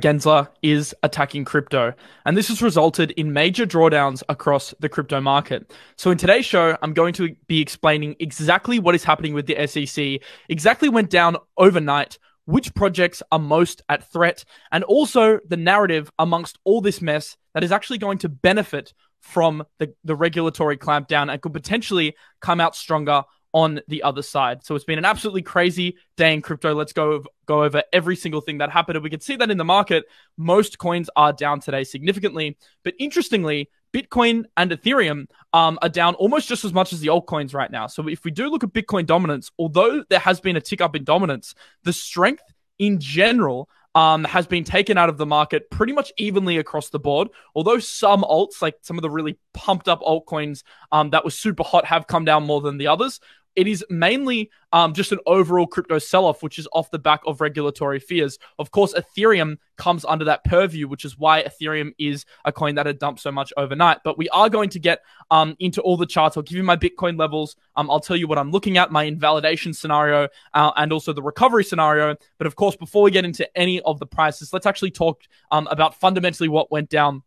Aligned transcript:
Gensler 0.00 0.48
is 0.62 0.94
attacking 1.02 1.46
crypto, 1.46 1.94
and 2.26 2.36
this 2.36 2.48
has 2.48 2.60
resulted 2.60 3.12
in 3.12 3.32
major 3.32 3.64
drawdowns 3.64 4.22
across 4.28 4.74
the 4.78 4.90
crypto 4.90 5.20
market. 5.22 5.72
So, 5.96 6.10
in 6.10 6.18
today's 6.18 6.44
show, 6.44 6.76
I'm 6.82 6.92
going 6.92 7.14
to 7.14 7.34
be 7.46 7.62
explaining 7.62 8.14
exactly 8.20 8.78
what 8.78 8.94
is 8.94 9.04
happening 9.04 9.32
with 9.32 9.46
the 9.46 9.66
SEC, 9.66 10.20
exactly 10.50 10.90
went 10.90 11.08
down 11.08 11.36
overnight, 11.56 12.18
which 12.44 12.74
projects 12.74 13.22
are 13.32 13.38
most 13.38 13.82
at 13.88 14.10
threat, 14.12 14.44
and 14.70 14.84
also 14.84 15.40
the 15.48 15.56
narrative 15.56 16.10
amongst 16.18 16.58
all 16.64 16.82
this 16.82 17.00
mess 17.00 17.36
that 17.54 17.64
is 17.64 17.72
actually 17.72 17.98
going 17.98 18.18
to 18.18 18.28
benefit 18.28 18.92
from 19.20 19.64
the, 19.78 19.92
the 20.04 20.14
regulatory 20.14 20.76
clampdown 20.76 21.32
and 21.32 21.40
could 21.40 21.52
potentially 21.52 22.14
come 22.40 22.60
out 22.60 22.76
stronger 22.76 23.24
on 23.56 23.80
the 23.88 24.02
other 24.02 24.20
side. 24.20 24.62
So 24.66 24.74
it's 24.74 24.84
been 24.84 24.98
an 24.98 25.06
absolutely 25.06 25.40
crazy 25.40 25.96
day 26.18 26.34
in 26.34 26.42
crypto. 26.42 26.74
Let's 26.74 26.92
go 26.92 27.24
go 27.46 27.64
over 27.64 27.82
every 27.90 28.14
single 28.14 28.42
thing 28.42 28.58
that 28.58 28.70
happened. 28.70 28.96
And 28.96 29.02
we 29.02 29.08
can 29.08 29.22
see 29.22 29.34
that 29.36 29.50
in 29.50 29.56
the 29.56 29.64
market, 29.64 30.04
most 30.36 30.76
coins 30.76 31.08
are 31.16 31.32
down 31.32 31.60
today 31.60 31.82
significantly. 31.82 32.58
But 32.84 32.92
interestingly, 32.98 33.70
Bitcoin 33.94 34.44
and 34.58 34.72
Ethereum 34.72 35.28
um, 35.54 35.78
are 35.80 35.88
down 35.88 36.16
almost 36.16 36.50
just 36.50 36.66
as 36.66 36.74
much 36.74 36.92
as 36.92 37.00
the 37.00 37.06
altcoins 37.06 37.54
right 37.54 37.70
now. 37.70 37.86
So 37.86 38.06
if 38.08 38.26
we 38.26 38.30
do 38.30 38.50
look 38.50 38.62
at 38.62 38.74
Bitcoin 38.74 39.06
dominance, 39.06 39.50
although 39.58 40.04
there 40.10 40.18
has 40.18 40.38
been 40.38 40.56
a 40.56 40.60
tick 40.60 40.82
up 40.82 40.94
in 40.94 41.04
dominance, 41.04 41.54
the 41.82 41.94
strength 41.94 42.42
in 42.78 43.00
general 43.00 43.70
um, 43.94 44.24
has 44.24 44.46
been 44.46 44.64
taken 44.64 44.98
out 44.98 45.08
of 45.08 45.16
the 45.16 45.24
market 45.24 45.70
pretty 45.70 45.94
much 45.94 46.12
evenly 46.18 46.58
across 46.58 46.90
the 46.90 46.98
board. 46.98 47.28
Although 47.54 47.78
some 47.78 48.22
alts, 48.22 48.60
like 48.60 48.76
some 48.82 48.98
of 48.98 49.02
the 49.02 49.08
really 49.08 49.38
pumped 49.54 49.88
up 49.88 50.02
altcoins 50.02 50.62
um, 50.92 51.08
that 51.10 51.24
was 51.24 51.34
super 51.34 51.62
hot, 51.62 51.86
have 51.86 52.06
come 52.06 52.26
down 52.26 52.44
more 52.44 52.60
than 52.60 52.76
the 52.76 52.88
others 52.88 53.18
it 53.56 53.66
is 53.66 53.84
mainly 53.88 54.50
um, 54.72 54.92
just 54.92 55.12
an 55.12 55.18
overall 55.26 55.66
crypto 55.66 55.98
sell 55.98 56.26
off, 56.26 56.42
which 56.42 56.58
is 56.58 56.68
off 56.72 56.90
the 56.90 56.98
back 56.98 57.20
of 57.26 57.40
regulatory 57.40 57.98
fears. 57.98 58.38
Of 58.58 58.70
course, 58.70 58.94
Ethereum 58.94 59.56
comes 59.76 60.04
under 60.04 60.24
that 60.26 60.44
purview, 60.44 60.86
which 60.88 61.04
is 61.04 61.18
why 61.18 61.42
Ethereum 61.42 61.92
is 61.98 62.26
a 62.44 62.52
coin 62.52 62.74
that 62.74 62.86
had 62.86 62.98
dumped 62.98 63.20
so 63.20 63.32
much 63.32 63.52
overnight. 63.56 63.98
But 64.04 64.18
we 64.18 64.28
are 64.28 64.50
going 64.50 64.68
to 64.70 64.78
get 64.78 65.00
um, 65.30 65.56
into 65.58 65.80
all 65.80 65.96
the 65.96 66.06
charts. 66.06 66.36
I'll 66.36 66.42
give 66.42 66.56
you 66.56 66.62
my 66.62 66.76
Bitcoin 66.76 67.18
levels. 67.18 67.56
Um, 67.76 67.90
I'll 67.90 68.00
tell 68.00 68.16
you 68.16 68.28
what 68.28 68.38
I'm 68.38 68.50
looking 68.50 68.76
at, 68.76 68.92
my 68.92 69.04
invalidation 69.04 69.72
scenario, 69.72 70.28
uh, 70.54 70.72
and 70.76 70.92
also 70.92 71.12
the 71.12 71.22
recovery 71.22 71.64
scenario. 71.64 72.16
But 72.38 72.46
of 72.46 72.56
course, 72.56 72.76
before 72.76 73.02
we 73.02 73.10
get 73.10 73.24
into 73.24 73.48
any 73.56 73.80
of 73.82 73.98
the 73.98 74.06
prices, 74.06 74.52
let's 74.52 74.66
actually 74.66 74.90
talk 74.90 75.22
um, 75.50 75.66
about 75.68 75.98
fundamentally 75.98 76.48
what 76.48 76.70
went 76.70 76.90
down 76.90 77.22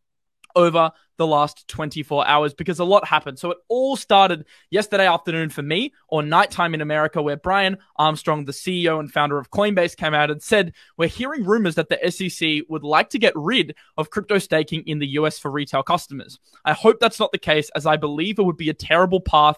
over 0.55 0.91
the 1.17 1.27
last 1.27 1.67
24 1.67 2.25
hours 2.25 2.53
because 2.53 2.79
a 2.79 2.85
lot 2.85 3.05
happened. 3.05 3.37
So 3.37 3.51
it 3.51 3.57
all 3.67 3.97
started 3.97 4.45
yesterday 4.71 5.05
afternoon 5.05 5.49
for 5.49 5.61
me 5.61 5.93
or 6.07 6.23
nighttime 6.23 6.73
in 6.73 6.81
America, 6.81 7.21
where 7.21 7.35
Brian 7.35 7.77
Armstrong, 7.97 8.45
the 8.45 8.53
CEO 8.53 8.99
and 8.99 9.11
founder 9.11 9.37
of 9.37 9.51
Coinbase, 9.51 9.97
came 9.97 10.13
out 10.13 10.31
and 10.31 10.41
said, 10.41 10.73
We're 10.97 11.09
hearing 11.09 11.43
rumors 11.43 11.75
that 11.75 11.89
the 11.89 12.09
SEC 12.09 12.63
would 12.69 12.83
like 12.83 13.09
to 13.09 13.19
get 13.19 13.33
rid 13.35 13.75
of 13.97 14.09
crypto 14.09 14.37
staking 14.37 14.83
in 14.87 14.99
the 14.99 15.07
US 15.07 15.37
for 15.37 15.51
retail 15.51 15.83
customers. 15.83 16.39
I 16.63 16.73
hope 16.73 16.99
that's 16.99 17.19
not 17.19 17.33
the 17.33 17.37
case, 17.37 17.69
as 17.75 17.85
I 17.85 17.97
believe 17.97 18.39
it 18.39 18.43
would 18.43 18.57
be 18.57 18.69
a 18.69 18.73
terrible 18.73 19.19
path 19.19 19.57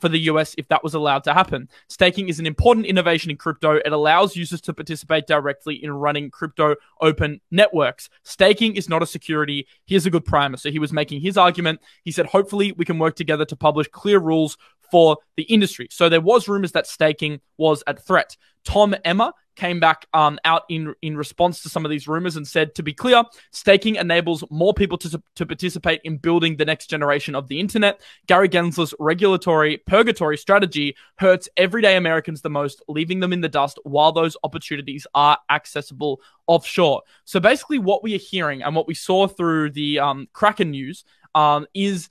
for 0.00 0.08
the 0.08 0.18
US 0.20 0.54
if 0.58 0.68
that 0.68 0.82
was 0.82 0.94
allowed 0.94 1.24
to 1.24 1.34
happen. 1.34 1.68
Staking 1.88 2.28
is 2.28 2.38
an 2.38 2.46
important 2.46 2.86
innovation 2.86 3.30
in 3.30 3.36
crypto. 3.36 3.76
It 3.76 3.92
allows 3.92 4.36
users 4.36 4.60
to 4.62 4.74
participate 4.74 5.26
directly 5.26 5.82
in 5.82 5.90
running 5.92 6.30
crypto 6.30 6.76
open 7.00 7.40
networks. 7.50 8.08
Staking 8.22 8.76
is 8.76 8.88
not 8.88 9.02
a 9.02 9.06
security. 9.06 9.66
Here's 9.86 10.06
a 10.06 10.10
good 10.10 10.24
primer. 10.24 10.56
So 10.56 10.70
he 10.70 10.78
was 10.78 10.92
making 10.92 11.20
his 11.20 11.36
argument. 11.36 11.80
He 12.04 12.12
said, 12.12 12.26
hopefully, 12.26 12.72
we 12.72 12.84
can 12.84 12.98
work 12.98 13.16
together 13.16 13.44
to 13.46 13.56
publish 13.56 13.88
clear 13.88 14.18
rules 14.18 14.56
for 14.90 15.18
the 15.36 15.44
industry. 15.44 15.88
So 15.90 16.08
there 16.08 16.20
was 16.20 16.48
rumors 16.48 16.72
that 16.72 16.86
staking 16.86 17.40
was 17.56 17.82
at 17.86 18.04
threat. 18.04 18.36
Tom 18.64 18.94
Emmer 19.04 19.32
came 19.56 19.80
back 19.80 20.06
um, 20.14 20.38
out 20.44 20.62
in 20.68 20.94
in 21.02 21.16
response 21.16 21.62
to 21.62 21.68
some 21.68 21.84
of 21.84 21.90
these 21.90 22.08
rumors 22.08 22.36
and 22.36 22.46
said, 22.46 22.74
to 22.74 22.82
be 22.82 22.94
clear, 22.94 23.22
staking 23.50 23.96
enables 23.96 24.42
more 24.50 24.72
people 24.72 24.96
to, 24.96 25.22
to 25.34 25.44
participate 25.44 26.00
in 26.04 26.16
building 26.16 26.56
the 26.56 26.64
next 26.64 26.86
generation 26.86 27.34
of 27.34 27.48
the 27.48 27.60
internet. 27.60 28.00
Gary 28.26 28.48
Gensler's 28.48 28.94
regulatory 28.98 29.78
purgatory 29.86 30.38
strategy 30.38 30.96
hurts 31.16 31.48
everyday 31.56 31.96
Americans 31.96 32.40
the 32.40 32.50
most, 32.50 32.82
leaving 32.88 33.20
them 33.20 33.32
in 33.32 33.40
the 33.40 33.48
dust 33.48 33.78
while 33.84 34.12
those 34.12 34.36
opportunities 34.44 35.06
are 35.14 35.36
accessible 35.50 36.20
offshore. 36.46 37.02
So 37.24 37.40
basically, 37.40 37.78
what 37.78 38.02
we 38.02 38.14
are 38.14 38.18
hearing 38.18 38.62
and 38.62 38.74
what 38.74 38.88
we 38.88 38.94
saw 38.94 39.26
through 39.26 39.70
the 39.70 39.98
um, 39.98 40.28
Kraken 40.32 40.70
news 40.70 41.04
um, 41.34 41.66
is 41.74 42.08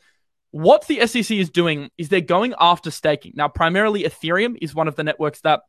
what 0.51 0.87
the 0.87 1.05
SEC 1.05 1.31
is 1.31 1.49
doing 1.49 1.89
is 1.97 2.09
they're 2.09 2.21
going 2.21 2.53
after 2.59 2.91
staking. 2.91 3.33
Now, 3.35 3.47
primarily 3.47 4.03
Ethereum 4.03 4.57
is 4.61 4.73
one 4.73 4.87
of 4.87 4.95
the 4.95 5.03
networks 5.03 5.41
that 5.41 5.61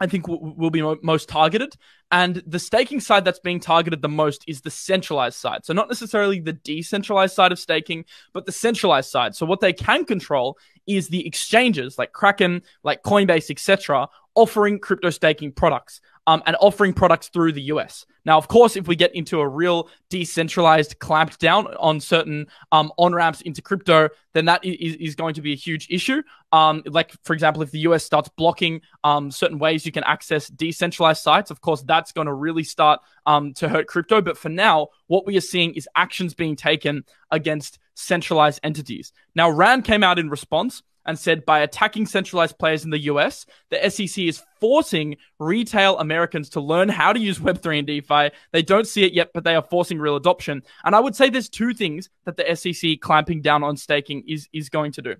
I 0.00 0.08
think 0.08 0.26
will 0.26 0.70
be 0.70 0.82
mo- 0.82 0.98
most 1.02 1.28
targeted. 1.28 1.76
And 2.10 2.42
the 2.46 2.58
staking 2.58 2.98
side 2.98 3.24
that's 3.24 3.38
being 3.38 3.60
targeted 3.60 4.02
the 4.02 4.08
most 4.08 4.44
is 4.48 4.60
the 4.60 4.70
centralized 4.70 5.36
side. 5.36 5.64
So, 5.64 5.72
not 5.72 5.88
necessarily 5.88 6.40
the 6.40 6.52
decentralized 6.52 7.34
side 7.34 7.52
of 7.52 7.60
staking, 7.60 8.04
but 8.32 8.44
the 8.44 8.52
centralized 8.52 9.10
side. 9.10 9.36
So, 9.36 9.46
what 9.46 9.60
they 9.60 9.72
can 9.72 10.04
control 10.04 10.58
is 10.86 11.08
the 11.08 11.24
exchanges 11.24 11.96
like 11.96 12.12
Kraken, 12.12 12.62
like 12.82 13.04
Coinbase, 13.04 13.50
etc., 13.50 14.08
offering 14.34 14.78
crypto 14.78 15.10
staking 15.10 15.52
products 15.52 16.00
um, 16.26 16.42
and 16.46 16.56
offering 16.60 16.92
products 16.92 17.28
through 17.28 17.52
the 17.52 17.62
US. 17.62 18.06
Now, 18.24 18.38
of 18.38 18.48
course, 18.48 18.76
if 18.76 18.88
we 18.88 18.96
get 18.96 19.14
into 19.14 19.40
a 19.40 19.48
real 19.48 19.90
decentralized 20.08 20.98
clamped 20.98 21.38
down 21.38 21.66
on 21.76 22.00
certain 22.00 22.46
um, 22.72 22.90
on 22.96 23.14
ramps 23.14 23.42
into 23.42 23.60
crypto, 23.60 24.08
then 24.32 24.46
that 24.46 24.64
is, 24.64 24.96
is 24.96 25.14
going 25.14 25.34
to 25.34 25.42
be 25.42 25.52
a 25.52 25.56
huge 25.56 25.88
issue. 25.90 26.22
Um, 26.50 26.82
like, 26.86 27.12
for 27.24 27.34
example, 27.34 27.62
if 27.62 27.70
the 27.70 27.80
US 27.80 28.04
starts 28.04 28.30
blocking 28.30 28.80
um, 29.02 29.30
certain 29.30 29.58
ways 29.58 29.84
you 29.84 29.92
can 29.92 30.04
access 30.04 30.48
decentralized 30.48 31.22
sites, 31.22 31.50
of 31.50 31.60
course, 31.60 31.82
that's 31.82 32.12
going 32.12 32.26
to 32.26 32.34
really 32.34 32.64
start 32.64 33.00
um, 33.26 33.52
to 33.54 33.68
hurt 33.68 33.86
crypto. 33.86 34.22
But 34.22 34.38
for 34.38 34.48
now, 34.48 34.88
what 35.08 35.26
we 35.26 35.36
are 35.36 35.42
seeing 35.42 35.74
is 35.74 35.88
actions 35.94 36.32
being 36.32 36.56
taken 36.56 37.04
against 37.30 37.78
centralized 37.94 38.60
entities. 38.62 39.12
Now, 39.34 39.50
RAND 39.50 39.84
came 39.84 40.02
out 40.02 40.18
in 40.18 40.30
response 40.30 40.82
and 41.06 41.18
said 41.18 41.44
by 41.44 41.60
attacking 41.60 42.06
centralized 42.06 42.58
players 42.58 42.84
in 42.84 42.90
the 42.90 43.00
US, 43.00 43.46
the 43.70 43.90
SEC 43.90 44.24
is 44.24 44.42
forcing 44.60 45.16
retail 45.38 45.98
Americans 45.98 46.48
to 46.50 46.60
learn 46.60 46.88
how 46.88 47.12
to 47.12 47.20
use 47.20 47.38
Web3 47.38 47.78
and 47.78 47.86
DeFi. 47.86 48.30
They 48.52 48.62
don't 48.62 48.86
see 48.86 49.04
it 49.04 49.12
yet, 49.12 49.30
but 49.34 49.44
they 49.44 49.54
are 49.54 49.62
forcing 49.62 49.98
real 49.98 50.16
adoption. 50.16 50.62
And 50.84 50.94
I 50.94 51.00
would 51.00 51.16
say 51.16 51.28
there's 51.28 51.48
two 51.48 51.74
things 51.74 52.08
that 52.24 52.36
the 52.36 52.54
SEC 52.54 53.00
clamping 53.00 53.42
down 53.42 53.62
on 53.62 53.76
staking 53.76 54.24
is, 54.26 54.48
is 54.52 54.68
going 54.68 54.92
to 54.92 55.02
do. 55.02 55.16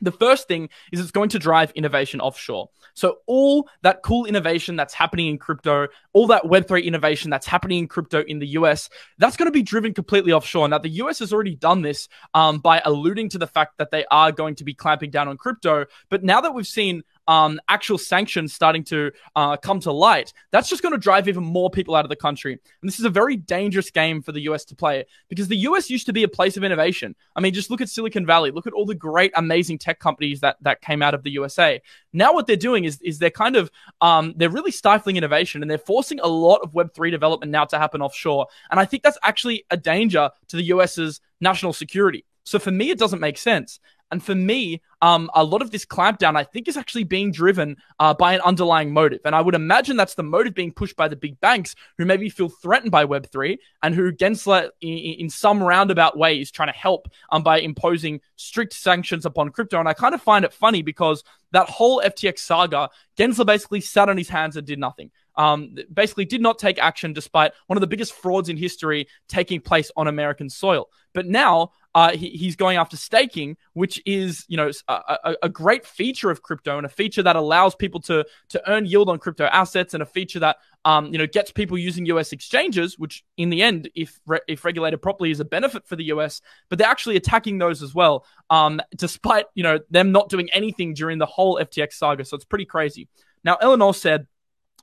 The 0.00 0.12
first 0.12 0.48
thing 0.48 0.68
is 0.92 1.00
it's 1.00 1.10
going 1.10 1.30
to 1.30 1.38
drive 1.38 1.70
innovation 1.72 2.20
offshore. 2.20 2.70
So 2.94 3.18
all 3.26 3.68
that 3.82 4.02
cool 4.02 4.26
innovation 4.26 4.76
that's 4.76 4.94
happening 4.94 5.28
in 5.28 5.38
crypto, 5.38 5.88
all 6.12 6.26
that 6.28 6.44
Web3 6.44 6.84
innovation 6.84 7.30
that's 7.30 7.46
happening 7.46 7.80
in 7.80 7.88
crypto 7.88 8.22
in 8.22 8.38
the 8.38 8.48
US, 8.48 8.88
that's 9.18 9.36
going 9.36 9.46
to 9.46 9.52
be 9.52 9.62
driven 9.62 9.94
completely 9.94 10.32
offshore. 10.32 10.68
Now, 10.68 10.78
the 10.78 10.88
US 10.88 11.18
has 11.20 11.32
already 11.32 11.54
done 11.54 11.82
this 11.82 12.08
um, 12.34 12.58
by 12.58 12.80
alluding 12.84 13.30
to 13.30 13.38
the 13.38 13.46
fact 13.46 13.78
that 13.78 13.90
they 13.90 14.04
are 14.10 14.32
going 14.32 14.54
to 14.56 14.64
be 14.64 14.74
clamping 14.74 15.10
down 15.10 15.28
on 15.28 15.36
crypto. 15.36 15.86
But 16.08 16.24
now 16.24 16.40
that 16.40 16.54
we've 16.54 16.66
seen 16.66 17.02
um, 17.28 17.60
actual 17.68 17.98
sanctions 17.98 18.52
starting 18.52 18.84
to 18.84 19.12
uh, 19.34 19.56
come 19.56 19.80
to 19.80 19.92
light, 19.92 20.32
that's 20.50 20.68
just 20.68 20.82
going 20.82 20.92
to 20.92 20.98
drive 20.98 21.28
even 21.28 21.44
more 21.44 21.70
people 21.70 21.94
out 21.94 22.04
of 22.04 22.08
the 22.08 22.16
country. 22.16 22.52
And 22.52 22.88
this 22.88 22.98
is 22.98 23.04
a 23.04 23.10
very 23.10 23.36
dangerous 23.36 23.90
game 23.90 24.22
for 24.22 24.32
the 24.32 24.42
US 24.42 24.64
to 24.66 24.76
play 24.76 25.04
because 25.28 25.48
the 25.48 25.56
US 25.58 25.90
used 25.90 26.06
to 26.06 26.12
be 26.12 26.22
a 26.22 26.28
place 26.28 26.56
of 26.56 26.64
innovation. 26.64 27.14
I 27.34 27.40
mean, 27.40 27.54
just 27.54 27.70
look 27.70 27.80
at 27.80 27.88
Silicon 27.88 28.26
Valley, 28.26 28.50
look 28.50 28.66
at 28.66 28.72
all 28.72 28.86
the 28.86 28.94
great, 28.94 29.32
amazing 29.36 29.78
tech 29.78 29.98
companies 29.98 30.40
that, 30.40 30.56
that 30.62 30.80
came 30.80 31.02
out 31.02 31.14
of 31.14 31.22
the 31.22 31.30
USA. 31.30 31.80
Now, 32.12 32.32
what 32.32 32.46
they're 32.46 32.56
doing 32.56 32.84
is, 32.84 33.00
is 33.02 33.18
they're 33.18 33.30
kind 33.30 33.56
of, 33.56 33.70
um, 34.00 34.34
they're 34.36 34.50
really 34.50 34.70
stifling 34.70 35.16
innovation 35.16 35.62
and 35.62 35.70
they're 35.70 35.78
forcing 35.78 36.20
a 36.20 36.26
lot 36.26 36.60
of 36.62 36.72
Web3 36.72 37.10
development 37.10 37.52
now 37.52 37.64
to 37.64 37.78
happen 37.78 38.02
offshore. 38.02 38.46
And 38.70 38.80
I 38.80 38.84
think 38.84 39.02
that's 39.02 39.18
actually 39.22 39.64
a 39.70 39.76
danger 39.76 40.30
to 40.48 40.56
the 40.56 40.64
US's 40.64 41.20
national 41.40 41.72
security. 41.72 42.24
So 42.46 42.58
for 42.58 42.70
me, 42.70 42.90
it 42.90 42.98
doesn't 42.98 43.20
make 43.20 43.38
sense. 43.38 43.80
And 44.12 44.22
for 44.22 44.36
me, 44.36 44.82
um, 45.02 45.28
a 45.34 45.42
lot 45.42 45.62
of 45.62 45.72
this 45.72 45.84
clampdown, 45.84 46.36
I 46.36 46.44
think, 46.44 46.68
is 46.68 46.76
actually 46.76 47.02
being 47.02 47.32
driven 47.32 47.76
uh, 47.98 48.14
by 48.14 48.34
an 48.34 48.40
underlying 48.42 48.92
motive. 48.92 49.20
And 49.24 49.34
I 49.34 49.40
would 49.40 49.56
imagine 49.56 49.96
that's 49.96 50.14
the 50.14 50.22
motive 50.22 50.54
being 50.54 50.72
pushed 50.72 50.94
by 50.94 51.08
the 51.08 51.16
big 51.16 51.40
banks 51.40 51.74
who 51.98 52.04
maybe 52.04 52.28
feel 52.28 52.48
threatened 52.48 52.92
by 52.92 53.04
Web3 53.04 53.58
and 53.82 53.96
who 53.96 54.12
Gensler, 54.12 54.70
in, 54.80 54.96
in 54.96 55.30
some 55.30 55.60
roundabout 55.60 56.16
way, 56.16 56.40
is 56.40 56.52
trying 56.52 56.68
to 56.68 56.78
help 56.78 57.08
um, 57.30 57.42
by 57.42 57.58
imposing 57.58 58.20
strict 58.36 58.74
sanctions 58.74 59.26
upon 59.26 59.50
crypto. 59.50 59.80
And 59.80 59.88
I 59.88 59.92
kind 59.92 60.14
of 60.14 60.22
find 60.22 60.44
it 60.44 60.52
funny 60.52 60.82
because 60.82 61.24
that 61.50 61.68
whole 61.68 62.00
FTX 62.00 62.38
saga, 62.38 62.90
Gensler 63.18 63.46
basically 63.46 63.80
sat 63.80 64.08
on 64.08 64.16
his 64.16 64.28
hands 64.28 64.56
and 64.56 64.64
did 64.66 64.78
nothing. 64.78 65.10
Um, 65.36 65.76
basically 65.92 66.24
did 66.24 66.40
not 66.40 66.58
take 66.58 66.78
action 66.78 67.12
despite 67.12 67.52
one 67.66 67.76
of 67.76 67.80
the 67.80 67.86
biggest 67.86 68.12
frauds 68.12 68.48
in 68.48 68.56
history 68.56 69.08
taking 69.28 69.60
place 69.60 69.90
on 69.96 70.08
American 70.08 70.48
soil. 70.48 70.88
But 71.12 71.26
now 71.26 71.72
uh, 71.96 72.14
he, 72.14 72.28
he's 72.28 72.56
going 72.56 72.76
after 72.76 72.94
staking, 72.94 73.56
which 73.72 74.02
is 74.04 74.44
you 74.48 74.58
know 74.58 74.70
a, 74.86 75.34
a, 75.42 75.48
great 75.48 75.86
feature 75.86 76.30
of 76.30 76.42
crypto 76.42 76.76
and 76.76 76.84
a 76.84 76.90
feature 76.90 77.22
that 77.22 77.36
allows 77.36 77.74
people 77.74 78.00
to 78.00 78.22
to 78.50 78.70
earn 78.70 78.84
yield 78.84 79.08
on 79.08 79.18
crypto 79.18 79.46
assets 79.46 79.94
and 79.94 80.02
a 80.02 80.06
feature 80.06 80.38
that 80.38 80.58
um, 80.84 81.06
you 81.06 81.16
know 81.16 81.26
gets 81.26 81.50
people 81.50 81.78
using 81.78 82.04
U.S. 82.04 82.32
exchanges, 82.32 82.98
which 82.98 83.24
in 83.38 83.48
the 83.48 83.62
end, 83.62 83.88
if 83.94 84.20
re- 84.26 84.40
if 84.46 84.62
regulated 84.62 85.00
properly, 85.00 85.30
is 85.30 85.40
a 85.40 85.44
benefit 85.46 85.86
for 85.86 85.96
the 85.96 86.04
U.S. 86.04 86.42
But 86.68 86.78
they're 86.78 86.86
actually 86.86 87.16
attacking 87.16 87.56
those 87.56 87.82
as 87.82 87.94
well, 87.94 88.26
um, 88.50 88.78
despite 88.94 89.46
you 89.54 89.62
know 89.62 89.78
them 89.88 90.12
not 90.12 90.28
doing 90.28 90.50
anything 90.52 90.92
during 90.92 91.16
the 91.16 91.24
whole 91.24 91.58
FTX 91.58 91.94
saga. 91.94 92.26
So 92.26 92.36
it's 92.36 92.44
pretty 92.44 92.66
crazy. 92.66 93.08
Now, 93.42 93.56
Eleanor 93.62 93.94
said 93.94 94.26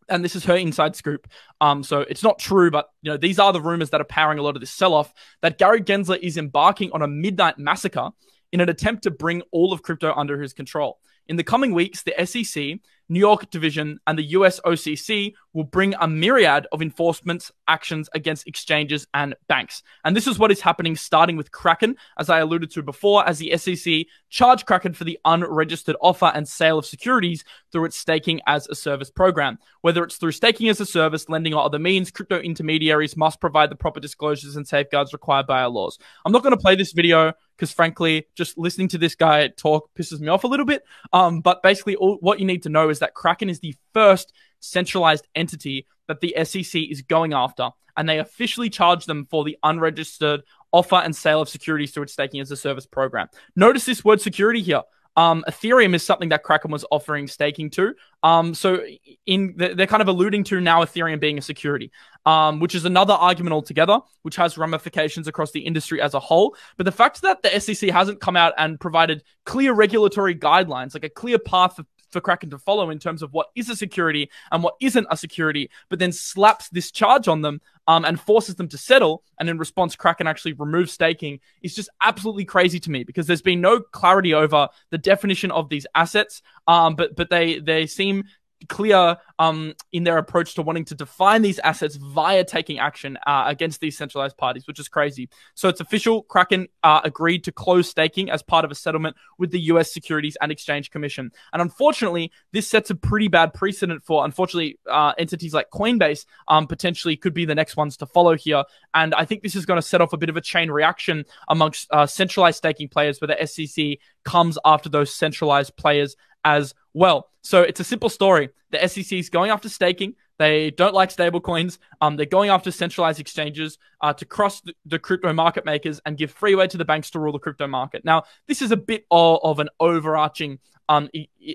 and 0.09 0.23
this 0.23 0.35
is 0.35 0.45
her 0.45 0.55
inside 0.55 0.95
scoop. 0.95 1.27
Um, 1.61 1.83
so 1.83 2.01
it's 2.01 2.23
not 2.23 2.39
true, 2.39 2.71
but 2.71 2.89
you 3.01 3.11
know 3.11 3.17
these 3.17 3.39
are 3.39 3.53
the 3.53 3.61
rumors 3.61 3.89
that 3.91 4.01
are 4.01 4.05
powering 4.05 4.39
a 4.39 4.41
lot 4.41 4.55
of 4.55 4.59
this 4.59 4.71
sell-off. 4.71 5.13
That 5.41 5.57
Gary 5.57 5.81
Gensler 5.81 6.19
is 6.19 6.37
embarking 6.37 6.91
on 6.91 7.01
a 7.01 7.07
midnight 7.07 7.57
massacre 7.57 8.09
in 8.51 8.61
an 8.61 8.69
attempt 8.69 9.03
to 9.03 9.11
bring 9.11 9.41
all 9.51 9.73
of 9.73 9.81
crypto 9.81 10.13
under 10.15 10.41
his 10.41 10.53
control. 10.53 10.99
In 11.27 11.37
the 11.37 11.43
coming 11.43 11.73
weeks, 11.73 12.03
the 12.03 12.13
SEC 12.25 12.79
New 13.13 13.19
York 13.19 13.49
Division, 13.51 13.99
and 14.07 14.17
the 14.17 14.31
US 14.37 14.59
OCC 14.61 15.33
will 15.53 15.63
bring 15.63 15.93
a 15.99 16.07
myriad 16.07 16.65
of 16.71 16.81
enforcement 16.81 17.51
actions 17.67 18.09
against 18.13 18.47
exchanges 18.47 19.07
and 19.13 19.35
banks. 19.47 19.83
And 20.03 20.15
this 20.15 20.27
is 20.27 20.39
what 20.39 20.51
is 20.51 20.59
happening 20.59 20.95
starting 20.95 21.37
with 21.37 21.51
Kraken, 21.51 21.95
as 22.17 22.29
I 22.29 22.39
alluded 22.39 22.71
to 22.71 22.81
before, 22.81 23.27
as 23.27 23.37
the 23.37 23.55
SEC 23.57 24.07
charged 24.29 24.65
Kraken 24.65 24.93
for 24.93 25.03
the 25.03 25.19
unregistered 25.25 25.95
offer 26.01 26.31
and 26.33 26.47
sale 26.47 26.79
of 26.79 26.85
securities 26.85 27.43
through 27.71 27.85
its 27.85 27.97
staking 27.97 28.41
as 28.47 28.67
a 28.67 28.75
service 28.75 29.11
program. 29.11 29.59
Whether 29.81 30.03
it's 30.03 30.17
through 30.17 30.31
staking 30.31 30.69
as 30.69 30.81
a 30.81 30.85
service, 30.85 31.29
lending, 31.29 31.53
or 31.53 31.63
other 31.63 31.79
means, 31.79 32.09
crypto 32.09 32.39
intermediaries 32.39 33.15
must 33.15 33.39
provide 33.39 33.69
the 33.69 33.75
proper 33.75 33.99
disclosures 33.99 34.55
and 34.55 34.67
safeguards 34.67 35.13
required 35.13 35.45
by 35.45 35.61
our 35.61 35.69
laws. 35.69 35.99
I'm 36.25 36.31
not 36.31 36.41
going 36.41 36.55
to 36.55 36.61
play 36.61 36.75
this 36.75 36.93
video 36.93 37.33
because 37.55 37.71
frankly, 37.71 38.27
just 38.35 38.57
listening 38.57 38.87
to 38.89 38.97
this 38.97 39.15
guy 39.15 39.47
talk 39.47 39.89
pisses 39.95 40.19
me 40.19 40.27
off 40.27 40.43
a 40.43 40.47
little 40.47 40.65
bit. 40.65 40.83
Um, 41.11 41.41
but 41.41 41.61
basically, 41.63 41.95
all, 41.95 42.17
what 42.21 42.39
you 42.39 42.45
need 42.45 42.63
to 42.63 42.69
know 42.69 42.89
is 42.89 42.99
that 42.99 43.13
Kraken 43.13 43.49
is 43.49 43.59
the 43.59 43.75
first 43.93 44.33
centralized 44.59 45.27
entity 45.35 45.87
that 46.07 46.21
the 46.21 46.35
SEC 46.43 46.81
is 46.81 47.01
going 47.01 47.33
after, 47.33 47.69
and 47.95 48.07
they 48.07 48.19
officially 48.19 48.69
charge 48.69 49.05
them 49.05 49.25
for 49.25 49.43
the 49.43 49.57
unregistered 49.63 50.41
offer 50.71 50.95
and 50.95 51.15
sale 51.15 51.41
of 51.41 51.49
securities 51.49 51.91
through 51.91 52.03
its 52.03 52.13
staking 52.13 52.41
as 52.41 52.51
a 52.51 52.57
service 52.57 52.85
program. 52.85 53.27
Notice 53.55 53.85
this 53.85 54.03
word 54.03 54.21
security 54.21 54.61
here. 54.61 54.81
Um, 55.15 55.43
Ethereum 55.47 55.93
is 55.93 56.03
something 56.03 56.29
that 56.29 56.43
Kraken 56.43 56.71
was 56.71 56.85
offering 56.89 57.27
staking 57.27 57.69
to. 57.71 57.93
Um, 58.23 58.53
so 58.53 58.83
in 59.25 59.53
they're 59.57 59.87
kind 59.87 60.01
of 60.01 60.07
alluding 60.07 60.43
to 60.45 60.59
now 60.59 60.83
Ethereum 60.83 61.19
being 61.19 61.37
a 61.37 61.41
security, 61.41 61.91
um, 62.25 62.59
which 62.59 62.73
is 62.73 62.85
another 62.85 63.13
argument 63.13 63.53
altogether, 63.53 63.99
which 64.23 64.35
has 64.37 64.57
ramifications 64.57 65.27
across 65.27 65.51
the 65.51 65.59
industry 65.59 66.01
as 66.01 66.13
a 66.13 66.19
whole. 66.19 66.55
But 66.77 66.85
the 66.85 66.91
fact 66.91 67.21
that 67.21 67.43
the 67.43 67.59
SEC 67.59 67.89
hasn't 67.89 68.21
come 68.21 68.35
out 68.35 68.53
and 68.57 68.79
provided 68.79 69.23
clear 69.45 69.73
regulatory 69.73 70.35
guidelines, 70.35 70.93
like 70.93 71.03
a 71.03 71.09
clear 71.09 71.37
path 71.37 71.75
for 71.75 71.85
for 72.13 72.21
Kraken 72.21 72.49
to 72.51 72.57
follow 72.57 72.89
in 72.89 72.99
terms 72.99 73.21
of 73.21 73.33
what 73.33 73.47
is 73.55 73.69
a 73.69 73.75
security 73.75 74.29
and 74.51 74.63
what 74.63 74.75
isn't 74.79 75.07
a 75.09 75.17
security, 75.17 75.69
but 75.89 75.99
then 75.99 76.11
slaps 76.11 76.69
this 76.69 76.91
charge 76.91 77.27
on 77.27 77.41
them 77.41 77.59
um, 77.87 78.05
and 78.05 78.19
forces 78.19 78.55
them 78.55 78.67
to 78.69 78.77
settle. 78.77 79.23
And 79.39 79.49
in 79.49 79.57
response, 79.57 79.95
Kraken 79.95 80.27
actually 80.27 80.53
removes 80.53 80.93
staking 80.93 81.39
is 81.61 81.75
just 81.75 81.89
absolutely 82.01 82.45
crazy 82.45 82.79
to 82.79 82.91
me 82.91 83.03
because 83.03 83.27
there's 83.27 83.41
been 83.41 83.61
no 83.61 83.81
clarity 83.81 84.33
over 84.33 84.69
the 84.89 84.97
definition 84.97 85.51
of 85.51 85.69
these 85.69 85.85
assets. 85.95 86.41
Um, 86.67 86.95
but 86.95 87.15
but 87.15 87.29
they 87.29 87.59
they 87.59 87.87
seem 87.87 88.23
clear 88.67 89.17
um, 89.39 89.73
in 89.91 90.03
their 90.03 90.17
approach 90.17 90.55
to 90.55 90.61
wanting 90.61 90.85
to 90.85 90.95
define 90.95 91.41
these 91.41 91.59
assets 91.59 91.95
via 91.95 92.43
taking 92.43 92.79
action 92.79 93.17
uh, 93.25 93.43
against 93.47 93.81
these 93.81 93.97
centralized 93.97 94.37
parties, 94.37 94.67
which 94.67 94.79
is 94.79 94.87
crazy. 94.87 95.29
So 95.55 95.69
it's 95.69 95.81
official. 95.81 96.23
Kraken 96.23 96.67
uh, 96.83 97.01
agreed 97.03 97.43
to 97.45 97.51
close 97.51 97.89
staking 97.89 98.29
as 98.29 98.41
part 98.41 98.65
of 98.65 98.71
a 98.71 98.75
settlement 98.75 99.15
with 99.37 99.51
the 99.51 99.59
U.S. 99.61 99.93
Securities 99.93 100.37
and 100.41 100.51
Exchange 100.51 100.91
Commission. 100.91 101.31
And 101.51 101.61
unfortunately, 101.61 102.31
this 102.51 102.69
sets 102.69 102.89
a 102.89 102.95
pretty 102.95 103.27
bad 103.27 103.53
precedent 103.53 104.03
for, 104.03 104.25
unfortunately, 104.25 104.79
uh, 104.89 105.13
entities 105.17 105.53
like 105.53 105.69
Coinbase 105.71 106.25
um, 106.47 106.67
potentially 106.67 107.15
could 107.15 107.33
be 107.33 107.45
the 107.45 107.55
next 107.55 107.77
ones 107.77 107.97
to 107.97 108.05
follow 108.05 108.35
here. 108.35 108.63
And 108.93 109.13
I 109.15 109.25
think 109.25 109.43
this 109.43 109.55
is 109.55 109.65
going 109.65 109.77
to 109.77 109.87
set 109.87 110.01
off 110.01 110.13
a 110.13 110.17
bit 110.17 110.29
of 110.29 110.37
a 110.37 110.41
chain 110.41 110.69
reaction 110.69 111.25
amongst 111.47 111.87
uh, 111.91 112.05
centralized 112.05 112.57
staking 112.57 112.89
players 112.89 113.19
where 113.19 113.27
the 113.27 113.45
SEC 113.45 113.97
comes 114.23 114.57
after 114.65 114.89
those 114.89 115.13
centralized 115.13 115.75
players 115.75 116.15
as 116.43 116.73
well. 116.93 117.29
So 117.41 117.61
it's 117.61 117.79
a 117.79 117.83
simple 117.83 118.09
story. 118.09 118.49
The 118.71 118.87
SEC 118.87 119.11
is 119.13 119.29
going 119.29 119.51
after 119.51 119.69
staking. 119.69 120.15
They 120.39 120.71
don't 120.71 120.93
like 120.93 121.09
stablecoins. 121.09 121.77
Um, 122.01 122.15
they're 122.15 122.25
going 122.25 122.49
after 122.49 122.71
centralized 122.71 123.19
exchanges 123.19 123.77
uh, 124.01 124.13
to 124.13 124.25
cross 124.25 124.61
the, 124.61 124.73
the, 124.85 124.97
crypto 124.97 125.31
market 125.31 125.63
makers 125.63 126.01
and 126.05 126.17
give 126.17 126.31
freeway 126.31 126.67
to 126.67 126.77
the 126.77 126.85
banks 126.85 127.11
to 127.11 127.19
rule 127.19 127.33
the 127.33 127.39
crypto 127.39 127.67
market. 127.67 128.03
Now, 128.03 128.23
this 128.47 128.61
is 128.61 128.71
a 128.71 128.77
bit 128.77 129.05
of, 129.11 129.39
of 129.43 129.59
an 129.59 129.69
overarching 129.79 130.59
um, 130.89 131.09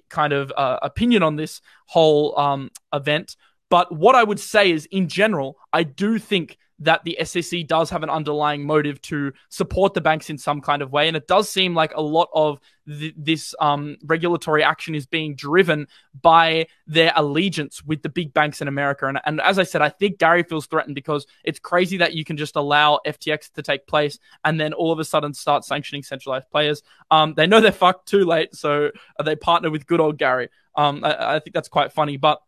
kind 0.08 0.32
of 0.32 0.52
uh, 0.56 0.78
opinion 0.82 1.22
on 1.22 1.36
this 1.36 1.60
whole 1.86 2.38
um, 2.38 2.70
event. 2.94 3.36
But 3.68 3.94
what 3.94 4.14
I 4.14 4.24
would 4.24 4.40
say 4.40 4.70
is, 4.70 4.86
in 4.86 5.08
general, 5.08 5.58
I 5.72 5.82
do 5.82 6.18
think 6.18 6.56
that 6.80 7.02
the 7.04 7.18
SEC 7.24 7.66
does 7.66 7.90
have 7.90 8.02
an 8.02 8.10
underlying 8.10 8.64
motive 8.64 9.00
to 9.02 9.32
support 9.48 9.94
the 9.94 10.00
banks 10.00 10.30
in 10.30 10.38
some 10.38 10.60
kind 10.60 10.80
of 10.80 10.92
way. 10.92 11.08
And 11.08 11.16
it 11.16 11.26
does 11.26 11.48
seem 11.48 11.74
like 11.74 11.92
a 11.94 12.00
lot 12.00 12.28
of 12.32 12.60
th- 12.86 13.14
this 13.16 13.54
um, 13.60 13.96
regulatory 14.04 14.62
action 14.62 14.94
is 14.94 15.04
being 15.04 15.34
driven 15.34 15.88
by 16.20 16.66
their 16.86 17.12
allegiance 17.16 17.84
with 17.84 18.02
the 18.02 18.08
big 18.08 18.32
banks 18.32 18.60
in 18.60 18.68
America. 18.68 19.06
And, 19.06 19.20
and 19.26 19.40
as 19.40 19.58
I 19.58 19.64
said, 19.64 19.82
I 19.82 19.88
think 19.88 20.18
Gary 20.18 20.44
feels 20.44 20.66
threatened 20.66 20.94
because 20.94 21.26
it's 21.42 21.58
crazy 21.58 21.96
that 21.96 22.14
you 22.14 22.24
can 22.24 22.36
just 22.36 22.54
allow 22.54 23.00
FTX 23.04 23.52
to 23.54 23.62
take 23.62 23.86
place 23.86 24.18
and 24.44 24.60
then 24.60 24.72
all 24.72 24.92
of 24.92 25.00
a 25.00 25.04
sudden 25.04 25.34
start 25.34 25.64
sanctioning 25.64 26.04
centralized 26.04 26.48
players. 26.50 26.82
Um, 27.10 27.34
they 27.34 27.46
know 27.46 27.60
they're 27.60 27.72
fucked 27.72 28.08
too 28.08 28.24
late, 28.24 28.54
so 28.54 28.90
they 29.24 29.34
partner 29.34 29.70
with 29.70 29.86
good 29.86 30.00
old 30.00 30.16
Gary. 30.16 30.48
Um, 30.76 31.04
I, 31.04 31.36
I 31.36 31.38
think 31.40 31.54
that's 31.54 31.68
quite 31.68 31.92
funny, 31.92 32.16
but 32.18 32.40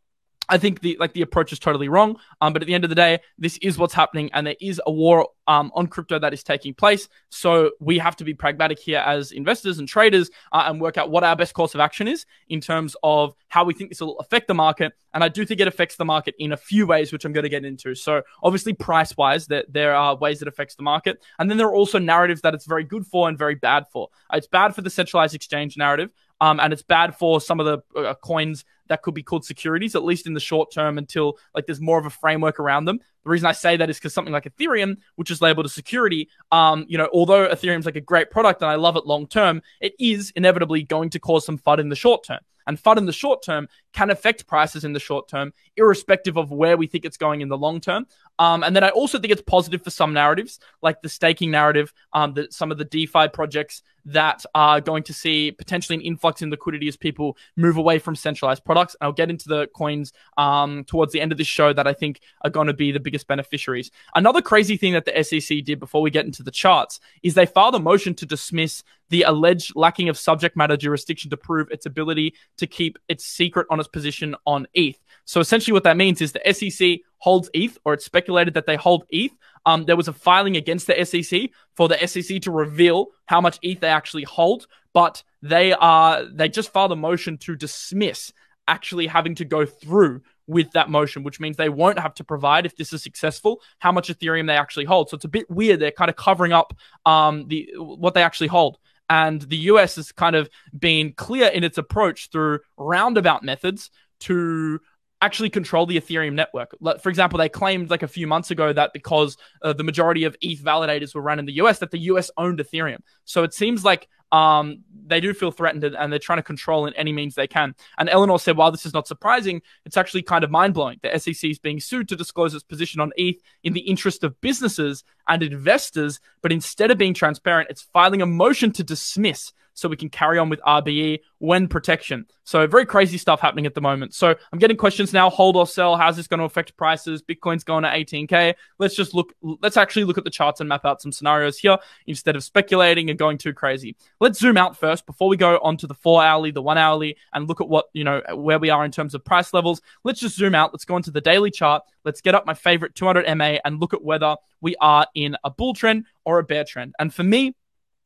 I 0.51 0.59
think 0.59 0.81
the 0.81 0.97
like 1.01 1.13
the 1.13 1.23
approach 1.23 1.53
is 1.53 1.59
totally 1.59 1.89
wrong. 1.89 2.19
Um, 2.41 2.53
but 2.53 2.61
at 2.61 2.67
the 2.67 2.75
end 2.75 2.85
of 2.85 2.91
the 2.91 2.97
day, 2.97 3.21
this 3.39 3.57
is 3.59 3.79
what's 3.79 3.95
happening, 3.95 4.31
and 4.35 4.47
there 4.47 4.57
is 4.61 4.81
a 4.85 4.93
war 4.93 5.29
um, 5.47 5.71
on 5.75 5.87
crypto 5.87 6.19
that 6.19 6.35
is 6.35 6.43
taking 6.43 6.75
place. 6.75 7.09
So 7.31 7.71
we 7.81 7.99
have 7.99 8.17
to 8.17 8.25
be 8.25 8.35
pragmatic 8.35 8.79
here 8.79 8.99
as 8.99 9.33
investors 9.33 9.79
and 9.79 9.89
traders, 9.89 10.31
uh, 10.53 10.65
and 10.67 10.81
work 10.81 10.99
out 10.99 11.11
what 11.11 11.25
our 11.25 11.37
best 11.37 11.55
course 11.55 11.75
of 11.75 11.81
action 11.81 12.09
is 12.09 12.27
in 12.49 12.61
terms 12.61 12.97
of 13.03 13.35
how 13.49 13.65
we 13.65 13.73
think 13.73 13.91
this 13.91 14.01
will 14.01 14.19
affect 14.19 14.49
the 14.49 14.55
market. 14.55 14.93
And 15.15 15.25
I 15.25 15.29
do 15.29 15.45
think 15.47 15.61
it 15.61 15.69
affects 15.69 15.97
the 15.97 16.05
market 16.05 16.35
in 16.39 16.53
a 16.53 16.57
few 16.57 16.87
ways, 16.87 17.13
which 17.13 17.25
I'm 17.25 17.33
going 17.33 17.45
to 17.45 17.49
get 17.49 17.65
into. 17.65 17.95
So 17.95 18.23
obviously, 18.43 18.73
price 18.73 19.17
wise, 19.17 19.47
there 19.47 19.65
there 19.69 19.95
are 19.95 20.17
ways 20.17 20.41
that 20.41 20.49
affects 20.49 20.75
the 20.75 20.83
market, 20.83 21.23
and 21.39 21.49
then 21.49 21.59
there 21.59 21.69
are 21.69 21.75
also 21.75 21.99
narratives 21.99 22.41
that 22.43 22.55
it's 22.55 22.67
very 22.67 22.85
good 22.85 23.07
for 23.07 23.29
and 23.29 23.39
very 23.39 23.55
bad 23.55 23.87
for. 23.93 24.09
It's 24.33 24.49
bad 24.49 24.75
for 24.75 24.83
the 24.83 24.91
centralized 24.91 25.35
exchange 25.35 25.77
narrative. 25.77 26.11
Um, 26.41 26.59
and 26.61 26.73
it's 26.73 26.83
bad 26.83 27.15
for 27.17 27.41
some 27.41 27.61
of 27.61 27.67
the 27.67 28.01
uh, 28.01 28.15
coins 28.15 28.65
that 28.89 29.03
could 29.03 29.15
be 29.15 29.23
called 29.23 29.45
securities, 29.45 29.95
at 29.95 30.05
least 30.05 30.27
in 30.27 30.35
the 30.35 30.41
short 30.41 30.73
term 30.73 30.99
until 30.99 31.39
like 31.55 31.67
there's 31.67 31.81
more 31.81 31.99
of 31.99 32.07
a 32.07 32.11
framework 32.11 32.59
around 32.59 32.87
them. 32.87 32.99
The 33.25 33.31
reason 33.31 33.47
I 33.47 33.53
say 33.53 33.77
that 33.77 33.89
is 33.89 33.99
because 33.99 34.15
something 34.15 34.33
like 34.33 34.45
Ethereum, 34.45 34.97
which 35.17 35.31
is 35.31 35.41
labeled 35.41 35.67
a 35.67 35.69
security, 35.69 36.29
um, 36.51 36.87
you 36.89 36.99
know, 36.99 37.09
although 37.13 37.49
Ethereum's 37.49 37.87
like 37.87 37.97
a 37.97 38.01
great 38.01 38.31
product 38.31 38.63
and 38.63 38.71
I 38.71 38.75
love 38.77 38.97
it 38.97 39.07
long 39.07 39.27
term, 39.27 39.63
it 39.81 39.95
is 40.01 40.33
inevitably 40.35 40.83
going 40.83 41.11
to 41.11 41.21
cause 41.21 41.45
some 41.45 41.59
FUD 41.59 41.79
in 41.79 41.89
the 41.89 41.97
short 41.97 42.25
term. 42.25 42.41
And 42.67 42.83
FUD 42.83 42.99
in 42.99 43.07
the 43.07 43.13
short 43.13 43.43
term 43.43 43.69
can 43.93 44.11
affect 44.11 44.47
prices 44.47 44.85
in 44.85 44.93
the 44.93 45.01
short 45.01 45.29
term, 45.29 45.53
irrespective 45.77 46.37
of 46.37 46.51
where 46.51 46.77
we 46.77 46.87
think 46.87 47.05
it's 47.05 47.17
going 47.17 47.41
in 47.41 47.49
the 47.49 47.59
long 47.59 47.81
term. 47.81 48.07
Um, 48.39 48.63
and 48.63 48.75
then 48.75 48.85
I 48.85 48.89
also 48.91 49.19
think 49.19 49.33
it's 49.33 49.43
positive 49.43 49.83
for 49.83 49.91
some 49.91 50.15
narratives, 50.15 50.61
like 50.83 51.03
the 51.03 51.09
staking 51.09 51.51
narrative, 51.51 51.93
um, 52.13 52.33
that 52.35 52.53
some 52.53 52.71
of 52.71 52.79
the 52.79 52.85
DeFi 52.87 53.29
projects 53.29 53.83
that 54.07 54.45
are 54.55 54.81
going 54.81 55.03
to 55.03 55.13
see 55.13 55.53
potentially 55.53 55.97
an 55.97 56.01
influx 56.01 56.41
in 56.41 56.51
liquidity 56.51 56.89
as 56.89 56.97
people 56.97 57.37
move 57.57 57.77
away 57.77 57.99
from 57.99 58.17
centralized 58.17 58.65
products. 58.65 58.97
And 58.99 59.07
I'll 59.07 59.13
get 59.13 59.29
into 59.29 59.49
the 59.49 59.67
coins 59.77 60.13
um, 60.39 60.85
towards 60.85 61.13
the 61.13 61.21
end 61.21 61.33
of 61.33 61.39
this 61.39 61.47
show 61.47 61.73
that 61.73 61.87
I 61.87 61.93
think 61.93 62.21
are 62.43 62.51
going 62.51 62.69
to 62.69 62.73
be 62.73 62.93
the 62.93 63.01
biggest 63.01 63.27
beneficiaries. 63.27 63.91
Another 64.15 64.41
crazy 64.41 64.77
thing 64.77 64.95
that 64.95 65.05
the 65.05 65.23
SEC 65.23 65.65
did 65.65 65.79
before 65.79 66.01
we 66.01 66.11
get 66.11 66.25
into 66.25 66.43
the 66.43 66.51
charts 66.51 67.01
is 67.23 67.35
they 67.35 67.47
filed 67.47 67.75
a 67.75 67.79
motion 67.79 68.15
to 68.15 68.27
dismiss 68.27 68.83
the 69.11 69.23
alleged 69.23 69.73
lacking 69.75 70.09
of 70.09 70.17
subject 70.17 70.57
matter 70.57 70.77
jurisdiction 70.77 71.31
to 71.31 71.37
prove 71.37 71.69
its 71.71 71.85
ability 71.85 72.33
to 72.57 72.67
keep 72.67 72.97
its 73.09 73.25
secret 73.25 73.67
on 73.69 73.80
position 73.89 74.35
on 74.47 74.67
ETH. 74.75 74.99
So 75.25 75.41
essentially, 75.41 75.73
what 75.73 75.85
that 75.85 75.97
means 75.97 76.21
is 76.21 76.33
the 76.33 76.53
SEC 76.53 77.01
holds 77.19 77.51
ETH, 77.55 77.79
or 77.85 77.95
it's 77.95 78.05
speculated 78.05 78.55
that 78.55 78.67
they 78.67 78.77
hold 78.77 79.05
ETH. 79.11 79.33
Um, 79.67 79.85
there 79.85 79.97
was 79.97 80.09
a 80.09 80.13
filing 80.13 80.57
against 80.57 80.87
the 80.87 81.05
SEC 81.05 81.51
for 81.75 81.89
the 81.89 82.07
SEC 82.07 82.41
to 82.43 82.51
reveal 82.51 83.09
how 83.27 83.41
much 83.41 83.59
ETH 83.63 83.81
they 83.81 83.89
actually 83.89 84.25
hold, 84.25 84.67
but 84.93 85.23
they 85.43 85.73
are 85.73 86.25
they 86.25 86.49
just 86.49 86.73
filed 86.73 86.93
a 86.93 86.97
motion 86.97 87.39
to 87.39 87.57
dismiss 87.57 88.33
actually 88.69 89.07
having 89.07 89.35
to 89.35 89.45
go 89.45 89.67
through 89.67 90.23
with 90.47 90.71
that 90.73 90.91
motion, 90.91 91.23
which 91.23 91.41
means 91.41 91.57
they 91.57 91.69
won't 91.69 91.99
have 91.99 92.15
to 92.15 92.25
provide 92.25 92.67
if 92.67 92.77
this 92.77 92.93
is 92.93 93.03
successful 93.03 93.61
how 93.79 93.93
much 93.93 94.09
Ethereum 94.09 94.47
they 94.47 94.57
actually 94.57 94.85
hold. 94.85 95.09
So 95.09 95.15
it's 95.15 95.25
a 95.25 95.29
bit 95.29 95.49
weird. 95.51 95.81
They're 95.81 95.93
kind 95.93 96.11
of 96.11 96.17
covering 96.17 96.53
up 96.53 96.75
um, 97.07 97.47
the 97.47 97.69
what 97.77 98.15
they 98.15 98.23
actually 98.23 98.49
hold. 98.49 98.79
And 99.11 99.43
the 99.43 99.57
US 99.57 99.97
has 99.97 100.13
kind 100.13 100.37
of 100.37 100.49
been 100.79 101.13
clear 101.13 101.49
in 101.49 101.65
its 101.65 101.77
approach 101.77 102.31
through 102.31 102.61
roundabout 102.79 103.43
methods 103.43 103.91
to 104.21 104.81
actually 105.21 105.51
control 105.51 105.85
the 105.85 106.01
Ethereum 106.01 106.33
network. 106.33 106.75
For 107.03 107.11
example, 107.11 107.39
they 107.39 107.49
claimed 107.49 107.91
like 107.91 108.03
a 108.03 108.09
few 108.09 108.27
months 108.27 108.51
ago 108.51 108.73
that 108.73 108.93
because 108.95 109.37
uh, 109.63 109.73
the 109.73 109.85
majority 109.85 110.25
of 110.25 110.37
ETH 110.41 110.63
validators 110.63 111.15
were 111.15 111.21
run 111.21 111.39
in 111.39 111.45
the 111.45 111.55
US, 111.55 111.81
that 111.81 111.91
the 111.91 111.99
US 111.99 112.31
owned 112.37 112.61
Ethereum. 112.61 113.01
So 113.25 113.43
it 113.43 113.53
seems 113.53 113.85
like 113.85 114.09
um, 114.33 114.85
they 115.07 115.21
do 115.21 115.35
feel 115.35 115.51
threatened 115.51 115.85
and 115.85 116.13
they're 116.13 116.19
trying 116.19 116.39
to 116.39 116.43
control 116.43 116.87
in 116.87 116.95
any 116.95 117.13
means 117.13 117.35
they 117.35 117.47
can. 117.47 117.75
And 117.99 118.09
Eleanor 118.09 118.39
said, 118.39 118.57
while 118.57 118.71
this 118.71 118.87
is 118.87 118.95
not 118.95 119.09
surprising, 119.09 119.61
it's 119.85 119.97
actually 119.97 120.23
kind 120.23 120.45
of 120.45 120.51
mind 120.51 120.75
blowing. 120.75 121.01
The 121.03 121.19
SEC 121.19 121.51
is 121.51 121.59
being 121.59 121.81
sued 121.81 122.09
to 122.09 122.17
disclose 122.17 122.55
its 122.55 122.65
position 122.65 123.01
on 123.01 123.13
ETH 123.17 123.41
in 123.65 123.73
the 123.73 123.81
interest 123.81 124.23
of 124.25 124.41
businesses 124.41 125.05
and 125.29 125.43
investors, 125.43 126.21
but 126.43 126.53
instead 126.53 126.91
of 126.91 126.99
being 126.99 127.15
transparent, 127.15 127.71
it's 127.71 127.83
filing 127.83 128.23
a 128.23 128.27
motion 128.27 128.73
to 128.73 128.85
dismiss 128.85 129.53
so 129.81 129.89
we 129.89 129.97
can 129.97 130.11
carry 130.11 130.39
on 130.39 130.49
with 130.49 130.61
RBE 130.61 131.21
when 131.39 131.67
protection. 131.69 132.27
So 132.45 132.67
very 132.67 132.85
crazy 132.85 133.17
stuff 133.17 133.41
happening 133.41 133.67
at 133.67 133.75
the 133.75 133.81
moment. 133.81 134.15
So 134.15 134.35
I'm 134.53 134.59
getting 134.59 134.77
questions 134.77 135.13
now: 135.13 135.31
hold 135.31 135.57
or 135.57 135.67
sell? 135.67 135.97
How's 135.97 136.17
this 136.17 136.27
going 136.27 136.39
to 136.39 136.45
affect 136.45 136.77
prices? 136.77 137.23
Bitcoin's 137.23 137.65
going 137.65 137.85
to 137.85 137.89
18k. 137.89 138.55
Let's 138.79 138.95
just 138.95 139.15
look. 139.15 139.33
Let's 139.43 139.77
actually 139.77 140.05
look 140.05 140.19
at 140.19 140.25
the 140.25 140.31
charts 140.31 140.61
and 140.61 140.69
map 140.69 140.85
out 140.85 141.01
some 141.01 141.13
scenarios 141.13 141.59
here 141.59 141.79
instead 142.07 142.37
of 142.37 142.45
speculating 142.45 143.11
and 143.11 143.19
going 143.19 143.39
too 143.39 143.53
crazy. 143.53 143.97
Let's 144.21 144.39
zoom 144.39 144.57
out 144.57 144.77
first 144.77 145.07
before 145.07 145.29
we 145.29 145.37
go 145.37 145.59
on 145.63 145.77
to 145.79 145.87
the 145.87 145.95
four 145.95 146.23
hourly, 146.23 146.51
the 146.51 146.63
one 146.63 146.79
hourly, 146.79 147.17
and 147.33 147.49
look 147.49 147.61
at 147.61 147.69
what 147.69 147.87
you 147.93 148.05
know 148.05 148.23
where 148.35 148.59
we 148.59 148.71
are 148.71 148.85
in 148.85 148.91
terms 148.91 149.15
of 149.15 149.25
price 149.25 149.55
levels. 149.55 149.81
Let's 150.05 150.21
just 150.21 150.37
zoom 150.37 150.55
out. 150.55 150.73
Let's 150.73 150.85
go 150.85 150.97
into 150.97 151.11
the 151.11 151.21
daily 151.21 151.51
chart. 151.51 151.83
Let's 152.05 152.21
get 152.21 152.35
up 152.35 152.47
my 152.47 152.55
favorite 152.55 152.95
200 152.95 153.37
MA 153.37 153.59
and 153.65 153.81
look 153.81 153.95
at 153.95 154.03
whether 154.03 154.37
we 154.61 154.77
are 154.81 155.07
in 155.15 155.37
a 155.45 155.51
bull 155.51 155.75
trend 155.75 156.07
or 156.25 156.39
a 156.39 156.45
bear 156.45 156.65
trend. 156.65 156.95
And 156.99 157.13
for 157.13 157.23
me, 157.23 157.55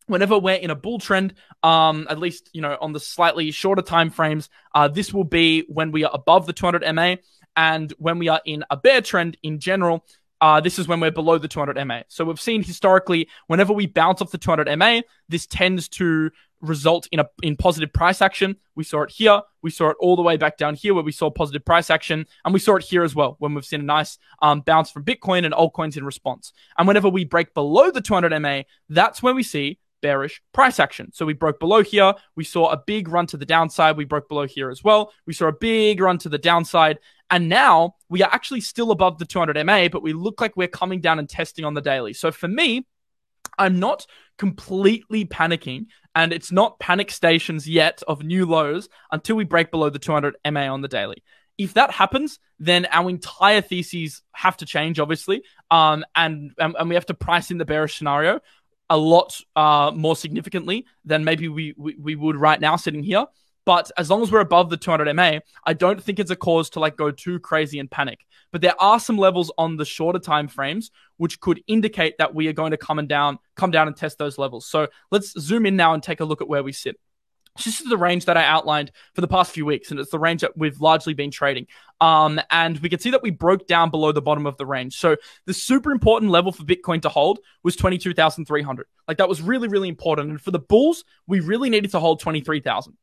whenever 0.07 0.39
we're 0.39 0.57
in 0.57 0.71
a 0.71 0.75
bull 0.75 0.99
trend, 0.99 1.35
um, 1.63 2.07
at 2.11 2.19
least 2.19 2.51
you 2.53 2.61
know 2.61 2.77
on 2.81 2.93
the 2.93 3.01
slightly 3.01 3.51
shorter 3.51 3.83
time 3.83 4.11
frames, 4.11 4.49
uh, 4.75 4.89
this 4.89 5.13
will 5.13 5.25
be 5.25 5.65
when 5.69 5.93
we 5.93 6.05
are 6.05 6.11
above 6.13 6.47
the 6.47 6.53
200 6.53 6.85
MA, 6.95 7.17
and 7.57 7.93
when 7.99 8.19
we 8.19 8.29
are 8.29 8.41
in 8.45 8.65
a 8.71 8.77
bear 8.77 9.01
trend 9.01 9.37
in 9.43 9.59
general. 9.59 10.05
Uh, 10.41 10.61
this 10.61 10.79
is 10.79 10.87
when 10.87 11.01
we're 11.01 11.11
below 11.11 11.39
the 11.39 11.49
200 11.49 11.83
MA. 11.87 12.01
So 12.09 12.25
we've 12.27 12.41
seen 12.41 12.63
historically, 12.63 13.29
whenever 13.47 13.73
we 13.73 13.87
bounce 13.87 14.21
off 14.21 14.31
the 14.31 14.37
200 14.37 14.77
MA, 14.77 15.01
this 15.27 15.47
tends 15.47 15.89
to 15.91 16.31
result 16.61 17.09
in 17.13 17.21
a 17.21 17.29
in 17.43 17.57
positive 17.57 17.93
price 17.93 18.21
action. 18.21 18.57
We 18.75 18.85
saw 18.85 19.03
it 19.03 19.11
here. 19.11 19.41
We 19.63 19.71
saw 19.71 19.91
it 19.91 19.97
all 20.01 20.17
the 20.17 20.23
way 20.23 20.37
back 20.37 20.57
down 20.57 20.75
here 20.75 20.95
where 20.95 21.05
we 21.05 21.13
saw 21.13 21.31
positive 21.31 21.65
price 21.65 21.91
action, 21.91 22.27
and 22.45 22.53
we 22.53 22.61
saw 22.61 22.77
it 22.77 22.85
here 22.85 23.05
as 23.05 23.15
well 23.15 23.37
when 23.39 23.55
we've 23.55 23.65
seen 23.65 23.81
a 23.81 23.85
nice 23.85 24.19
um, 24.43 24.61
bounce 24.61 24.91
from 24.91 25.05
Bitcoin 25.05 25.45
and 25.45 25.55
altcoins 25.55 25.97
in 25.97 26.05
response. 26.05 26.53
And 26.77 26.87
whenever 26.87 27.09
we 27.09 27.25
break 27.25 27.55
below 27.55 27.91
the 27.91 28.01
200 28.01 28.39
MA, 28.41 28.63
that's 28.89 29.23
when 29.23 29.37
we 29.37 29.43
see 29.43 29.79
bearish 30.05 30.43
price 30.53 30.79
action. 30.79 31.11
So 31.15 31.25
we 31.25 31.33
broke 31.33 31.59
below 31.59 31.83
here. 31.83 32.13
We 32.37 32.45
saw 32.45 32.69
a 32.71 32.77
big 32.77 33.09
run 33.09 33.27
to 33.29 33.39
the 33.39 33.47
downside. 33.47 33.97
We 33.97 34.05
broke 34.05 34.29
below 34.29 34.47
here 34.47 34.69
as 34.69 34.85
well. 34.85 35.15
We 35.27 35.33
saw 35.33 35.47
a 35.47 35.53
big 35.53 35.99
run 35.99 36.19
to 36.19 36.29
the 36.29 36.37
downside. 36.37 36.99
And 37.31 37.49
now 37.49 37.95
we 38.11 38.23
are 38.23 38.31
actually 38.31 38.61
still 38.61 38.91
above 38.91 39.19
the 39.19 39.25
200 39.25 39.65
MA, 39.65 39.89
but 39.89 40.03
we 40.03 40.13
look 40.13 40.43
like 40.43 40.59
we're 40.59 40.69
coming 40.69 41.01
down 41.01 41.19
and 41.19 41.27
testing 41.27 41.65
on 41.65 41.73
the 41.73 41.81
daily. 41.81 42.13
So 42.13 42.31
for 42.31 42.47
me, 42.47 42.87
I'm 43.59 43.81
not 43.81 44.07
completely 44.37 45.25
panicking, 45.25 45.87
and 46.15 46.35
it's 46.35 46.53
not 46.53 46.79
panic 46.79 47.11
stations 47.11 47.67
yet 47.67 48.03
of 48.07 48.23
new 48.23 48.45
lows 48.45 48.91
until 49.11 49.37
we 49.37 49.45
break 49.45 49.71
below 49.71 49.89
the 49.89 49.99
200 49.99 50.37
MA 50.53 50.67
on 50.71 50.83
the 50.83 50.89
daily. 50.89 51.23
If 51.57 51.75
that 51.75 51.93
happens, 51.93 52.41
then 52.59 52.87
our 52.91 53.09
entire 53.09 53.63
theses 53.63 54.23
have 54.33 54.59
to 54.59 54.67
change, 54.67 54.99
obviously, 54.99 55.45
um, 55.71 56.05
and, 56.15 56.51
and 56.59 56.77
and 56.79 56.89
we 56.89 56.97
have 56.97 57.07
to 57.07 57.15
price 57.15 57.51
in 57.51 57.59
the 57.59 57.65
bearish 57.65 57.97
scenario 57.97 58.41
a 58.95 58.97
lot 58.97 59.41
uh, 59.57 59.91
more 59.93 60.15
significantly 60.15 60.87
than 61.05 61.25
maybe 61.25 61.49
we, 61.49 61.75
we, 61.77 61.97
we 61.97 62.15
would 62.15 62.37
right 62.37 62.61
now 62.61 62.77
sitting 62.77 63.03
here. 63.03 63.27
But 63.67 63.91
as 63.97 64.09
long 64.09 64.23
as 64.23 64.31
we're 64.31 64.39
above 64.39 64.71
the 64.71 64.77
200 64.77 65.13
MA, 65.15 65.41
I 65.65 65.73
don't 65.73 66.01
think 66.01 66.21
it's 66.21 66.31
a 66.31 66.37
cause 66.37 66.71
to 66.71 66.81
like 66.81 66.97
go 66.97 67.11
too 67.11 67.41
crazy 67.41 67.81
and 67.81 67.91
panic. 67.91 68.21
But 68.53 68.61
there 68.61 68.81
are 68.81 69.01
some 69.01 69.19
levels 69.19 69.51
on 69.59 69.77
the 69.77 69.85
shorter 69.85 70.21
time 70.21 70.47
frames 70.47 70.93
which 71.17 71.41
could 71.41 71.61
indicate 71.67 72.19
that 72.19 72.37
we 72.37 72.47
are 72.47 72.53
going 72.53 72.71
to 72.71 72.77
come 72.77 73.01
and 73.01 73.09
down, 73.09 73.41
come 73.57 73.73
down 73.73 73.89
and 73.89 73.97
test 73.97 74.17
those 74.17 74.39
levels. 74.39 74.65
So 74.65 74.87
let's 75.11 75.33
zoom 75.41 75.67
in 75.67 75.75
now 75.75 75.93
and 75.93 76.01
take 76.01 76.21
a 76.21 76.25
look 76.25 76.41
at 76.41 76.47
where 76.47 76.63
we 76.63 76.71
sit. 76.71 77.01
This 77.57 77.81
is 77.81 77.89
the 77.89 77.97
range 77.97 78.25
that 78.25 78.37
I 78.37 78.45
outlined 78.45 78.91
for 79.15 79.21
the 79.21 79.29
past 79.29 79.53
few 79.53 79.65
weeks, 79.65 79.91
and 79.91 80.01
it's 80.01 80.11
the 80.11 80.19
range 80.19 80.41
that 80.41 80.57
we've 80.57 80.81
largely 80.81 81.15
been 81.15 81.31
trading. 81.31 81.67
Um, 82.01 82.41
and 82.51 82.79
we 82.79 82.89
can 82.89 82.99
see 82.99 83.11
that 83.11 83.23
we 83.23 83.31
broke 83.31 83.69
down 83.69 83.91
below 83.91 84.11
the 84.11 84.21
bottom 84.21 84.45
of 84.47 84.57
the 84.57 84.67
range. 84.67 84.97
So 84.97 85.17
the 85.47 85.55
super 85.55 85.93
important 85.93 86.33
level 86.33 86.51
for 86.51 86.65
Bitcoin 86.65 87.01
to 87.03 87.09
hold 87.09 87.39
was 87.63 87.77
22,300. 87.77 88.87
Like 89.07 89.19
that 89.19 89.29
was 89.29 89.41
really, 89.41 89.69
really 89.69 89.89
important. 89.89 90.31
And 90.31 90.41
for 90.41 90.51
the 90.51 90.59
bulls, 90.59 91.05
we 91.29 91.41
really 91.41 91.71
needed 91.71 91.93
to 91.93 92.01
hold 92.01 92.21
23,000. 92.21 92.97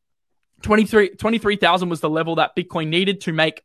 23,000 0.62 1.18
23, 1.18 1.88
was 1.90 2.02
the 2.02 2.10
level 2.10 2.36
that 2.36 2.56
Bitcoin 2.56 2.88
needed 2.88 3.22
to 3.22 3.34
make 3.34 3.64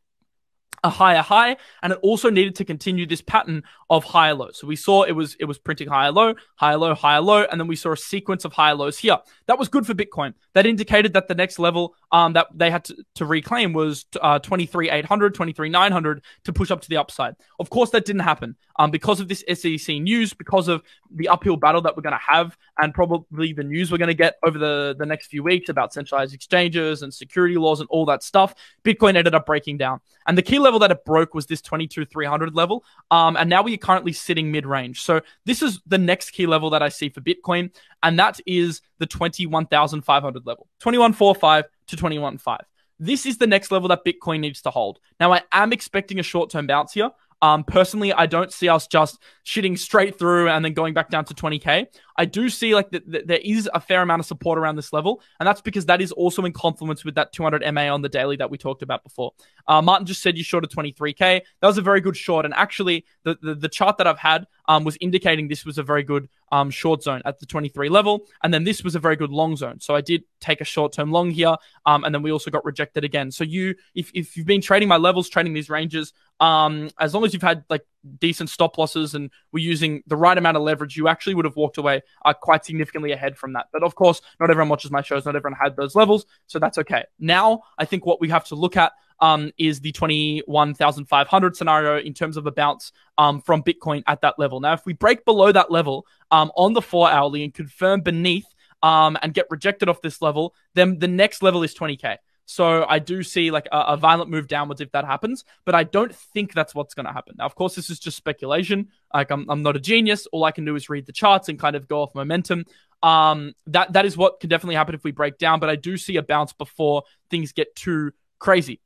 a 0.85 0.91
higher 0.91 1.23
high 1.23 1.57
and 1.83 1.93
it 1.93 1.99
also 2.03 2.31
needed 2.31 2.55
to 2.55 2.65
continue 2.65 3.07
this 3.07 3.23
pattern 3.23 3.63
of 3.91 4.05
higher 4.05 4.35
low 4.35 4.51
so 4.53 4.67
we 4.67 4.77
saw 4.77 5.03
it 5.03 5.13
was 5.13 5.37
it 5.41 5.45
was 5.45 5.59
printing 5.59 5.89
higher 5.89 6.13
low 6.13 6.35
higher 6.57 6.77
low 6.77 6.95
higher 6.95 7.21
low 7.21 7.45
and 7.51 7.61
then 7.61 7.67
we 7.67 7.77
saw 7.77 7.93
a 7.93 7.97
sequence 7.97 8.45
of 8.45 8.53
higher 8.53 8.75
lows 8.75 8.99
here. 8.99 9.19
That 9.47 9.59
was 9.59 9.69
good 9.69 9.87
for 9.87 9.95
bitcoin. 9.95 10.35
That 10.55 10.67
indicated 10.67 11.13
that 11.15 11.29
the 11.29 11.35
next 11.35 11.59
level 11.59 11.95
um, 12.13 12.33
that 12.35 12.49
they 12.55 12.71
had 12.71 12.85
to, 12.85 12.97
to 13.17 13.27
reclaim 13.27 13.73
was 13.73 14.07
uh, 14.21 14.39
23,800 14.39 15.35
23,900 15.35 16.23
to 16.45 16.53
push 16.53 16.71
up 16.71 16.81
to 16.81 16.89
the 16.89 16.97
upside. 16.97 17.35
Of 17.59 17.71
course 17.71 17.91
that 17.91 18.05
didn't 18.05 18.23
happen. 18.23 18.57
Um, 18.79 18.91
because 18.91 19.21
of 19.21 19.29
this 19.29 19.43
SEC 19.55 19.97
news 19.97 20.35
because 20.35 20.69
of 20.69 20.83
the 21.11 21.29
uphill 21.29 21.57
battle 21.57 21.81
that 21.83 21.97
we're 21.97 22.03
going 22.03 22.13
to 22.13 22.21
have 22.27 22.57
and 22.79 22.93
probably 22.93 23.53
the 23.53 23.65
news 23.65 23.91
we're 23.91 23.99
going 23.99 24.09
to 24.09 24.15
get 24.15 24.37
over 24.45 24.59
the, 24.59 24.95
the 24.99 25.07
next 25.07 25.29
few 25.29 25.43
weeks 25.43 25.69
about 25.69 25.95
centralized 25.95 26.35
exchanges 26.35 27.03
and 27.03 27.13
security 27.13 27.57
laws 27.57 27.81
and 27.81 27.89
all 27.89 28.05
that 28.05 28.23
stuff 28.23 28.55
bitcoin 28.85 29.17
ended 29.17 29.35
up 29.35 29.47
breaking 29.47 29.79
down. 29.79 30.01
And 30.27 30.37
the 30.37 30.43
key 30.43 30.59
level 30.67 30.79
that 30.81 30.91
it 30.91 31.05
broke 31.07 31.35
was 31.35 31.47
this 31.47 31.63
22,300 31.63 32.55
level. 32.55 32.85
Um, 33.11 33.37
and 33.37 33.49
now 33.49 33.63
we 33.63 33.73
are 33.75 33.79
currently 33.79 34.13
sitting 34.13 34.53
mid 34.53 34.67
range. 34.67 35.01
So 35.03 35.23
this 35.47 35.63
is 35.63 35.81
the 35.87 35.97
next 35.97 36.33
key 36.33 36.47
level 36.47 36.69
that 36.71 36.83
I 36.83 36.91
see 36.91 37.09
for 37.09 37.23
Bitcoin. 37.23 37.71
And 38.03 38.19
that 38.19 38.39
is 38.45 38.83
the 38.99 39.07
21,500 39.07 40.47
level, 40.47 40.67
21.45 40.83 41.65
to 41.89 41.97
21.5. 41.97 42.59
This 42.99 43.27
is 43.27 43.39
the 43.39 43.47
next 43.47 43.71
level 43.71 43.89
that 43.89 44.05
Bitcoin 44.05 44.41
needs 44.41 44.63
to 44.63 44.71
hold. 44.71 45.01
Now, 45.21 45.33
I 45.33 45.43
am 45.53 45.73
expecting 45.73 46.19
a 46.19 46.23
short 46.23 46.51
term 46.51 46.67
bounce 46.67 46.93
here. 46.93 47.11
Um, 47.43 47.65
personally, 47.65 48.13
I 48.13 48.27
don't 48.27 48.53
see 48.53 48.69
us 48.69 48.87
just 48.87 49.19
shitting 49.45 49.79
straight 49.79 50.19
through 50.19 50.49
and 50.49 50.65
then 50.65 50.73
going 50.73 50.95
back 50.95 51.11
down 51.11 51.25
to 51.27 51.35
20k. 51.35 51.87
I 52.17 52.25
do 52.25 52.49
see 52.49 52.75
like 52.75 52.91
that 52.91 53.11
th- 53.11 53.27
there 53.27 53.41
is 53.45 53.69
a 53.75 53.81
fair 53.81 54.01
amount 54.03 54.21
of 54.21 54.27
support 54.27 54.59
around 54.59 54.77
this 54.77 54.93
level, 54.93 55.21
and 55.39 55.47
that's 55.47 55.61
because 55.61 55.87
that 55.87 56.01
is 56.01 56.13
also 56.13 56.45
in 56.45 56.53
confluence 56.53 57.05
with 57.05 57.15
that 57.17 57.33
200 57.33 57.63
MA 57.75 57.93
on 57.93 58.01
the 58.01 58.09
daily 58.09 58.37
that 58.37 58.51
we 58.51 58.57
talked 58.57 58.83
about 58.83 59.05
before. 59.05 59.33
Uh, 59.69 59.83
Martin 59.83 60.07
just 60.07 60.23
said 60.23 60.39
you 60.39 60.45
shorted 60.45 60.71
23k. 60.71 61.43
That 61.61 61.67
was 61.67 61.79
a 61.79 61.83
very 61.83 62.01
good 62.01 62.17
short, 62.17 62.45
and 62.45 62.55
actually 62.55 63.05
the 63.25 63.37
the, 63.43 63.55
the 63.55 63.69
chart 63.69 63.99
that 63.99 64.07
I've 64.07 64.19
had 64.19 64.47
um, 64.67 64.85
was 64.85 64.97
indicating 65.01 65.49
this 65.49 65.65
was 65.65 65.79
a 65.79 65.83
very 65.83 66.03
good 66.03 66.29
um, 66.53 66.71
short 66.71 67.03
zone 67.03 67.23
at 67.25 67.39
the 67.39 67.47
23 67.47 67.89
level, 67.89 68.27
and 68.43 68.53
then 68.53 68.65
this 68.65 68.83
was 68.83 68.95
a 68.95 68.99
very 68.99 69.17
good 69.17 69.31
long 69.31 69.57
zone. 69.57 69.81
So 69.81 69.95
I 69.95 70.01
did 70.01 70.25
take 70.41 70.61
a 70.61 70.65
short 70.65 70.93
term 70.93 71.11
long 71.11 71.31
here, 71.31 71.57
um, 71.87 72.05
and 72.05 72.15
then 72.15 72.23
we 72.23 72.33
also 72.33 72.51
got 72.51 72.65
rejected 72.65 73.05
again. 73.05 73.31
So 73.31 73.45
you, 73.45 73.75
if 73.95 74.11
if 74.15 74.37
you've 74.37 74.47
been 74.47 74.61
trading 74.61 74.89
my 74.89 74.97
levels, 74.97 75.29
trading 75.29 75.53
these 75.53 75.71
ranges, 75.71 76.13
um, 76.41 76.91
as 77.01 77.15
long 77.15 77.25
as 77.25 77.33
you've 77.33 77.43
had 77.43 77.65
like 77.69 77.85
decent 78.19 78.51
stop 78.51 78.79
losses 78.79 79.15
and 79.15 79.31
were 79.53 79.59
using 79.59 80.03
the 80.07 80.17
right 80.17 80.37
amount 80.39 80.57
of 80.57 80.63
leverage, 80.63 80.97
you 80.97 81.09
actually 81.09 81.35
would 81.35 81.45
have 81.45 81.57
walked 81.57 81.79
away 81.79 82.03
uh, 82.25 82.33
quite 82.33 82.65
significantly 82.65 83.13
ahead 83.13 83.37
from 83.37 83.53
that. 83.55 83.67
But 83.73 83.83
of 83.83 83.95
course, 83.95 84.21
not 84.39 84.51
everyone 84.51 84.69
watches 84.69 84.91
my 84.91 85.03
shows, 85.03 85.25
not 85.25 85.37
everyone 85.37 85.59
had 85.61 85.77
those 85.77 85.95
levels, 85.95 86.27
so 86.47 86.59
that's 86.59 86.79
okay. 86.79 87.05
Now, 87.19 87.63
I 87.79 87.85
think 87.85 88.07
what 88.07 88.21
we 88.21 88.29
have 88.29 88.45
to 88.47 88.55
look 88.55 88.77
at 88.77 88.93
um, 89.21 89.51
is 89.59 89.81
the 89.81 89.93
21,500 89.93 91.57
scenario 91.57 91.99
in 91.99 92.15
terms 92.15 92.37
of 92.37 92.47
a 92.47 92.53
bounce 92.53 92.93
um, 93.19 93.41
from 93.41 93.63
Bitcoin 93.63 94.03
at 94.07 94.21
that 94.21 94.39
level. 94.39 94.61
Now, 94.61 94.75
if 94.75 94.85
we 94.85 94.93
break 94.93 95.25
below 95.25 95.53
that 95.53 95.71
level 95.71 96.07
um, 96.31 96.53
on 96.57 96.73
the 96.73 96.83
four 96.83 97.11
hourly 97.11 97.45
and 97.45 97.53
confirm 97.53 98.01
beneath 98.01 98.47
um, 98.83 99.17
and 99.23 99.33
get 99.33 99.47
rejected 99.51 99.89
off 99.89 100.03
this 100.03 100.21
level, 100.21 100.55
then 100.75 100.99
the 100.99 101.09
next 101.09 101.43
level 101.43 101.63
is 101.63 101.75
20K. 101.75 102.17
So 102.47 102.87
I 102.89 103.01
do 103.01 103.25
see 103.25 103.51
like 103.51 103.67
a, 103.73 103.79
a, 103.79 103.97
violent 103.97 104.31
move 104.31 104.47
downwards 104.47 104.81
if 104.81 104.93
that 104.93 105.05
happens, 105.05 105.45
but 105.65 105.75
I 105.75 105.83
don't 105.83 106.15
think 106.15 106.55
that's 106.55 106.77
what's 106.77 106.95
going 106.95 107.07
to 107.07 107.13
happen. 107.13 107.35
Now, 107.39 107.45
of 107.45 107.57
course, 107.57 107.75
this 107.75 107.91
is 107.91 107.99
just 107.99 108.17
speculation. 108.17 108.89
Like 109.13 109.33
I'm, 109.33 109.51
I'm 109.51 109.63
not 109.63 109.75
a 109.75 109.81
genius. 109.81 110.27
All 110.27 110.45
I 110.45 110.53
can 110.53 110.65
do 110.65 110.77
is 110.77 110.89
read 110.89 111.07
the 111.07 111.13
charts 111.13 111.49
and 111.49 111.59
kind 111.59 111.75
of 111.75 111.89
go 111.89 112.03
off 112.03 112.15
momentum. 112.15 112.65
Um, 113.03 113.55
that 113.67 113.93
that 113.93 114.07
is 114.07 114.17
what 114.17 114.41
can 114.41 114.49
definitely 114.49 114.77
happen 114.77 114.95
if 114.95 115.05
we 115.05 115.11
break 115.11 115.39
down, 115.39 115.61
but 115.61 115.69
I 115.69 115.77
do 115.77 115.97
see 115.97 116.17
a 116.17 116.23
bounce 116.23 116.53
before 116.53 117.03
things 117.31 117.53
get 117.53 117.75
too 117.75 118.13
crazy. 118.39 118.81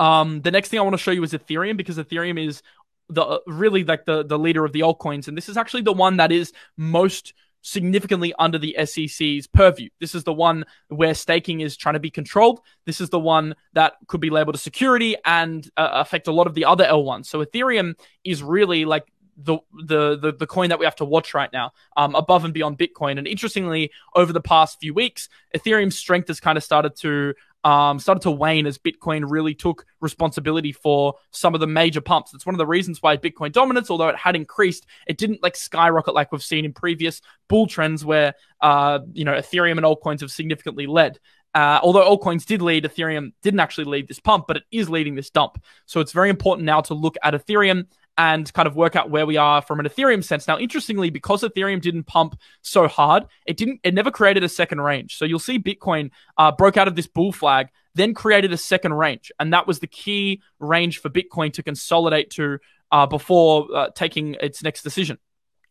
Um, 0.00 0.40
the 0.40 0.50
next 0.50 0.70
thing 0.70 0.80
I 0.80 0.82
want 0.82 0.94
to 0.94 0.98
show 0.98 1.10
you 1.10 1.22
is 1.22 1.32
Ethereum 1.32 1.76
because 1.76 1.98
Ethereum 1.98 2.44
is 2.44 2.62
the 3.10 3.40
really 3.46 3.84
like 3.84 4.06
the 4.06 4.24
the 4.24 4.38
leader 4.38 4.64
of 4.64 4.72
the 4.72 4.80
altcoins, 4.80 5.28
and 5.28 5.36
this 5.36 5.48
is 5.48 5.56
actually 5.56 5.82
the 5.82 5.92
one 5.92 6.16
that 6.16 6.32
is 6.32 6.52
most 6.76 7.34
significantly 7.62 8.32
under 8.38 8.56
the 8.56 8.74
SEC's 8.86 9.46
purview. 9.46 9.90
This 10.00 10.14
is 10.14 10.24
the 10.24 10.32
one 10.32 10.64
where 10.88 11.12
staking 11.12 11.60
is 11.60 11.76
trying 11.76 11.92
to 11.92 12.00
be 12.00 12.10
controlled. 12.10 12.60
This 12.86 13.02
is 13.02 13.10
the 13.10 13.20
one 13.20 13.54
that 13.74 13.94
could 14.06 14.22
be 14.22 14.30
labeled 14.30 14.54
a 14.54 14.58
security 14.58 15.16
and 15.26 15.68
uh, 15.76 15.90
affect 15.92 16.26
a 16.26 16.32
lot 16.32 16.46
of 16.46 16.54
the 16.54 16.64
other 16.64 16.84
L1s. 16.84 17.26
So 17.26 17.44
Ethereum 17.44 17.98
is 18.24 18.42
really 18.42 18.86
like 18.86 19.12
the, 19.42 19.58
the 19.84 20.16
the 20.16 20.32
the 20.32 20.46
coin 20.46 20.68
that 20.68 20.78
we 20.78 20.84
have 20.84 20.96
to 20.96 21.04
watch 21.04 21.34
right 21.34 21.52
now, 21.52 21.72
um, 21.96 22.14
above 22.14 22.44
and 22.44 22.54
beyond 22.54 22.78
Bitcoin. 22.78 23.18
And 23.18 23.26
interestingly, 23.26 23.90
over 24.14 24.32
the 24.32 24.40
past 24.40 24.80
few 24.80 24.94
weeks, 24.94 25.28
Ethereum's 25.56 25.96
strength 25.96 26.28
has 26.28 26.40
kind 26.40 26.56
of 26.56 26.64
started 26.64 26.96
to 26.96 27.34
um, 27.64 27.98
started 27.98 28.22
to 28.22 28.30
wane 28.30 28.66
as 28.66 28.78
Bitcoin 28.78 29.24
really 29.26 29.54
took 29.54 29.84
responsibility 30.00 30.72
for 30.72 31.14
some 31.30 31.54
of 31.54 31.60
the 31.60 31.66
major 31.66 32.00
pumps. 32.00 32.32
That's 32.32 32.46
one 32.46 32.54
of 32.54 32.58
the 32.58 32.66
reasons 32.66 33.02
why 33.02 33.16
Bitcoin 33.16 33.52
dominance, 33.52 33.90
although 33.90 34.08
it 34.08 34.16
had 34.16 34.34
increased, 34.34 34.86
it 35.06 35.18
didn't 35.18 35.42
like 35.42 35.56
skyrocket 35.56 36.14
like 36.14 36.32
we've 36.32 36.42
seen 36.42 36.64
in 36.64 36.72
previous 36.72 37.20
bull 37.48 37.66
trends 37.66 38.04
where 38.04 38.34
uh, 38.60 39.00
you 39.12 39.24
know 39.24 39.34
Ethereum 39.34 39.72
and 39.72 39.84
altcoins 39.84 40.20
have 40.20 40.30
significantly 40.30 40.86
led. 40.86 41.18
Uh, 41.52 41.80
although 41.82 42.16
altcoins 42.16 42.46
did 42.46 42.62
lead, 42.62 42.84
Ethereum 42.84 43.32
didn't 43.42 43.60
actually 43.60 43.84
lead 43.84 44.06
this 44.06 44.20
pump, 44.20 44.44
but 44.46 44.58
it 44.58 44.62
is 44.70 44.88
leading 44.88 45.16
this 45.16 45.30
dump. 45.30 45.62
So 45.86 46.00
it's 46.00 46.12
very 46.12 46.30
important 46.30 46.64
now 46.64 46.80
to 46.82 46.94
look 46.94 47.16
at 47.22 47.34
Ethereum 47.34 47.86
and 48.20 48.52
kind 48.52 48.68
of 48.68 48.76
work 48.76 48.96
out 48.96 49.08
where 49.08 49.24
we 49.24 49.38
are 49.38 49.62
from 49.62 49.80
an 49.80 49.86
Ethereum 49.86 50.22
sense. 50.22 50.46
Now, 50.46 50.58
interestingly, 50.58 51.08
because 51.08 51.40
Ethereum 51.40 51.80
didn't 51.80 52.04
pump 52.04 52.38
so 52.60 52.86
hard, 52.86 53.24
it 53.46 53.56
didn't, 53.56 53.80
it 53.82 53.94
never 53.94 54.10
created 54.10 54.44
a 54.44 54.48
second 54.48 54.82
range. 54.82 55.16
So 55.16 55.24
you'll 55.24 55.38
see 55.38 55.58
Bitcoin 55.58 56.10
uh, 56.36 56.52
broke 56.52 56.76
out 56.76 56.86
of 56.86 56.96
this 56.96 57.06
bull 57.06 57.32
flag, 57.32 57.68
then 57.94 58.12
created 58.12 58.52
a 58.52 58.58
second 58.58 58.92
range, 58.92 59.32
and 59.40 59.54
that 59.54 59.66
was 59.66 59.78
the 59.78 59.86
key 59.86 60.42
range 60.58 60.98
for 60.98 61.08
Bitcoin 61.08 61.50
to 61.54 61.62
consolidate 61.62 62.28
to 62.32 62.58
uh, 62.92 63.06
before 63.06 63.74
uh, 63.74 63.88
taking 63.94 64.36
its 64.42 64.62
next 64.62 64.82
decision. 64.82 65.16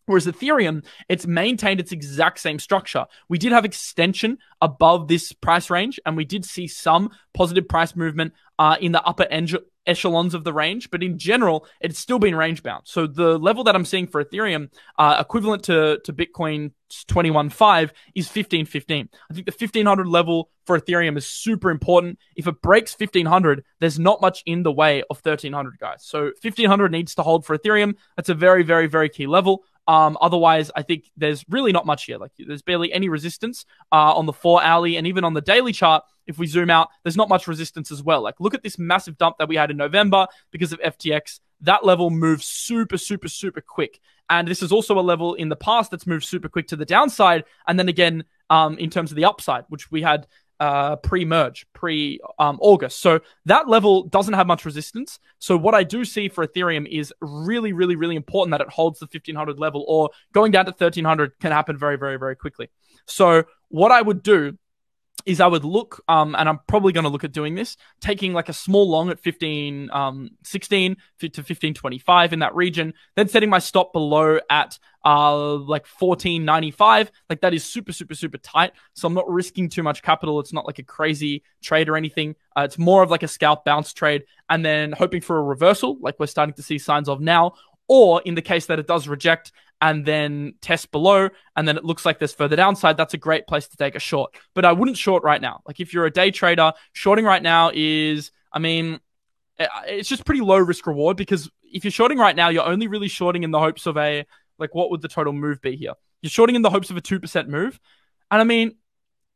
Whereas 0.08 0.26
Ethereum, 0.26 0.84
it's 1.08 1.28
maintained 1.28 1.80
its 1.80 1.92
exact 1.92 2.40
same 2.40 2.58
structure. 2.58 3.06
We 3.28 3.38
did 3.38 3.52
have 3.52 3.64
extension 3.64 4.40
above 4.60 5.08
this 5.08 5.34
price 5.34 5.70
range, 5.70 6.00
and 6.04 6.18
we 6.18 6.26
did 6.26 6.46
see 6.46 6.68
some 6.68 7.12
positive 7.36 7.68
price 7.68 7.96
movement 7.96 8.34
uh, 8.58 8.78
in 8.82 8.92
the 8.92 9.04
upper 9.04 9.28
echelons 9.86 10.34
of 10.34 10.44
the 10.44 10.54
range, 10.54 10.92
but 10.92 11.04
in 11.04 11.18
general, 11.18 11.66
it's 11.82 12.00
still 12.00 12.20
been 12.20 12.36
range 12.36 12.64
bound. 12.64 12.84
So 12.86 13.08
the 13.08 13.38
level 13.38 13.64
that 13.66 13.76
I'm 13.76 13.86
seeing 13.86 14.08
for 14.08 14.24
Ethereum, 14.24 14.70
uh, 14.98 15.18
equivalent 15.20 15.64
to, 15.64 16.00
to 16.04 16.14
Bitcoin 16.14 16.72
21.5, 17.08 17.92
is 18.16 18.26
1515. 18.28 19.10
I 19.30 19.34
think 19.34 19.46
the 19.46 19.52
1500 19.52 20.08
level 20.08 20.50
for 20.66 20.80
Ethereum 20.80 21.18
is 21.18 21.26
super 21.26 21.70
important. 21.70 22.20
If 22.36 22.48
it 22.48 22.62
breaks 22.62 22.94
1500, 22.94 23.64
there's 23.80 24.00
not 24.00 24.22
much 24.22 24.44
in 24.46 24.64
the 24.64 24.72
way 24.72 25.02
of 25.10 25.18
1300, 25.24 25.80
guys. 25.80 26.06
So 26.06 26.26
1500 26.42 26.92
needs 26.92 27.16
to 27.16 27.24
hold 27.24 27.46
for 27.46 27.58
Ethereum. 27.58 27.96
That's 28.16 28.30
a 28.30 28.36
very, 28.36 28.64
very, 28.64 28.88
very 28.88 29.10
key 29.10 29.28
level. 29.28 29.64
Um, 29.90 30.20
otherwise, 30.22 30.70
I 30.76 30.84
think 30.84 31.10
there's 31.18 31.44
really 31.50 31.72
not 31.72 31.88
much 31.88 32.06
here. 32.06 32.20
Like 32.20 32.32
there's 32.38 32.62
barely 32.62 32.94
any 32.94 33.10
resistance 33.10 33.66
uh, 33.92 34.14
on 34.14 34.28
the 34.28 34.34
four 34.34 34.62
hourly 34.62 34.98
and 34.98 35.08
even 35.08 35.24
on 35.24 35.34
the 35.34 35.42
daily 35.42 35.74
chart. 35.74 36.04
If 36.28 36.38
we 36.38 36.46
zoom 36.46 36.70
out, 36.70 36.90
there's 37.02 37.18
not 37.18 37.28
much 37.28 37.48
resistance 37.48 37.92
as 37.92 38.04
well. 38.04 38.22
Like 38.22 38.40
look 38.40 38.54
at 38.54 38.62
this 38.62 38.78
massive 38.78 39.18
dump 39.18 39.38
that 39.40 39.50
we 39.50 39.56
had 39.56 39.72
in 39.72 39.78
November 39.78 40.28
because 40.52 40.72
of 40.72 40.80
FTX. 40.82 41.40
That 41.62 41.84
level 41.84 42.12
moves 42.12 42.46
super, 42.46 43.00
super, 43.00 43.28
super 43.28 43.62
quick. 43.62 44.00
And 44.30 44.48
this 44.48 44.62
is 44.62 44.72
also 44.72 45.00
a 45.00 45.02
level 45.02 45.34
in 45.34 45.50
the 45.50 45.56
past 45.56 45.90
that's 45.90 46.06
moved 46.06 46.26
super 46.26 46.50
quick 46.50 46.68
to 46.68 46.76
the 46.76 46.86
downside. 46.86 47.46
And 47.68 47.80
then 47.80 47.90
again, 47.90 48.26
um, 48.52 48.78
in 48.78 48.92
terms 48.92 49.12
of 49.12 49.16
the 49.16 49.26
upside, 49.26 49.66
which 49.70 49.90
we 49.90 50.04
had 50.04 50.28
uh, 50.60 50.96
pre-merge, 50.98 51.66
pre-August. 51.74 53.06
Um, 53.06 53.20
so 53.20 53.26
that 53.46 53.68
level 53.68 54.04
doesn't 54.04 54.34
have 54.34 54.48
much 54.48 54.66
resistance. 54.66 55.20
So 55.40 55.58
what 55.58 55.74
I 55.74 55.84
do 55.84 56.04
see 56.04 56.30
for 56.30 56.46
Ethereum 56.46 56.88
is 56.88 57.14
really, 57.22 57.74
really, 57.74 57.96
really 57.96 58.16
important 58.16 58.52
that 58.52 58.62
it 58.62 58.70
holds 58.70 59.00
the 59.00 59.06
1500 59.06 59.60
level, 59.60 59.86
or 59.88 60.10
going 60.34 60.52
down 60.52 60.66
to 60.66 60.72
1300 60.72 61.40
can 61.40 61.52
happen 61.52 61.78
very, 61.78 61.98
very, 61.98 62.18
very 62.18 62.36
quickly. 62.36 62.70
So 63.06 63.44
what 63.70 63.92
I 63.92 64.02
would 64.02 64.22
do 64.22 64.58
is 65.26 65.40
I 65.40 65.48
would 65.48 65.66
look, 65.66 66.04
um, 66.08 66.36
and 66.36 66.48
I'm 66.48 66.60
probably 66.68 66.94
going 66.94 67.04
to 67.04 67.10
look 67.10 67.24
at 67.24 67.32
doing 67.32 67.56
this, 67.56 67.78
taking 68.00 68.34
like 68.34 68.50
a 68.50 68.54
small 68.54 68.90
long 68.90 69.10
at 69.10 69.20
15, 69.20 69.90
um, 69.92 70.32
16 70.44 70.96
to 70.96 71.26
1525 71.26 72.34
in 72.34 72.40
that 72.40 72.56
region, 72.56 72.94
then 73.16 73.28
setting 73.28 73.50
my 73.50 73.60
stop 73.60 73.94
below 73.94 74.40
at 74.50 74.78
uh, 75.06 75.56
like 75.56 75.86
1495. 75.88 77.12
Like 77.30 77.42
that 77.42 77.54
is 77.54 77.64
super, 77.64 77.92
super, 77.92 78.16
super 78.16 78.38
tight. 78.38 78.74
So 78.94 79.08
I'm 79.08 79.14
not 79.14 79.30
risking 79.30 79.70
too 79.70 79.84
much 79.84 80.02
capital. 80.02 80.40
It's 80.40 80.54
not 80.54 80.66
like 80.66 80.80
a 80.80 80.84
crazy 80.84 81.44
trade 81.62 81.90
or 81.90 81.96
anything. 81.96 82.36
Uh, 82.58 82.62
it's 82.62 82.78
more 82.78 83.04
of 83.04 83.10
like 83.10 83.24
a 83.24 83.28
scalp 83.28 83.66
bounce 83.66 83.94
trade 83.94 84.24
and 84.50 84.66
then 84.66 84.92
hoping 84.92 85.22
for 85.22 85.38
a 85.38 85.44
reversal, 85.44 85.98
like 86.02 86.20
we're 86.20 86.28
starting 86.28 86.54
to 86.54 86.64
see 86.64 86.78
signs 86.78 87.08
of 87.08 87.22
now. 87.22 87.54
Or 87.90 88.22
in 88.22 88.36
the 88.36 88.42
case 88.42 88.68
that 88.68 88.80
it 88.80 88.88
does 88.88 89.08
reject 89.08 89.52
and 89.82 90.06
then 90.06 90.54
test 90.62 90.92
below, 90.92 91.30
and 91.56 91.68
then 91.68 91.76
it 91.76 91.84
looks 91.84 92.06
like 92.06 92.20
there's 92.20 92.34
further 92.34 92.56
downside, 92.56 92.96
that's 92.96 93.14
a 93.14 93.18
great 93.18 93.48
place 93.48 93.68
to 93.68 93.78
take 93.78 93.96
a 93.96 94.00
short. 94.00 94.36
But 94.54 94.64
I 94.64 94.72
wouldn't 94.72 94.98
short 94.98 95.24
right 95.24 95.42
now. 95.42 95.62
Like 95.66 95.80
if 95.80 95.94
you're 95.94 96.06
a 96.06 96.12
day 96.12 96.32
trader, 96.32 96.74
shorting 96.94 97.26
right 97.26 97.42
now 97.42 97.72
is, 97.74 98.32
I 98.54 98.60
mean, 98.60 99.00
eh, 99.58 99.68
it's 99.88 100.10
just 100.10 100.26
pretty 100.26 100.42
low 100.42 100.58
risk 100.58 100.86
reward 100.86 101.18
because 101.18 101.50
if 101.64 101.84
you're 101.84 101.92
shorting 101.92 102.18
right 102.18 102.36
now, 102.36 102.50
you're 102.50 102.66
only 102.66 102.88
really 102.88 103.08
shorting 103.08 103.44
in 103.44 103.52
the 103.52 103.60
hopes 103.60 103.86
of 103.86 103.98
a, 103.98 104.26
like, 104.58 104.76
what 104.76 104.92
would 104.92 105.02
the 105.02 105.08
total 105.08 105.34
move 105.34 105.62
be 105.62 105.76
here? 105.76 105.94
You're 106.22 106.30
shorting 106.30 106.56
in 106.56 106.62
the 106.62 106.70
hopes 106.70 106.90
of 106.90 106.98
a 106.98 107.02
2% 107.02 107.48
move. 107.48 107.80
And 108.30 108.42
I 108.42 108.44
mean, 108.44 108.76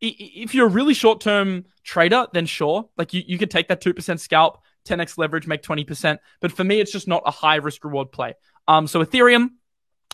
if 0.02 0.54
you're 0.54 0.68
a 0.68 0.70
really 0.70 0.94
short 0.94 1.22
term 1.22 1.66
trader, 1.84 2.28
then 2.34 2.46
sure, 2.46 2.90
like 2.98 3.14
you, 3.14 3.24
you 3.26 3.38
could 3.38 3.52
take 3.52 3.70
that 3.70 3.82
2% 3.82 4.20
scalp, 4.20 4.62
10x 4.86 5.18
leverage, 5.18 5.48
make 5.48 5.62
20%. 5.62 6.18
But 6.42 6.52
for 6.52 6.64
me, 6.64 6.80
it's 6.80 6.92
just 6.92 7.08
not 7.08 7.24
a 7.26 7.32
high 7.32 7.56
risk 7.56 7.84
reward 7.84 8.12
play. 8.12 8.34
Um, 8.68 8.88
so 8.88 9.04
Ethereum, 9.04 9.50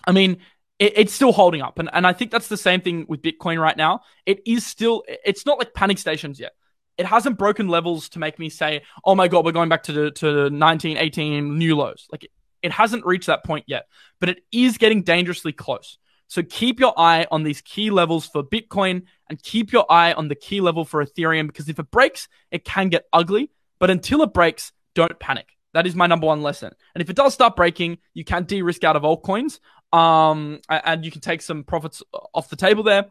I 0.05 0.11
mean, 0.11 0.37
it, 0.79 0.93
it's 0.97 1.13
still 1.13 1.31
holding 1.31 1.61
up. 1.61 1.79
And, 1.79 1.89
and 1.93 2.07
I 2.07 2.13
think 2.13 2.31
that's 2.31 2.47
the 2.47 2.57
same 2.57 2.81
thing 2.81 3.05
with 3.07 3.21
Bitcoin 3.21 3.61
right 3.61 3.77
now. 3.77 4.01
It 4.25 4.41
is 4.45 4.65
still, 4.65 5.03
it's 5.07 5.45
not 5.45 5.59
like 5.59 5.73
panic 5.73 5.97
stations 5.99 6.39
yet. 6.39 6.53
It 6.97 7.05
hasn't 7.05 7.37
broken 7.37 7.69
levels 7.69 8.09
to 8.09 8.19
make 8.19 8.39
me 8.39 8.49
say, 8.49 8.81
oh 9.05 9.15
my 9.15 9.27
God, 9.27 9.45
we're 9.45 9.53
going 9.53 9.69
back 9.69 9.83
to 9.83 10.11
to 10.11 10.49
19, 10.49 10.97
18 10.97 11.57
new 11.57 11.77
lows. 11.77 12.07
Like 12.11 12.25
it, 12.25 12.31
it 12.61 12.71
hasn't 12.71 13.05
reached 13.05 13.27
that 13.27 13.45
point 13.45 13.65
yet, 13.67 13.85
but 14.19 14.29
it 14.29 14.39
is 14.51 14.77
getting 14.77 15.03
dangerously 15.03 15.53
close. 15.53 15.97
So 16.27 16.43
keep 16.43 16.79
your 16.79 16.93
eye 16.97 17.25
on 17.31 17.43
these 17.43 17.61
key 17.61 17.89
levels 17.89 18.27
for 18.27 18.43
Bitcoin 18.43 19.03
and 19.29 19.41
keep 19.41 19.71
your 19.71 19.91
eye 19.91 20.13
on 20.13 20.27
the 20.27 20.35
key 20.35 20.61
level 20.61 20.85
for 20.85 21.03
Ethereum 21.03 21.47
because 21.47 21.69
if 21.69 21.79
it 21.79 21.89
breaks, 21.89 22.27
it 22.51 22.63
can 22.63 22.89
get 22.89 23.05
ugly. 23.11 23.49
But 23.79 23.89
until 23.89 24.21
it 24.21 24.33
breaks, 24.33 24.71
don't 24.95 25.19
panic. 25.19 25.47
That 25.73 25.87
is 25.87 25.95
my 25.95 26.07
number 26.07 26.27
one 26.27 26.41
lesson. 26.41 26.73
And 26.95 27.01
if 27.01 27.09
it 27.09 27.15
does 27.15 27.33
start 27.33 27.55
breaking, 27.55 27.99
you 28.13 28.23
can 28.23 28.43
de-risk 28.43 28.83
out 28.83 28.95
of 28.95 29.03
altcoins 29.03 29.59
um, 29.93 30.59
and 30.69 31.05
you 31.05 31.11
can 31.11 31.21
take 31.21 31.41
some 31.41 31.63
profits 31.63 32.03
off 32.33 32.49
the 32.49 32.55
table 32.55 32.83
there. 32.83 33.05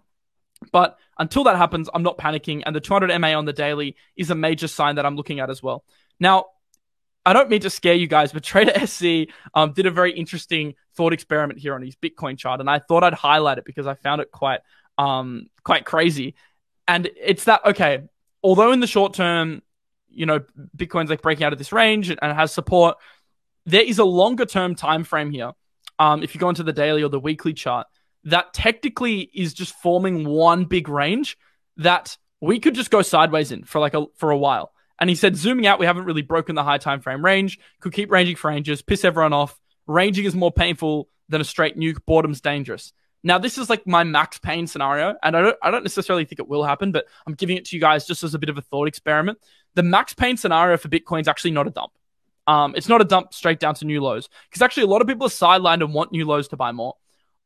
But 0.73 0.99
until 1.19 1.45
that 1.45 1.57
happens, 1.57 1.89
I'm 1.93 2.03
not 2.03 2.19
panicking. 2.19 2.63
And 2.67 2.75
the 2.75 2.81
200 2.81 3.17
MA 3.21 3.29
on 3.29 3.45
the 3.45 3.53
daily 3.53 3.97
is 4.17 4.31
a 4.31 4.35
major 4.35 4.67
sign 4.67 4.97
that 4.97 5.07
I'm 5.07 5.17
looking 5.17 5.41
at 5.41 5.51
as 5.51 5.63
well. 5.63 5.85
Now, 6.19 6.47
I 7.25 7.33
don't 7.33 7.51
mean 7.51 7.61
to 7.61 7.71
scare 7.71 7.95
you 7.95 8.07
guys, 8.07 8.33
but 8.33 8.43
Trader 8.43 8.87
SC 8.87 9.33
um, 9.55 9.73
did 9.73 9.87
a 9.87 9.91
very 9.91 10.13
interesting 10.13 10.75
thought 10.97 11.13
experiment 11.13 11.61
here 11.61 11.75
on 11.75 11.83
his 11.83 11.95
Bitcoin 11.95 12.39
chart, 12.39 12.61
and 12.61 12.69
I 12.69 12.79
thought 12.79 13.05
I'd 13.05 13.15
highlight 13.15 13.59
it 13.59 13.65
because 13.65 13.87
I 13.87 13.95
found 13.95 14.21
it 14.21 14.33
quite 14.33 14.61
um, 14.97 15.49
quite 15.63 15.85
crazy. 15.85 16.35
And 16.89 17.09
it's 17.17 17.45
that 17.45 17.65
okay, 17.67 18.03
although 18.43 18.73
in 18.73 18.81
the 18.81 18.87
short 18.87 19.15
term, 19.15 19.63
you 20.11 20.27
know, 20.27 20.41
Bitcoin's 20.77 21.11
like 21.11 21.23
breaking 21.23 21.45
out 21.45 21.53
of 21.53 21.59
this 21.59 21.73
range 21.73 22.11
and 22.11 22.19
has 22.21 22.53
support, 22.53 22.97
there 23.67 23.83
is 23.83 23.99
a 23.99 24.05
longer 24.05 24.47
term 24.47 24.75
time 24.75 25.05
frame 25.05 25.31
here 25.31 25.53
um, 25.99 26.23
if 26.23 26.35
you 26.35 26.41
go 26.41 26.49
into 26.49 26.63
the 26.63 26.73
daily 26.73 27.03
or 27.03 27.09
the 27.09 27.21
weekly 27.21 27.53
chart, 27.53 27.87
that 28.25 28.53
technically 28.53 29.31
is 29.35 29.55
just 29.55 29.75
forming 29.75 30.27
one 30.27 30.65
big 30.65 30.89
range 30.89 31.37
that 31.77 32.17
we 32.41 32.61
could 32.61 32.75
just 32.75 32.91
go 32.91 33.03
sideways 33.03 33.51
in 33.51 33.65
for 33.65 33.81
like 33.81 33.95
a 33.95 34.07
for 34.17 34.31
a 34.31 34.39
while. 34.39 34.73
And 35.01 35.09
he 35.09 35.17
said, 35.17 35.37
zooming 35.37 35.67
out, 35.67 35.79
we 35.79 35.87
haven't 35.87 36.05
really 36.05 36.23
broken 36.23 36.55
the 36.57 36.65
high 36.65 36.79
time 36.79 37.01
frame 37.01 37.25
range. 37.25 37.59
Could 37.81 37.93
keep 37.93 38.11
ranging 38.11 38.37
for 38.37 38.51
ranges, 38.51 38.83
piss 38.83 39.05
everyone 39.05 39.33
off. 39.33 39.59
Ranging 39.87 40.25
is 40.25 40.35
more 40.35 40.53
painful 40.53 41.09
than 41.29 41.41
a 41.41 41.45
straight 41.45 41.79
nuke. 41.79 42.01
Boredom's 42.07 42.41
dangerous. 42.41 42.93
Now, 43.25 43.39
this 43.39 43.59
is 43.59 43.69
like 43.69 43.87
my 43.87 44.05
max 44.05 44.39
pain 44.39 44.67
scenario, 44.69 45.17
and 45.23 45.37
I 45.37 45.43
don't, 45.43 45.57
I 45.61 45.71
don't 45.73 45.83
necessarily 45.83 46.25
think 46.25 46.39
it 46.39 46.49
will 46.49 46.63
happen, 46.63 46.93
but 46.93 47.07
I'm 47.27 47.35
giving 47.35 47.57
it 47.57 47.65
to 47.67 47.77
you 47.77 47.81
guys 47.81 48.07
just 48.07 48.23
as 48.23 48.35
a 48.35 48.39
bit 48.39 48.49
of 48.49 48.59
a 48.59 48.63
thought 48.63 48.87
experiment. 48.87 49.39
The 49.79 49.85
max 49.85 50.13
pain 50.13 50.37
scenario 50.37 50.77
for 50.77 50.89
Bitcoin 50.89 51.21
is 51.21 51.29
actually 51.29 51.53
not 51.53 51.69
a 51.69 51.71
dump. 51.71 51.93
Um, 52.49 52.75
it's 52.75 52.89
not 52.89 53.01
a 53.01 53.05
dump 53.05 53.33
straight 53.33 53.61
down 53.61 53.77
to 53.77 53.85
new 53.85 54.01
lows 54.01 54.29
because 54.51 54.61
actually 54.61 54.83
a 54.83 54.89
lot 54.89 55.03
of 55.03 55.07
people 55.07 55.29
are 55.29 55.31
sidelined 55.31 55.85
and 55.85 55.95
want 55.95 56.11
new 56.11 56.27
lows 56.27 56.49
to 56.49 56.57
buy 56.57 56.73
more. 56.73 56.97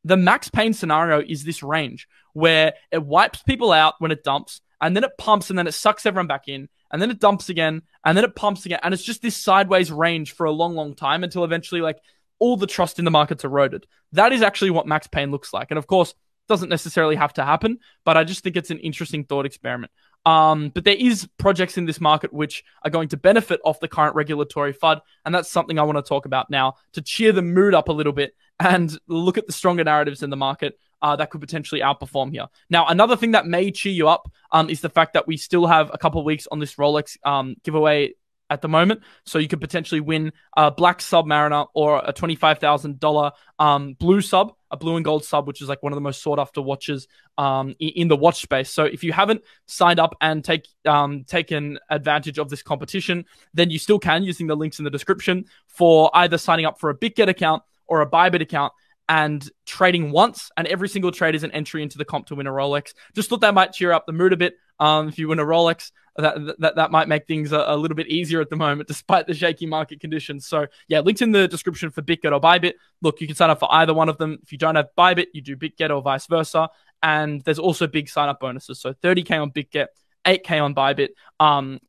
The 0.05 0.17
max 0.17 0.49
pain 0.49 0.73
scenario 0.73 1.21
is 1.21 1.45
this 1.45 1.63
range 1.63 2.09
where 2.33 2.73
it 2.91 3.05
wipes 3.05 3.43
people 3.43 3.71
out 3.71 3.97
when 3.99 4.13
it 4.13 4.25
dumps 4.25 4.63
and 4.81 4.97
then 4.97 5.05
it 5.05 5.19
pumps 5.19 5.51
and 5.51 5.59
then 5.59 5.67
it 5.67 5.73
sucks 5.73 6.07
everyone 6.07 6.27
back 6.27 6.49
in 6.49 6.71
and 6.91 7.03
then 7.03 7.11
it 7.11 7.21
dumps 7.21 7.51
again 7.51 7.83
and 8.03 8.17
then 8.17 8.25
it 8.25 8.35
pumps 8.35 8.65
again 8.65 8.81
and 8.83 8.95
it's 8.95 9.05
just 9.05 9.21
this 9.21 9.37
sideways 9.37 9.93
range 9.93 10.33
for 10.33 10.47
a 10.47 10.53
long 10.53 10.75
long 10.75 10.95
time 10.95 11.25
until 11.25 11.45
eventually 11.45 11.83
like 11.83 11.99
all 12.39 12.57
the 12.57 12.67
trust 12.67 12.99
in 12.99 13.05
the 13.05 13.11
market's 13.11 13.45
eroded. 13.45 13.87
That 14.13 14.33
is 14.33 14.41
actually 14.41 14.71
what 14.71 14.87
max 14.87 15.07
pain 15.07 15.31
looks 15.31 15.53
like. 15.53 15.71
And 15.71 15.77
of 15.77 15.87
course, 15.87 16.13
it 16.13 16.17
doesn't 16.49 16.71
necessarily 16.71 17.17
have 17.17 17.35
to 17.35 17.45
happen, 17.45 17.81
but 18.07 18.17
I 18.17 18.25
just 18.25 18.43
think 18.43 18.57
it's 18.57 18.71
an 18.71 18.79
interesting 18.79 19.25
thought 19.25 19.45
experiment. 19.45 19.93
Um, 20.25 20.69
but 20.69 20.85
there 20.85 20.97
is 20.97 21.29
projects 21.39 21.77
in 21.77 21.85
this 21.85 22.01
market 22.01 22.33
which 22.33 22.65
are 22.85 22.91
going 22.91 23.09
to 23.09 23.17
benefit 23.17 23.61
off 23.65 23.81
the 23.81 23.89
current 23.89 24.15
regulatory 24.15 24.73
FUD, 24.73 25.01
and 25.25 25.35
that's 25.35 25.51
something 25.51 25.79
I 25.79 25.83
want 25.83 25.99
to 25.99 26.09
talk 26.09 26.27
about 26.27 26.51
now 26.51 26.75
to 26.93 27.03
cheer 27.03 27.33
the 27.33 27.43
mood 27.43 27.75
up 27.75 27.89
a 27.89 27.93
little 27.93 28.13
bit 28.13 28.35
and 28.61 28.97
look 29.09 29.39
at 29.39 29.47
the 29.47 29.53
stronger 29.53 29.85
narratives 29.85 30.23
in 30.23 30.31
the 30.31 30.37
market 30.37 30.79
uh, 31.03 31.17
that 31.17 31.31
could 31.31 31.41
potentially 31.41 31.81
outperform 31.81 32.31
here. 32.31 32.47
Now, 32.71 32.87
another 32.87 33.17
thing 33.17 33.33
that 33.33 33.47
may 33.47 33.71
cheer 33.73 33.93
you 33.93 34.09
up 34.09 34.31
um, 34.53 34.71
is 34.71 34.81
the 34.81 34.89
fact 34.89 35.15
that 35.15 35.27
we 35.27 35.37
still 35.37 35.67
have 35.67 35.91
a 35.93 35.99
couple 35.99 36.25
weeks 36.25 36.47
on 36.51 36.61
this 36.61 36.77
Rolex 36.77 37.17
um, 37.27 37.57
giveaway 37.65 38.15
at 38.53 38.61
the 38.61 38.69
moment. 38.69 39.01
So 39.25 39.39
you 39.39 39.49
could 39.49 39.61
potentially 39.61 40.01
win 40.01 40.33
a 40.57 40.71
black 40.71 40.99
Submariner 40.99 41.67
or 41.75 41.99
a 42.05 42.13
$25,000 42.13 43.33
um, 43.59 43.95
blue 43.95 44.21
sub, 44.21 44.55
a 44.71 44.77
blue 44.77 44.97
and 44.97 45.05
gold 45.05 45.25
sub, 45.25 45.47
which 45.47 45.63
is 45.63 45.69
like 45.69 45.83
one 45.83 45.93
of 45.93 45.97
the 45.97 46.03
most 46.03 46.23
sought 46.23 46.39
after 46.39 46.61
watches 46.61 47.09
um, 47.39 47.75
in 47.81 48.09
the 48.09 48.17
watch 48.17 48.43
space. 48.43 48.71
So 48.71 48.85
if 48.85 49.03
you 49.03 49.13
haven't 49.13 49.43
signed 49.67 49.99
up 49.99 50.15
and 50.21 50.45
take 50.45 50.69
um, 50.85 51.25
taken 51.25 51.79
advantage 51.89 52.39
of 52.39 52.51
this 52.51 52.63
competition, 52.63 53.25
then 53.55 53.71
you 53.71 53.79
still 53.79 53.99
can 53.99 54.23
using 54.23 54.47
the 54.47 54.57
links 54.57 54.79
in 54.79 54.85
the 54.85 54.91
description 54.91 55.47
for 55.67 56.11
either 56.15 56.37
signing 56.37 56.67
up 56.67 56.79
for 56.79 56.91
a 56.91 56.97
BitGet 56.97 57.29
account 57.29 57.63
or 57.87 58.03
a 58.03 58.09
Bybit 58.09 58.43
account 58.43 58.73
and 59.09 59.49
trading 59.67 60.11
once, 60.11 60.51
and 60.57 60.67
every 60.67 60.89
single 60.89 61.13
trade 61.13 61.35
is 61.35 61.45
an 61.45 61.51
entry 61.53 61.83
into 61.83 61.99
the 61.99 62.05
comp 62.05 62.27
to 62.27 62.35
win 62.35 62.47
a 62.47 62.51
Rolex. 62.51 62.95
Just 63.15 63.29
thought 63.29 63.41
that 63.41 63.55
might 63.55 63.73
cheer 63.73 63.93
up 63.93 64.07
the 64.07 64.13
mood 64.13 64.33
a 64.33 64.37
bit. 64.37 64.55
Um, 64.79 65.09
if 65.09 65.19
you 65.19 65.29
win 65.29 65.39
a 65.39 65.45
Rolex, 65.45 65.93
that 66.17 66.37
that, 66.59 66.77
that 66.77 66.91
might 66.91 67.09
make 67.09 67.27
things 67.27 67.53
a, 67.53 67.65
a, 67.67 67.77
little 67.77 67.95
bit 67.95 68.09
easier 68.09 68.41
at 68.41 68.51
the 68.51 68.57
moment, 68.57 68.89
despite 68.89 69.27
the 69.27 69.35
shaky 69.35 69.67
market 69.67 70.01
conditions. 70.01 70.47
So 70.47 70.67
yeah, 70.89 71.01
linked 71.01 71.23
in 71.23 71.33
the 71.33 71.49
description 71.49 71.91
for 71.91 72.03
BitGet 72.03 72.33
or 72.33 72.41
Bybit. 72.41 72.75
Look, 73.01 73.21
you 73.21 73.27
can 73.27 73.37
sign 73.37 73.51
up 73.51 73.61
for 73.61 73.73
either 73.73 73.95
one 73.95 74.09
of 74.09 74.19
them. 74.19 74.39
If 74.43 74.53
you 74.53 74.59
don't 74.59 74.77
have 74.77 74.89
Bybit, 74.97 75.27
you 75.33 75.43
do 75.43 75.57
BitGet 75.57 75.91
or 75.91 76.03
vice 76.03 76.27
versa. 76.27 76.69
And 77.03 77.43
there's 77.43 77.59
also 77.59 77.87
big 77.87 78.09
sign 78.09 78.29
up 78.29 78.41
bonuses. 78.41 78.81
So 78.81 78.93
30k 78.93 79.43
on 79.43 79.51
BitGet, 79.51 79.89
8k 80.25 80.63
on 80.63 80.75
Bybit. 80.75 81.09
Um, 81.41 81.81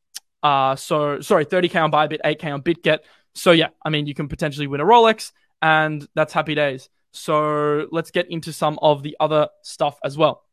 uh, 0.42 0.76
so 0.76 1.22
sorry, 1.22 1.46
30k 1.46 1.84
on 1.84 1.92
Bybit, 1.92 2.20
8k 2.24 2.54
on 2.54 2.62
BitGet. 2.62 3.00
So 3.36 3.52
yeah, 3.52 3.70
I 3.84 3.90
mean, 3.90 4.08
you 4.08 4.14
can 4.14 4.28
potentially 4.28 4.68
win 4.68 4.82
a 4.82 4.86
Rolex, 4.86 5.32
and 5.62 6.08
that's 6.16 6.34
happy 6.34 6.56
days. 6.56 6.90
So 7.14 7.88
let's 7.92 8.12
get 8.12 8.30
into 8.30 8.52
some 8.52 8.78
of 8.82 9.04
the 9.04 9.16
other 9.20 9.50
stuff 9.62 9.98
as 10.04 10.18
well. 10.18 10.44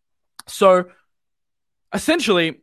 So 0.47 0.87
essentially, 1.93 2.61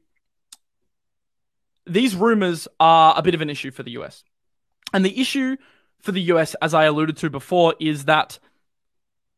these 1.86 2.16
rumors 2.16 2.68
are 2.80 3.16
a 3.18 3.22
bit 3.22 3.34
of 3.36 3.42
an 3.42 3.50
issue 3.50 3.72
for 3.72 3.84
the 3.84 3.92
US. 3.92 4.24
And 4.94 5.04
the 5.04 5.20
issue 5.20 5.58
for 6.02 6.12
the 6.12 6.22
US, 6.34 6.56
as 6.62 6.74
I 6.74 6.86
alluded 6.86 7.18
to 7.18 7.30
before, 7.30 7.76
is 7.80 8.06
that 8.06 8.40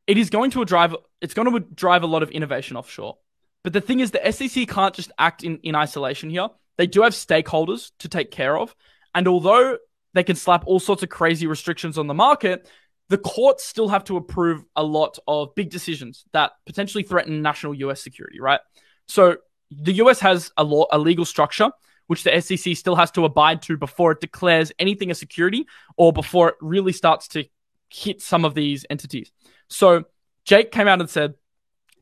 it 0.07 0.17
is 0.17 0.29
going 0.29 0.51
to 0.51 0.65
drive 0.65 0.95
it's 1.21 1.33
going 1.33 1.51
to 1.51 1.59
drive 1.59 2.03
a 2.03 2.07
lot 2.07 2.23
of 2.23 2.31
innovation 2.31 2.77
offshore. 2.77 3.17
But 3.63 3.73
the 3.73 3.81
thing 3.81 3.99
is 3.99 4.11
the 4.11 4.31
SEC 4.31 4.67
can't 4.67 4.95
just 4.95 5.11
act 5.17 5.43
in, 5.43 5.57
in 5.63 5.75
isolation 5.75 6.29
here. 6.29 6.47
They 6.77 6.87
do 6.87 7.01
have 7.01 7.13
stakeholders 7.13 7.91
to 7.99 8.07
take 8.07 8.31
care 8.31 8.57
of. 8.57 8.73
And 9.13 9.27
although 9.27 9.77
they 10.13 10.23
can 10.23 10.35
slap 10.35 10.63
all 10.65 10.79
sorts 10.79 11.03
of 11.03 11.09
crazy 11.09 11.45
restrictions 11.45 11.97
on 11.97 12.07
the 12.07 12.13
market, 12.13 12.69
the 13.09 13.17
courts 13.17 13.65
still 13.65 13.89
have 13.89 14.03
to 14.05 14.17
approve 14.17 14.63
a 14.75 14.83
lot 14.83 15.17
of 15.27 15.53
big 15.55 15.69
decisions 15.69 16.25
that 16.31 16.51
potentially 16.65 17.03
threaten 17.03 17.41
national 17.41 17.73
US 17.75 18.01
security, 18.01 18.39
right? 18.39 18.59
So 19.07 19.37
the 19.71 19.93
US 19.93 20.19
has 20.19 20.51
a 20.57 20.63
law, 20.63 20.85
a 20.91 20.97
legal 20.97 21.25
structure 21.25 21.71
which 22.09 22.23
the 22.23 22.41
SEC 22.41 22.75
still 22.75 22.95
has 22.95 23.11
to 23.11 23.23
abide 23.23 23.61
to 23.61 23.77
before 23.77 24.13
it 24.13 24.19
declares 24.19 24.71
anything 24.79 25.11
a 25.11 25.15
security 25.15 25.67
or 25.95 26.11
before 26.11 26.49
it 26.49 26.55
really 26.59 26.91
starts 26.91 27.27
to 27.27 27.45
hit 27.87 28.19
some 28.19 28.45
of 28.45 28.55
these 28.55 28.83
entities. 28.89 29.31
So 29.67 30.05
Jake 30.43 30.71
came 30.71 30.87
out 30.87 31.01
and 31.01 31.07
said, 31.07 31.35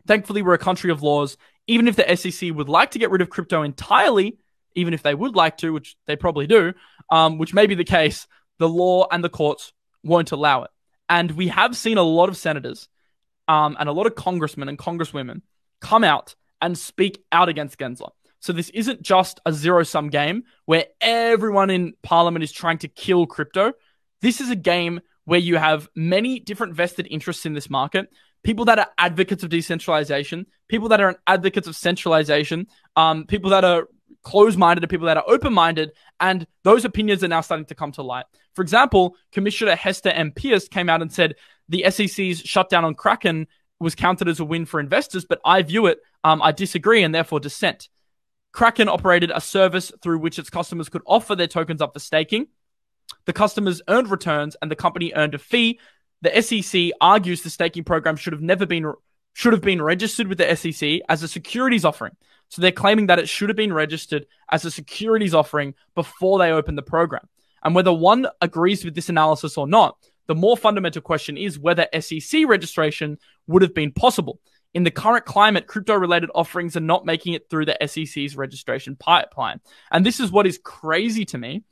thankfully, 0.08 0.42
we're 0.42 0.54
a 0.54 0.58
country 0.58 0.92
of 0.92 1.04
laws. 1.04 1.36
Even 1.68 1.90
if 1.90 1.98
the 1.98 2.16
SEC 2.16 2.56
would 2.56 2.70
like 2.70 2.92
to 2.92 3.00
get 3.00 3.12
rid 3.12 3.22
of 3.22 3.30
crypto 3.30 3.64
entirely, 3.64 4.38
even 4.76 4.94
if 4.94 5.04
they 5.04 5.14
would 5.14 5.36
like 5.36 5.58
to, 5.58 5.74
which 5.74 5.98
they 6.06 6.16
probably 6.16 6.48
do, 6.48 6.74
um, 7.12 7.38
which 7.38 7.54
may 7.54 7.68
be 7.68 7.76
the 7.76 7.84
case, 7.84 8.28
the 8.60 8.70
law 8.70 9.08
and 9.12 9.22
the 9.22 9.30
courts 9.30 9.74
won't 10.06 10.32
allow 10.32 10.64
it. 10.64 10.72
And 11.10 11.32
we 11.32 11.48
have 11.50 11.76
seen 11.76 11.98
a 11.98 12.04
lot 12.04 12.30
of 12.30 12.38
senators 12.38 12.90
um, 13.48 13.78
and 13.80 13.88
a 13.88 13.94
lot 13.94 14.08
of 14.08 14.16
congressmen 14.16 14.70
and 14.70 14.78
congresswomen 14.78 15.42
come 15.80 16.04
out 16.04 16.36
and 16.62 16.78
speak 16.78 17.24
out 17.32 17.50
against 17.50 17.78
Gensler. 17.78 18.10
So 18.40 18.54
this 18.54 18.70
isn't 18.70 19.02
just 19.02 19.40
a 19.46 19.54
zero 19.54 19.84
sum 19.84 20.10
game 20.10 20.44
where 20.66 20.86
everyone 21.02 21.70
in 21.70 21.94
parliament 22.04 22.44
is 22.44 22.52
trying 22.52 22.78
to 22.80 22.88
kill 22.88 23.26
crypto. 23.26 23.74
This 24.22 24.42
is 24.42 24.50
a 24.50 24.56
game 24.56 25.02
where 25.26 25.40
you 25.40 25.58
have 25.58 25.90
many 25.96 26.40
different 26.40 26.74
vested 26.74 27.08
interests 27.10 27.46
in 27.46 27.54
this 27.54 27.70
market. 27.70 28.10
People 28.44 28.66
that 28.66 28.80
are 28.80 28.88
advocates 28.98 29.44
of 29.44 29.50
decentralization, 29.50 30.46
people 30.68 30.90
that 30.90 31.02
are 31.02 31.20
advocates 31.26 31.68
of 31.68 31.76
centralization, 31.76 32.68
um, 32.96 33.26
people 33.26 33.50
that 33.50 33.66
are 33.66 33.88
closed 34.24 34.58
minded 34.58 34.82
to 34.82 34.88
people 34.88 35.08
that 35.08 35.18
are 35.18 35.24
open 35.28 35.54
minded, 35.54 35.92
and 36.20 36.46
those 36.64 36.86
opinions 36.86 37.24
are 37.24 37.28
now 37.28 37.42
starting 37.42 37.66
to 37.66 37.76
come 37.76 37.92
to 37.94 38.04
light. 38.04 38.26
For 38.58 38.64
example, 38.64 39.16
Commissioner 39.32 39.76
Hester 39.76 40.10
M. 40.10 40.32
Peirce 40.32 40.68
came 40.68 40.90
out 40.90 41.04
and 41.04 41.14
said 41.14 41.36
the 41.70 41.86
SEC's 41.92 42.40
shutdown 42.40 42.86
on 42.86 42.96
Kraken 42.96 43.46
was 43.80 43.94
counted 43.94 44.28
as 44.28 44.40
a 44.40 44.46
win 44.46 44.66
for 44.66 44.80
investors, 44.80 45.26
but 45.26 45.40
I 45.46 45.62
view 45.62 45.86
it, 45.86 46.00
um, 46.24 46.42
I 46.42 46.54
disagree 46.54 47.04
and 47.04 47.14
therefore 47.14 47.40
dissent. 47.40 47.88
Kraken 48.54 48.90
operated 48.90 49.32
a 49.32 49.42
service 49.42 49.92
through 50.02 50.18
which 50.18 50.40
its 50.40 50.50
customers 50.50 50.90
could 50.90 51.04
offer 51.06 51.36
their 51.36 51.46
tokens 51.46 51.84
up 51.84 51.94
for 51.94 52.00
staking. 52.00 52.48
The 53.26 53.34
customers 53.34 53.84
earned 53.88 54.10
returns 54.10 54.58
and 54.60 54.72
the 54.72 54.76
company 54.76 55.14
earned 55.16 55.36
a 55.36 55.38
fee. 55.38 55.80
The 56.24 56.42
SEC 56.42 56.94
argues 57.00 57.44
the 57.44 57.52
staking 57.52 57.84
program 57.84 58.16
should 58.16 58.34
have 58.34 58.42
never 58.42 58.66
been 58.66 58.92
should 59.34 59.54
have 59.54 59.62
been 59.62 59.84
registered 59.84 60.26
with 60.26 60.40
the 60.40 60.56
SEC 60.56 61.02
as 61.08 61.22
a 61.22 61.28
securities 61.28 61.86
offering. 61.86 62.16
So 62.50 62.64
they're 62.64 62.72
claiming 62.72 63.06
that 63.06 63.20
it 63.20 63.30
should 63.30 63.50
have 63.50 63.56
been 63.56 63.72
registered 63.72 64.26
as 64.52 64.66
a 64.66 64.72
securities 64.72 65.36
offering 65.36 65.76
before 65.94 66.40
they 66.40 66.52
opened 66.52 66.80
the 66.80 66.82
program. 66.82 67.28
And 67.64 67.76
whether 67.76 67.94
one 67.94 68.28
agrees 68.42 68.86
with 68.86 68.96
this 68.96 69.10
analysis 69.10 69.58
or 69.58 69.68
not, 69.68 69.98
the 70.28 70.36
more 70.36 70.58
fundamental 70.58 71.02
question 71.02 71.38
is 71.38 71.58
whether 71.58 71.88
SEC 72.00 72.48
registration 72.48 73.18
would 73.48 73.62
have 73.62 73.74
been 73.74 73.92
possible. 73.92 74.40
In 74.74 74.84
the 74.84 74.92
current 74.92 75.26
climate, 75.26 75.66
crypto 75.66 75.96
related 75.96 76.30
offerings 76.36 76.76
are 76.76 76.82
not 76.82 77.06
making 77.06 77.34
it 77.34 77.50
through 77.50 77.66
the 77.66 77.78
SEC's 77.88 78.36
registration 78.36 78.96
pipeline. 78.96 79.60
And 79.92 80.06
this 80.06 80.20
is 80.20 80.32
what 80.32 80.46
is 80.46 80.60
crazy 80.64 81.26
to 81.26 81.38
me. 81.38 81.64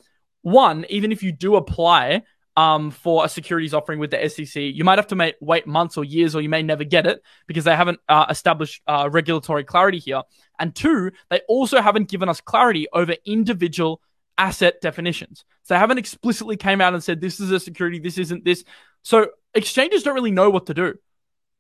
One, 0.42 0.86
even 0.90 1.12
if 1.12 1.22
you 1.22 1.32
do 1.32 1.56
apply 1.56 2.24
um, 2.58 2.92
for 2.92 3.26
a 3.26 3.30
securities 3.30 3.74
offering 3.74 4.00
with 4.00 4.12
the 4.12 4.30
SEC, 4.30 4.56
you 4.56 4.84
might 4.84 4.98
have 4.98 5.08
to 5.08 5.16
make, 5.16 5.36
wait 5.42 5.68
months 5.68 5.98
or 5.98 6.06
years, 6.06 6.36
or 6.36 6.42
you 6.42 6.50
may 6.50 6.64
never 6.64 6.84
get 6.84 7.06
it 7.06 7.22
because 7.48 7.66
they 7.66 7.76
haven't 7.76 8.00
uh, 8.08 8.26
established 8.30 8.82
uh, 8.88 9.10
regulatory 9.12 9.66
clarity 9.66 10.00
here. 10.00 10.22
And 10.60 10.74
two, 10.74 11.12
they 11.30 11.42
also 11.50 11.82
haven't 11.82 12.10
given 12.10 12.30
us 12.30 12.40
clarity 12.40 12.88
over 12.94 13.16
individual 13.26 14.02
asset 14.38 14.82
definitions. 14.82 15.46
So 15.64 15.74
they 15.74 15.80
haven't 15.80 15.98
explicitly 15.98 16.58
came 16.58 16.82
out 16.82 16.94
and 16.94 17.04
said 17.04 17.22
this 17.22 17.40
is 17.40 17.52
a 17.52 17.60
security, 17.60 18.00
this 18.00 18.18
isn't 18.18 18.46
this. 18.46 18.64
So 19.04 19.28
exchanges 19.54 20.04
don't 20.04 20.16
really 20.16 20.32
know 20.32 20.50
what 20.50 20.68
to 20.68 20.74
do. 20.74 20.96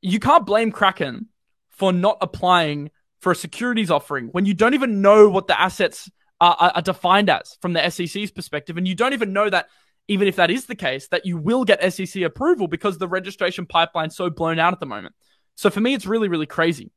You 0.02 0.20
can't 0.20 0.46
blame 0.46 0.72
Kraken 0.72 1.28
for 1.70 1.92
not 1.92 2.18
applying 2.22 2.92
for 3.22 3.32
a 3.32 3.36
securities 3.36 3.90
offering 3.90 4.28
when 4.28 4.46
you 4.46 4.54
don't 4.54 4.74
even 4.74 5.02
know 5.02 5.30
what 5.30 5.48
the 5.48 5.60
assets 5.60 6.10
are, 6.40 6.56
are 6.76 6.82
defined 6.82 7.30
as 7.30 7.58
from 7.62 7.74
the 7.74 7.90
SEC's 7.90 8.32
perspective, 8.32 8.78
and 8.78 8.88
you 8.88 8.96
don't 8.96 9.14
even 9.14 9.34
know 9.34 9.50
that 9.50 9.68
even 10.08 10.28
if 10.28 10.36
that 10.36 10.52
is 10.52 10.66
the 10.66 10.76
case, 10.76 11.08
that 11.08 11.26
you 11.26 11.38
will 11.38 11.64
get 11.64 11.92
SEC 11.92 12.22
approval 12.22 12.68
because 12.68 12.98
the 12.98 13.08
registration 13.08 13.66
pipeline's 13.66 14.16
so 14.16 14.30
blown 14.30 14.60
out 14.60 14.74
at 14.74 14.80
the 14.80 14.86
moment. 14.86 15.16
So 15.56 15.70
for 15.70 15.80
me, 15.80 15.94
it's 15.94 16.06
really, 16.06 16.28
really 16.28 16.46
crazy 16.46 16.92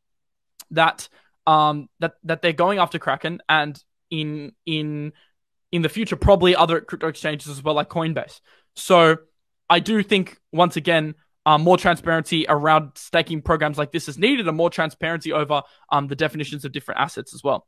that 0.72 1.08
um 1.46 1.88
that 2.00 2.12
that 2.24 2.42
they're 2.42 2.52
going 2.52 2.78
after 2.78 2.98
Kraken 2.98 3.40
and 3.48 3.82
in 4.10 4.52
in 4.66 5.12
in 5.70 5.82
the 5.82 5.88
future 5.88 6.16
probably 6.16 6.56
other 6.56 6.80
crypto 6.80 7.08
exchanges 7.08 7.48
as 7.48 7.62
well, 7.62 7.74
like 7.74 7.88
Coinbase. 7.88 8.40
So 8.76 9.18
I 9.68 9.80
do 9.80 10.02
think 10.02 10.38
once 10.52 10.76
again. 10.76 11.14
Um, 11.46 11.62
more 11.62 11.78
transparency 11.78 12.44
around 12.46 12.90
staking 12.96 13.40
programs 13.40 13.78
like 13.78 13.90
this 13.90 14.06
is 14.06 14.18
needed, 14.18 14.46
and 14.48 14.54
more 14.54 14.68
transparency 14.68 15.32
over 15.32 15.62
um, 15.90 16.06
the 16.06 16.16
definitions 16.16 16.66
of 16.66 16.72
different 16.72 17.00
assets 17.00 17.32
as 17.32 17.42
well. 17.42 17.66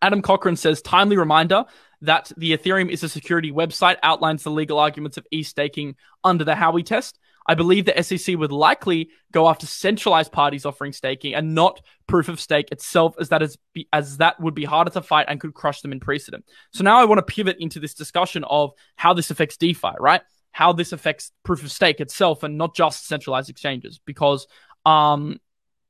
Adam 0.00 0.22
Cochran 0.22 0.56
says, 0.56 0.80
timely 0.80 1.18
reminder 1.18 1.66
that 2.00 2.32
the 2.38 2.56
Ethereum 2.56 2.90
is 2.90 3.02
a 3.02 3.10
security 3.10 3.52
website 3.52 3.96
outlines 4.02 4.44
the 4.44 4.50
legal 4.50 4.78
arguments 4.78 5.18
of 5.18 5.26
e-staking 5.30 5.96
under 6.24 6.44
the 6.44 6.54
Howey 6.54 6.86
test. 6.86 7.18
I 7.46 7.54
believe 7.54 7.84
the 7.84 8.02
SEC 8.02 8.36
would 8.36 8.52
likely 8.52 9.10
go 9.32 9.48
after 9.48 9.66
centralized 9.66 10.32
parties 10.32 10.64
offering 10.64 10.92
staking 10.92 11.34
and 11.34 11.54
not 11.54 11.80
proof 12.06 12.28
of 12.28 12.40
stake 12.40 12.70
itself, 12.70 13.14
as 13.20 13.30
that 13.30 13.42
is 13.42 13.58
as 13.92 14.18
that 14.18 14.40
would 14.40 14.54
be 14.54 14.64
harder 14.64 14.90
to 14.92 15.02
fight 15.02 15.26
and 15.28 15.40
could 15.40 15.54
crush 15.54 15.80
them 15.80 15.92
in 15.92 16.00
precedent. 16.00 16.44
So 16.72 16.84
now 16.84 17.00
I 17.00 17.04
want 17.04 17.18
to 17.18 17.34
pivot 17.34 17.56
into 17.58 17.80
this 17.80 17.94
discussion 17.94 18.44
of 18.44 18.72
how 18.96 19.14
this 19.14 19.30
affects 19.30 19.56
DeFi, 19.56 19.92
right? 19.98 20.22
How 20.52 20.72
this 20.72 20.92
affects 20.92 21.32
proof 21.44 21.62
of 21.62 21.72
stake 21.72 22.00
itself 22.00 22.42
and 22.42 22.58
not 22.58 22.74
just 22.74 23.06
centralized 23.06 23.50
exchanges, 23.50 24.00
because 24.04 24.46
um, 24.84 25.38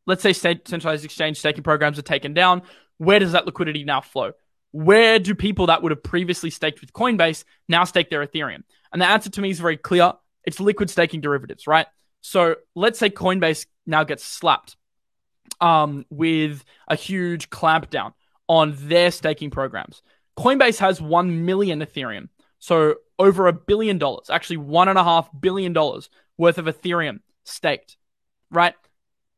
let's 0.07 0.23
say 0.23 0.33
centralized 0.33 1.05
exchange 1.05 1.39
staking 1.39 1.65
programs 1.65 1.99
are 1.99 2.03
taken 2.03 2.35
down 2.35 2.63
where 3.03 3.19
does 3.19 3.33
that 3.33 3.47
liquidity 3.47 3.83
now 3.83 4.01
flow? 4.01 4.33
Where 4.71 5.19
do 5.19 5.35
people 5.35 5.67
that 5.67 5.83
would 5.83 5.91
have 5.91 6.05
previously 6.05 6.51
staked 6.51 6.81
with 6.81 6.93
Coinbase 6.93 7.45
now 7.69 7.85
stake 7.85 8.11
their 8.11 8.25
Ethereum? 8.25 8.63
And 8.93 9.03
the 9.03 9.07
answer 9.07 9.29
to 9.31 9.41
me 9.41 9.51
is 9.51 9.59
very 9.59 9.77
clear. 9.77 10.13
It's 10.45 10.61
liquid 10.61 10.91
staking 10.91 11.21
derivatives, 11.21 11.67
right? 11.67 11.87
So 12.21 12.57
let's 12.75 12.99
say 12.99 13.11
Coinbase 13.11 13.67
now 13.87 14.05
gets 14.05 14.25
slapped 14.25 14.77
um, 15.61 16.07
with 16.11 16.65
a 16.89 16.97
huge 16.97 17.51
clampdown 17.51 18.13
on 18.49 18.75
their 18.77 19.11
staking 19.11 19.51
programs. 19.51 20.03
Coinbase 20.39 20.79
has 20.79 21.01
1 21.01 21.45
million 21.45 21.81
Ethereum. 21.81 22.29
So 22.59 22.97
over 23.19 23.49
a 23.49 23.53
billion 23.53 23.99
dollars, 23.99 24.31
actually 24.31 24.59
one 24.59 24.89
and 24.89 24.99
a 24.99 25.05
half 25.05 25.29
billion 25.39 25.73
dollars 25.73 26.09
worth 26.39 26.59
of 26.59 26.67
Ethereum 26.67 27.21
staked, 27.45 27.97
right? 28.51 28.75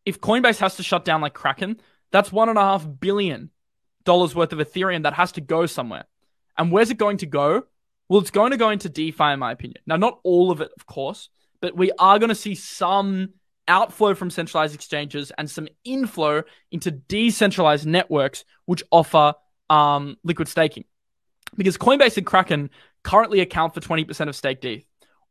If 0.04 0.20
Coinbase 0.20 0.58
has 0.58 0.76
to 0.76 0.82
shut 0.82 1.04
down 1.04 1.20
like 1.20 1.34
Kraken, 1.34 1.80
that's 2.12 2.30
one 2.30 2.48
and 2.48 2.58
a 2.58 2.62
half 2.62 2.86
billion 3.00 3.50
dollars 4.04 4.34
worth 4.34 4.52
of 4.52 4.58
Ethereum 4.58 5.02
that 5.04 5.14
has 5.14 5.32
to 5.32 5.40
go 5.40 5.66
somewhere. 5.66 6.04
And 6.56 6.70
where's 6.70 6.90
it 6.90 6.98
going 6.98 7.16
to 7.18 7.26
go? 7.26 7.64
Well, 8.08 8.20
it's 8.20 8.30
going 8.30 8.50
to 8.50 8.56
go 8.56 8.70
into 8.70 8.88
DeFi, 8.88 9.32
in 9.32 9.38
my 9.38 9.52
opinion. 9.52 9.82
Now, 9.86 9.96
not 9.96 10.20
all 10.24 10.50
of 10.50 10.60
it, 10.60 10.70
of 10.76 10.86
course, 10.86 11.30
but 11.60 11.76
we 11.76 11.90
are 11.98 12.18
going 12.18 12.28
to 12.28 12.34
see 12.34 12.54
some 12.54 13.30
outflow 13.66 14.14
from 14.14 14.30
centralized 14.30 14.74
exchanges 14.74 15.32
and 15.38 15.50
some 15.50 15.68
inflow 15.84 16.42
into 16.70 16.90
decentralized 16.90 17.86
networks 17.86 18.44
which 18.66 18.82
offer 18.90 19.34
um, 19.70 20.16
liquid 20.22 20.48
staking. 20.48 20.84
Because 21.56 21.78
Coinbase 21.78 22.16
and 22.16 22.26
Kraken 22.26 22.70
currently 23.02 23.40
account 23.40 23.74
for 23.74 23.80
20% 23.80 24.28
of 24.28 24.36
staked 24.36 24.64
ETH. 24.64 24.84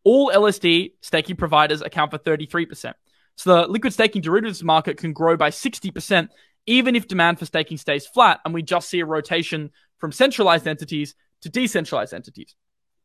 All 0.04 0.32
LSD 0.32 0.94
staking 1.02 1.36
providers 1.36 1.82
account 1.82 2.12
for 2.12 2.18
33%. 2.18 2.94
So 3.36 3.56
the 3.56 3.68
liquid 3.68 3.94
staking 3.94 4.22
derivatives 4.22 4.64
market 4.64 4.98
can 4.98 5.14
grow 5.14 5.38
by 5.38 5.50
60%, 5.50 6.30
even 6.66 6.96
if 6.96 7.08
demand 7.08 7.40
for 7.40 7.46
staking 7.46 7.78
stays 7.78 8.06
flat 8.06 8.40
and 8.46 8.54
we 8.54 8.62
just 8.62 8.90
see 8.90 9.00
a 9.00 9.06
rotation 9.06 9.72
from 9.98 10.12
centralized 10.12 10.68
entities 10.68 11.16
to 11.42 11.50
decentralized 11.50 12.14
entities. 12.14 12.56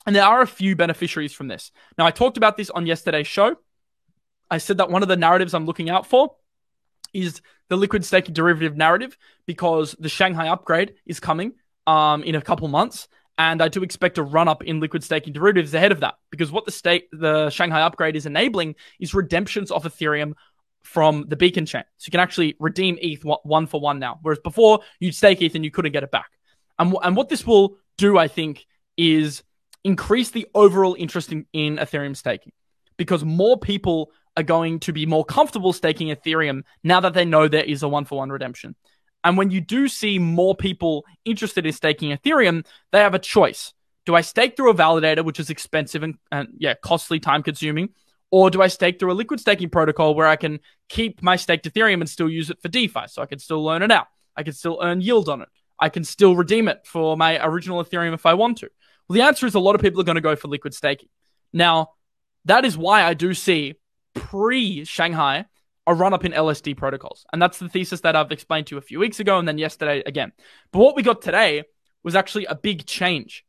And 0.07 0.17
there 0.17 0.25
are 0.25 0.41
a 0.41 0.47
few 0.47 0.77
beneficiaries 0.77 1.33
from 1.33 1.49
this. 1.49 1.71
Now, 1.99 2.07
I 2.07 2.11
talked 2.11 2.37
about 2.37 2.57
this 2.57 2.71
on 2.71 2.87
yesterday's 2.87 3.27
show. 3.27 3.57
I 4.51 4.59
said 4.59 4.79
that 4.79 4.91
one 4.91 5.03
of 5.03 5.09
the 5.09 5.17
narratives 5.17 5.55
I'm 5.55 5.67
looking 5.67 5.91
out 5.91 6.07
for 6.07 6.35
is 7.13 7.41
the 7.69 7.77
liquid 7.77 8.05
staking 8.05 8.35
derivative 8.35 8.77
narrative 8.77 9.17
because 9.47 9.95
the 9.99 10.09
Shanghai 10.09 10.49
upgrade 10.49 10.95
is 11.07 11.21
coming 11.21 11.53
um, 11.87 12.23
in 12.23 12.35
a 12.35 12.41
couple 12.41 12.69
months. 12.69 13.09
And 13.37 13.63
I 13.63 13.69
do 13.69 13.83
expect 13.83 14.19
a 14.19 14.23
run 14.23 14.49
up 14.49 14.65
in 14.65 14.81
liquid 14.81 15.05
staking 15.05 15.33
derivatives 15.33 15.73
ahead 15.73 15.93
of 15.93 16.01
that 16.01 16.15
because 16.31 16.51
what 16.51 16.65
the 16.65 16.73
state, 16.73 17.09
the 17.13 17.51
Shanghai 17.51 17.83
upgrade 17.83 18.17
is 18.17 18.27
enabling 18.27 18.75
is 18.99 19.15
redemptions 19.15 19.71
of 19.71 19.85
Ethereum 19.85 20.33
from 20.83 21.27
the 21.29 21.37
beacon 21.37 21.67
chain. 21.67 21.85
So 21.99 22.07
you 22.09 22.11
can 22.11 22.21
actually 22.21 22.57
redeem 22.59 22.99
ETH 23.01 23.23
one 23.23 23.67
for 23.67 23.81
one 23.81 23.99
now. 23.99 24.19
Whereas 24.23 24.41
before 24.41 24.81
you'd 24.99 25.15
stake 25.15 25.41
ETH 25.41 25.55
and 25.55 25.65
you 25.65 25.71
couldn't 25.71 25.93
get 25.93 26.03
it 26.03 26.11
back. 26.11 26.31
And, 26.79 26.97
and 27.03 27.15
what 27.15 27.29
this 27.29 27.47
will 27.47 27.77
do, 27.97 28.19
I 28.19 28.27
think, 28.27 28.67
is 28.97 29.43
increase 29.89 30.31
the 30.31 30.47
overall 30.55 30.95
interest 30.99 31.33
in, 31.33 31.47
in 31.53 31.77
Ethereum 31.79 32.15
staking 32.15 32.53
because 32.99 33.25
more 33.25 33.59
people 33.59 34.11
are 34.37 34.43
going 34.43 34.79
to 34.81 34.93
be 34.93 35.07
more 35.07 35.25
comfortable 35.25 35.73
staking 35.73 36.09
Ethereum 36.09 36.63
now 36.85 37.01
that 37.01 37.15
they 37.15 37.25
know 37.25 37.49
there 37.49 37.65
is 37.65 37.83
a 37.83 37.89
one 37.89 38.05
for 38.05 38.19
one 38.19 38.31
redemption. 38.31 38.77
And 39.25 39.39
when 39.39 39.51
you 39.51 39.61
do 39.63 39.89
see 39.89 40.19
more 40.19 40.55
people 40.55 41.05
interested 41.25 41.65
in 41.67 41.73
staking 41.73 42.17
Ethereum, 42.17 42.67
they 42.93 42.99
have 42.99 43.15
a 43.15 43.19
choice. 43.19 43.73
Do 44.05 44.15
I 44.15 44.21
stake 44.21 44.57
through 44.57 44.71
a 44.71 44.75
validator, 44.75 45.25
which 45.25 45.41
is 45.41 45.51
expensive 45.51 46.03
and, 46.03 46.17
and 46.31 46.49
yeah, 46.59 46.75
costly, 46.75 47.19
time 47.19 47.43
consuming? 47.43 47.89
Or 48.31 48.51
do 48.51 48.61
I 48.61 48.69
stake 48.69 49.01
through 49.01 49.13
a 49.13 49.15
liquid 49.15 49.41
staking 49.41 49.71
protocol 49.71 50.15
where 50.15 50.27
I 50.27 50.37
can 50.37 50.61
keep 50.89 51.23
my 51.23 51.37
staked 51.37 51.65
Ethereum 51.65 52.01
and 52.01 52.09
still 52.09 52.29
use 52.29 52.51
it 52.51 52.61
for 52.61 52.69
DeFi? 52.69 53.07
So 53.09 53.23
I 53.23 53.27
can 53.27 53.39
still 53.39 53.63
loan 53.63 53.83
it 53.83 53.91
out. 53.91 54.07
I 54.37 54.43
can 54.43 54.53
still 54.53 54.79
earn 54.83 55.01
yield 55.01 55.31
on 55.31 55.41
it. 55.41 55.49
I 55.81 55.89
can 55.89 56.05
still 56.05 56.37
redeem 56.37 56.69
it 56.69 56.87
for 56.87 57.17
my 57.17 57.45
original 57.45 57.83
Ethereum 57.83 58.13
if 58.13 58.27
I 58.27 58.35
want 58.35 58.59
to. 58.59 58.71
Well, 59.09 59.15
the 59.15 59.23
answer 59.23 59.47
is 59.47 59.55
a 59.55 59.61
lot 59.61 59.75
of 59.75 59.81
people 59.81 60.01
are 60.01 60.05
going 60.05 60.17
to 60.17 60.21
go 60.21 60.37
for 60.37 60.49
liquid 60.49 60.75
staking. 60.75 61.09
Now, 61.53 61.93
that 62.45 62.65
is 62.65 62.77
why 62.77 63.05
I 63.05 63.15
do 63.15 63.35
see 63.35 63.75
pre 64.15 64.85
Shanghai 64.85 65.47
a 65.87 65.95
run 65.95 66.13
up 66.13 66.25
in 66.25 66.33
LSD 66.33 66.77
protocols. 66.77 67.25
And 67.33 67.41
that's 67.41 67.59
the 67.59 67.69
thesis 67.69 68.03
that 68.03 68.15
I've 68.15 68.31
explained 68.31 68.67
to 68.67 68.75
you 68.75 68.79
a 68.79 68.83
few 68.83 68.99
weeks 68.99 69.21
ago 69.21 69.39
and 69.39 69.49
then 69.49 69.57
yesterday 69.57 70.03
again. 70.05 70.33
But 70.71 70.81
what 70.81 70.95
we 70.95 71.03
got 71.03 71.23
today 71.23 71.65
was 72.05 72.15
actually 72.15 72.45
a 72.45 72.55
big 72.55 72.85
change. 72.85 73.45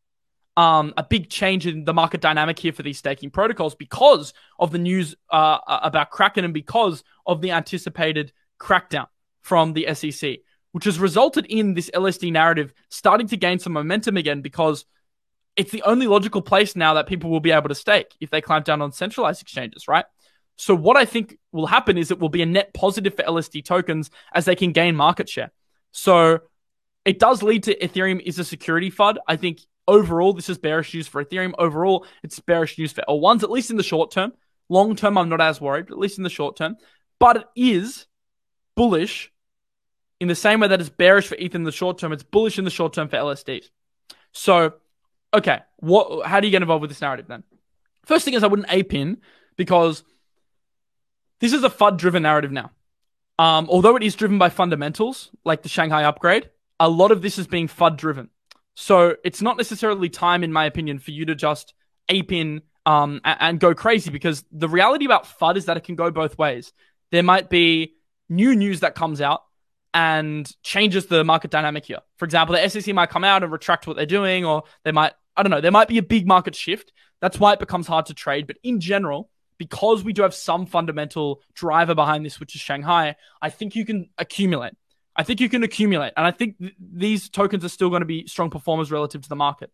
Um, 0.55 0.93
a 0.97 1.03
big 1.03 1.29
change 1.29 1.67
in 1.67 1.85
the 1.85 1.93
market 1.93 2.21
dynamic 2.21 2.57
here 2.57 2.73
for 2.73 2.83
these 2.83 2.97
staking 2.97 3.29
protocols 3.29 3.75
because 3.75 4.33
of 4.57 4.71
the 4.71 4.77
news 4.77 5.15
uh, 5.29 5.59
about 5.67 6.11
Kraken 6.11 6.43
and 6.45 6.53
because 6.53 7.03
of 7.25 7.41
the 7.41 7.51
anticipated 7.51 8.31
crackdown 8.59 9.07
from 9.41 9.73
the 9.73 9.93
SEC, 9.93 10.37
which 10.71 10.85
has 10.85 10.99
resulted 10.99 11.45
in 11.45 11.73
this 11.73 11.89
LSD 11.91 12.31
narrative 12.31 12.73
starting 12.89 13.27
to 13.27 13.37
gain 13.37 13.59
some 13.59 13.73
momentum 13.73 14.17
again 14.17 14.41
because 14.41 14.85
it's 15.59 15.71
the 15.71 15.83
only 15.83 16.07
logical 16.07 16.41
place 16.41 16.73
now 16.73 16.93
that 16.93 17.05
people 17.05 17.29
will 17.29 17.41
be 17.41 17.51
able 17.51 17.67
to 17.67 17.75
stake 17.75 18.15
if 18.21 18.29
they 18.29 18.39
clamp 18.39 18.63
down 18.63 18.81
on 18.81 18.93
centralized 18.93 19.41
exchanges, 19.41 19.89
right? 19.89 20.05
So 20.55 20.73
what 20.73 20.95
I 20.95 21.03
think 21.03 21.37
will 21.51 21.67
happen 21.67 21.97
is 21.97 22.11
it 22.11 22.19
will 22.19 22.29
be 22.29 22.41
a 22.41 22.45
net 22.45 22.73
positive 22.73 23.13
for 23.13 23.23
LSD 23.23 23.65
tokens 23.65 24.09
as 24.33 24.45
they 24.45 24.55
can 24.55 24.71
gain 24.71 24.95
market 24.95 25.27
share. 25.27 25.51
So 25.91 26.39
it 27.03 27.19
does 27.19 27.43
lead 27.43 27.63
to 27.63 27.77
Ethereum 27.77 28.21
is 28.21 28.39
a 28.39 28.45
security 28.45 28.89
FUD. 28.89 29.17
I 29.27 29.35
think 29.35 29.59
overall 29.85 30.31
this 30.31 30.47
is 30.47 30.57
bearish 30.57 30.93
news 30.93 31.09
for 31.09 31.21
Ethereum. 31.23 31.53
Overall, 31.57 32.05
it's 32.23 32.39
bearish 32.39 32.77
news 32.77 32.93
for 32.93 33.03
L1s, 33.09 33.43
at 33.43 33.51
least 33.51 33.69
in 33.69 33.75
the 33.75 33.83
short 33.83 34.11
term. 34.11 34.31
Long 34.69 34.95
term, 34.95 35.17
I'm 35.17 35.27
not 35.27 35.41
as 35.41 35.59
worried, 35.59 35.91
at 35.91 35.99
least 35.99 36.17
in 36.17 36.23
the 36.23 36.29
short 36.29 36.55
term. 36.55 36.77
But 37.19 37.35
it 37.35 37.47
is 37.57 38.05
bullish 38.77 39.29
in 40.21 40.29
the 40.29 40.35
same 40.35 40.61
way 40.61 40.69
that 40.69 40.79
it's 40.79 40.89
bearish 40.89 41.27
for 41.27 41.35
ETH 41.35 41.53
in 41.53 41.65
the 41.65 41.71
short 41.73 41.97
term. 41.97 42.13
It's 42.13 42.23
bullish 42.23 42.57
in 42.57 42.63
the 42.63 42.71
short 42.71 42.93
term 42.93 43.09
for 43.09 43.17
LSDs. 43.17 43.65
So, 44.31 44.73
okay, 45.33 45.59
what? 45.77 46.25
How 46.25 46.39
do 46.39 46.47
you 46.47 46.51
get 46.51 46.61
involved 46.61 46.81
with 46.81 46.91
this 46.91 47.01
narrative 47.01 47.27
then? 47.27 47.43
First 48.05 48.25
thing 48.25 48.33
is 48.33 48.43
I 48.43 48.47
wouldn't 48.47 48.71
ape 48.71 48.93
in 48.93 49.17
because 49.55 50.03
this 51.39 51.53
is 51.53 51.63
a 51.63 51.69
FUD 51.69 51.97
driven 51.97 52.23
narrative 52.23 52.51
now. 52.51 52.71
Um, 53.37 53.67
although 53.69 53.95
it 53.95 54.03
is 54.03 54.15
driven 54.15 54.37
by 54.37 54.49
fundamentals, 54.49 55.31
like 55.45 55.61
the 55.61 55.69
Shanghai 55.69 56.03
upgrade, 56.03 56.49
a 56.79 56.89
lot 56.89 57.11
of 57.11 57.21
this 57.21 57.37
is 57.37 57.47
being 57.47 57.67
FUD 57.67 57.97
driven. 57.97 58.29
So 58.75 59.15
it's 59.23 59.41
not 59.41 59.57
necessarily 59.57 60.09
time, 60.09 60.43
in 60.43 60.51
my 60.51 60.65
opinion, 60.65 60.99
for 60.99 61.11
you 61.11 61.25
to 61.25 61.35
just 61.35 61.73
ape 62.09 62.31
in 62.31 62.61
um, 62.85 63.21
and, 63.23 63.37
and 63.39 63.59
go 63.59 63.73
crazy 63.73 64.09
because 64.09 64.43
the 64.51 64.67
reality 64.67 65.05
about 65.05 65.25
FUD 65.25 65.57
is 65.57 65.65
that 65.65 65.77
it 65.77 65.83
can 65.83 65.95
go 65.95 66.11
both 66.11 66.37
ways. 66.37 66.73
There 67.11 67.23
might 67.23 67.49
be 67.49 67.93
new 68.29 68.55
news 68.55 68.81
that 68.81 68.95
comes 68.95 69.21
out 69.21 69.43
and 69.93 70.51
changes 70.63 71.07
the 71.07 71.23
market 71.23 71.51
dynamic 71.51 71.85
here. 71.85 71.99
For 72.17 72.25
example, 72.25 72.55
the 72.55 72.69
SEC 72.69 72.93
might 72.93 73.09
come 73.09 73.23
out 73.23 73.43
and 73.43 73.51
retract 73.51 73.87
what 73.87 73.95
they're 73.95 74.05
doing, 74.05 74.45
or 74.45 74.63
they 74.83 74.91
might, 74.91 75.13
I 75.39 75.43
don't 75.43 75.51
know, 75.51 75.61
there 75.61 75.71
might 75.71 75.87
be 75.87 75.97
a 75.97 76.03
big 76.03 76.27
market 76.27 76.53
shift. 76.53 76.91
That's 77.21 77.39
why 77.39 77.53
it 77.53 77.59
becomes 77.59 77.87
hard 77.87 78.07
to 78.07 78.13
trade. 78.13 78.45
But 78.45 78.57
in 78.61 78.81
general, 78.81 79.29
because 79.57 80.03
we 80.03 80.11
do 80.11 80.21
have 80.23 80.33
some 80.33 80.65
fundamental 80.65 81.41
driver 81.53 81.95
behind 81.95 82.25
this, 82.25 82.41
which 82.41 82.55
is 82.55 82.61
Shanghai, 82.61 83.15
I 83.41 83.49
think 83.49 83.73
you 83.73 83.85
can 83.85 84.09
accumulate. 84.17 84.73
I 85.15 85.23
think 85.23 85.39
you 85.39 85.47
can 85.47 85.63
accumulate. 85.63 86.11
And 86.17 86.27
I 86.27 86.31
think 86.31 86.57
th- 86.57 86.73
these 86.77 87.29
tokens 87.29 87.63
are 87.63 87.69
still 87.69 87.89
going 87.89 88.01
to 88.01 88.05
be 88.05 88.27
strong 88.27 88.49
performers 88.49 88.91
relative 88.91 89.21
to 89.21 89.29
the 89.29 89.37
market. 89.37 89.71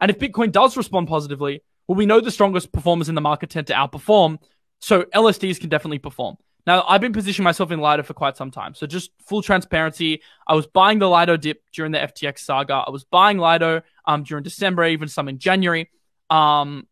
And 0.00 0.10
if 0.10 0.18
Bitcoin 0.18 0.50
does 0.50 0.76
respond 0.76 1.06
positively, 1.06 1.62
well, 1.86 1.96
we 1.96 2.06
know 2.06 2.20
the 2.20 2.32
strongest 2.32 2.72
performers 2.72 3.08
in 3.08 3.14
the 3.14 3.20
market 3.20 3.50
tend 3.50 3.68
to 3.68 3.72
outperform. 3.72 4.38
So 4.80 5.02
LSDs 5.02 5.60
can 5.60 5.68
definitely 5.68 6.00
perform. 6.00 6.38
Now, 6.66 6.84
I've 6.88 7.00
been 7.00 7.12
positioning 7.12 7.44
myself 7.44 7.70
in 7.70 7.80
Lido 7.80 8.02
for 8.02 8.14
quite 8.14 8.36
some 8.36 8.50
time. 8.50 8.74
So 8.74 8.86
just 8.86 9.10
full 9.26 9.42
transparency, 9.42 10.22
I 10.46 10.54
was 10.54 10.66
buying 10.66 10.98
the 10.98 11.08
Lido 11.08 11.36
dip 11.36 11.62
during 11.72 11.92
the 11.92 11.98
FTX 11.98 12.38
saga. 12.38 12.84
I 12.86 12.90
was 12.90 13.04
buying 13.04 13.38
Lido 13.38 13.82
um, 14.06 14.22
during 14.22 14.44
December, 14.44 14.84
even 14.86 15.08
some 15.08 15.28
in 15.28 15.38
January. 15.38 15.90
Um, 16.30 16.86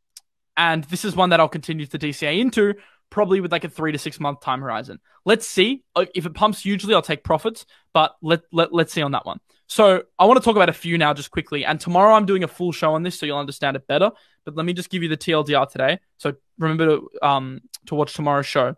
and 0.57 0.85
this 0.85 1.05
is 1.05 1.17
one 1.17 1.31
that 1.31 1.41
I'll 1.41 1.49
continue 1.49 1.87
to 1.87 1.99
DCA 1.99 2.39
into, 2.39 2.75
probably 3.09 3.41
with 3.41 3.51
like 3.51 3.65
a 3.65 3.71
three 3.71 3.93
to 3.93 3.99
six 3.99 4.21
month 4.21 4.41
time 4.41 4.61
horizon. 4.61 5.01
Let's 5.25 5.47
see. 5.47 5.85
Uh, 5.97 6.05
if 6.15 6.27
it 6.27 6.35
pumps 6.35 6.63
hugely, 6.63 6.95
I'll 6.95 7.01
take 7.01 7.25
profits, 7.25 7.65
but 7.95 8.15
let, 8.21 8.43
let, 8.53 8.75
let's 8.75 8.93
see 8.93 9.03
on 9.03 9.13
that 9.13 9.25
one. 9.25 9.41
So 9.69 10.03
I 10.19 10.27
want 10.27 10.39
to 10.39 10.45
talk 10.45 10.57
about 10.57 10.69
a 10.69 10.75
few 10.75 10.99
now 10.99 11.15
just 11.15 11.31
quickly. 11.31 11.65
And 11.65 11.81
tomorrow 11.81 12.13
I'm 12.13 12.27
doing 12.27 12.45
a 12.45 12.49
full 12.49 12.73
show 12.73 12.93
on 12.93 13.03
this 13.03 13.19
so 13.19 13.25
you'll 13.25 13.39
understand 13.39 13.75
it 13.75 13.87
better. 13.87 14.11
But 14.45 14.55
let 14.55 14.67
me 14.67 14.75
just 14.75 14.91
give 14.91 15.03
you 15.03 15.09
the 15.09 15.17
TLDR 15.17 15.71
today. 15.71 15.99
So 16.19 16.35
remember 16.59 16.87
to, 16.87 17.09
um, 17.23 17.61
to 17.87 17.95
watch 17.95 18.13
tomorrow's 18.13 18.45
show 18.45 18.77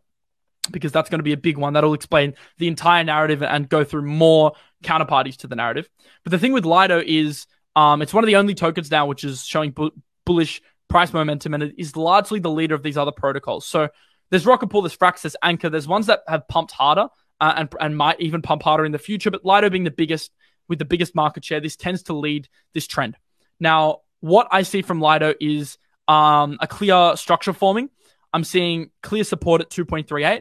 because 0.70 0.92
that's 0.92 1.10
going 1.10 1.18
to 1.18 1.24
be 1.24 1.32
a 1.32 1.36
big 1.36 1.58
one. 1.58 1.72
That'll 1.72 1.94
explain 1.94 2.34
the 2.58 2.68
entire 2.68 3.04
narrative 3.04 3.42
and 3.42 3.68
go 3.68 3.84
through 3.84 4.02
more 4.02 4.52
counterparties 4.82 5.36
to 5.38 5.46
the 5.46 5.56
narrative. 5.56 5.88
But 6.22 6.30
the 6.30 6.38
thing 6.38 6.52
with 6.52 6.64
Lido 6.64 7.02
is 7.04 7.46
um, 7.76 8.02
it's 8.02 8.14
one 8.14 8.24
of 8.24 8.26
the 8.26 8.36
only 8.36 8.54
tokens 8.54 8.90
now 8.90 9.06
which 9.06 9.24
is 9.24 9.44
showing 9.44 9.70
bu- 9.72 9.90
bullish 10.24 10.62
price 10.88 11.12
momentum, 11.12 11.54
and 11.54 11.62
it 11.62 11.74
is 11.78 11.96
largely 11.96 12.40
the 12.40 12.50
leader 12.50 12.74
of 12.74 12.82
these 12.82 12.96
other 12.96 13.12
protocols. 13.12 13.66
So 13.66 13.88
there's 14.30 14.46
Rocket 14.46 14.68
Pool, 14.68 14.82
there's 14.82 14.96
Frax, 14.96 15.22
there's 15.22 15.36
Ankr. 15.42 15.70
There's 15.70 15.88
ones 15.88 16.06
that 16.06 16.20
have 16.28 16.46
pumped 16.48 16.72
harder 16.72 17.08
uh, 17.40 17.54
and 17.56 17.74
and 17.80 17.96
might 17.96 18.20
even 18.20 18.42
pump 18.42 18.62
harder 18.62 18.84
in 18.84 18.92
the 18.92 18.98
future. 18.98 19.30
But 19.30 19.44
Lido 19.44 19.70
being 19.70 19.84
the 19.84 19.90
biggest 19.90 20.30
with 20.68 20.78
the 20.78 20.84
biggest 20.84 21.14
market 21.14 21.44
share, 21.44 21.60
this 21.60 21.76
tends 21.76 22.04
to 22.04 22.14
lead 22.14 22.48
this 22.72 22.86
trend. 22.86 23.16
Now, 23.60 23.98
what 24.20 24.48
I 24.50 24.62
see 24.62 24.82
from 24.82 25.00
Lido 25.00 25.34
is 25.40 25.78
um, 26.08 26.56
a 26.60 26.66
clear 26.66 27.16
structure 27.16 27.52
forming. 27.52 27.90
I'm 28.32 28.44
seeing 28.44 28.90
clear 29.02 29.24
support 29.24 29.60
at 29.60 29.70
2.38, 29.70 30.40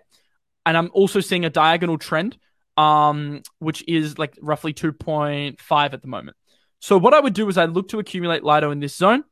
and 0.66 0.78
I'm 0.78 0.90
also 0.94 1.20
seeing 1.20 1.46
a 1.46 1.50
diagonal 1.50 1.98
trend, 1.98 2.38
um, 2.78 3.42
which 3.60 3.84
is 3.88 4.18
like 4.18 4.38
roughly 4.42 4.74
2.5 4.74 5.94
at 5.94 6.02
the 6.02 6.08
moment. 6.08 6.38
So 6.80 6.98
what 6.98 7.14
I 7.14 7.20
would 7.20 7.34
do 7.34 7.48
is 7.50 7.58
I 7.58 7.66
look 7.66 7.90
to 7.90 8.00
accumulate 8.00 8.44
Lido 8.44 8.72
in 8.72 8.80
this 8.80 8.96
zone. 8.96 9.24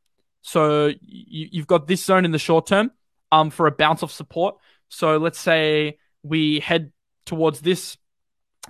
So 0.42 0.86
you, 1.00 1.48
you've 1.52 1.66
got 1.66 1.86
this 1.86 2.04
zone 2.04 2.24
in 2.24 2.32
the 2.32 2.38
short 2.38 2.66
term 2.66 2.90
um, 3.30 3.50
for 3.50 3.66
a 3.66 3.70
bounce 3.70 4.02
off 4.02 4.12
support. 4.12 4.56
So 4.88 5.16
let's 5.18 5.38
say 5.38 5.98
we 6.22 6.60
head 6.60 6.92
towards 7.26 7.60
this 7.60 7.96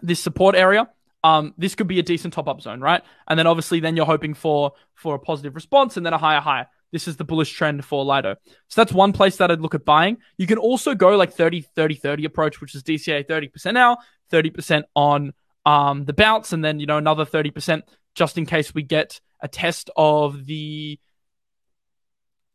this 0.03 0.21
support 0.21 0.55
area. 0.55 0.89
Um, 1.25 1.55
this 1.57 1.75
could 1.75 1.87
be 1.87 1.99
a 1.99 2.03
decent 2.03 2.35
top 2.35 2.49
up 2.49 2.61
zone, 2.61 2.81
right? 2.81 3.03
And 3.29 3.39
then 3.39 3.47
obviously 3.47 3.81
then 3.81 3.97
you're 3.97 4.07
hoping 4.07 4.35
for 4.35 4.73
for 4.95 5.15
a 5.15 5.19
positive 5.19 5.55
response 5.55 5.97
and 5.97 6.05
then 6.05 6.13
a 6.13 6.19
higher 6.19 6.41
high. 6.41 6.67
This 6.93 7.09
is 7.09 7.17
the 7.17 7.25
bullish 7.25 7.51
trend 7.53 7.85
for 7.85 8.05
Lido. 8.05 8.37
So 8.69 8.81
that's 8.81 8.93
one 8.93 9.13
place 9.13 9.37
that 9.39 9.51
I'd 9.51 9.61
look 9.61 9.75
at 9.75 9.85
buying. 9.85 10.19
You 10.37 10.47
can 10.47 10.59
also 10.59 10.95
go 10.95 11.17
like 11.17 11.33
30 11.33 11.63
30 11.63 11.95
30 11.97 12.25
approach, 12.27 12.61
which 12.61 12.75
is 12.75 12.83
DCA 12.83 13.27
30% 13.27 13.73
now, 13.73 13.99
30% 14.31 14.85
on 14.95 15.33
um, 15.65 16.05
the 16.05 16.13
bounce, 16.13 16.53
and 16.53 16.65
then 16.65 16.81
you 16.81 16.87
know 16.87 16.99
another 16.99 17.25
30% 17.25 17.83
just 18.15 18.37
in 18.37 18.45
case 18.45 18.75
we 18.75 18.83
get 18.83 19.21
a 19.41 19.49
test 19.49 19.91
of 19.97 20.45
the 20.47 20.99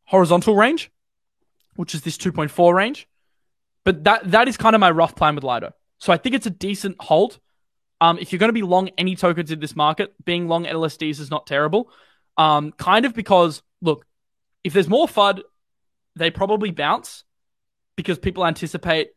horizontal 0.06 0.56
range, 0.56 0.92
which 1.76 1.96
is 1.96 2.02
this 2.02 2.18
2.4 2.18 2.74
range. 2.74 3.08
But 3.84 4.04
that 4.04 4.32
that 4.32 4.48
is 4.48 4.58
kind 4.58 4.76
of 4.76 4.80
my 4.80 4.92
rough 4.92 5.16
plan 5.16 5.36
with 5.36 5.44
Lido. 5.44 5.74
So 5.98 6.14
I 6.14 6.18
think 6.18 6.36
it's 6.36 6.46
a 6.46 6.52
decent 6.52 6.98
hold. 7.00 7.40
Um, 8.00 8.20
if 8.20 8.32
you're 8.32 8.40
going 8.40 8.50
to 8.50 8.54
be 8.54 8.62
long 8.62 8.90
any 8.98 9.16
tokens 9.16 9.52
in 9.52 9.60
this 9.60 9.76
market, 9.76 10.14
being 10.24 10.48
long 10.48 10.66
LSDs 10.66 11.20
is 11.20 11.32
not 11.32 11.48
terrible. 11.48 11.90
Um, 12.38 12.72
kind 12.74 13.06
of 13.06 13.16
because 13.16 13.64
look, 13.82 14.06
if 14.68 14.74
there's 14.74 14.90
more 14.90 15.08
FUD, 15.08 15.44
they 16.18 16.30
probably 16.30 16.72
bounce 16.72 17.24
because 17.96 18.20
people 18.20 18.46
anticipate 18.46 19.12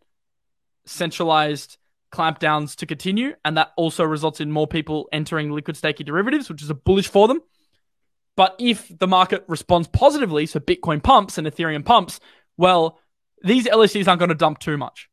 centralized 0.86 1.76
clampdowns 2.12 2.76
to 2.76 2.86
continue, 2.86 3.34
and 3.44 3.56
that 3.56 3.72
also 3.76 4.04
results 4.04 4.40
in 4.40 4.52
more 4.52 4.68
people 4.68 5.08
entering 5.12 5.50
liquid 5.50 5.76
staking 5.76 6.06
derivatives, 6.06 6.48
which 6.48 6.62
is 6.62 6.70
a 6.70 6.74
bullish 6.74 7.08
for 7.08 7.26
them. 7.26 7.40
But 8.36 8.54
if 8.60 8.96
the 8.96 9.08
market 9.08 9.44
responds 9.48 9.88
positively, 9.88 10.46
so 10.46 10.60
Bitcoin 10.60 11.02
pumps 11.02 11.36
and 11.36 11.48
Ethereum 11.48 11.84
pumps, 11.84 12.20
well, 12.56 13.00
these 13.42 13.66
LSDs 13.66 14.06
aren't 14.06 14.20
going 14.20 14.28
to 14.28 14.36
dump 14.36 14.60
too 14.60 14.78
much. 14.78 15.10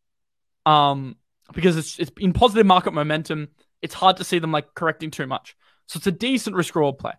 Um, 0.68 1.16
because 1.52 1.78
it's, 1.78 1.98
it's 1.98 2.12
in 2.20 2.32
positive 2.32 2.68
market 2.68 2.94
momentum, 2.94 3.48
it's 3.82 3.96
hard 3.96 4.18
to 4.18 4.24
see 4.24 4.38
them 4.38 4.52
like 4.52 4.76
correcting 4.76 5.10
too 5.10 5.26
much. 5.26 5.56
So 5.88 5.98
it's 5.98 6.06
a 6.06 6.12
decent 6.12 6.56
risk 6.56 6.76
reward 6.76 7.00
play. 7.00 7.14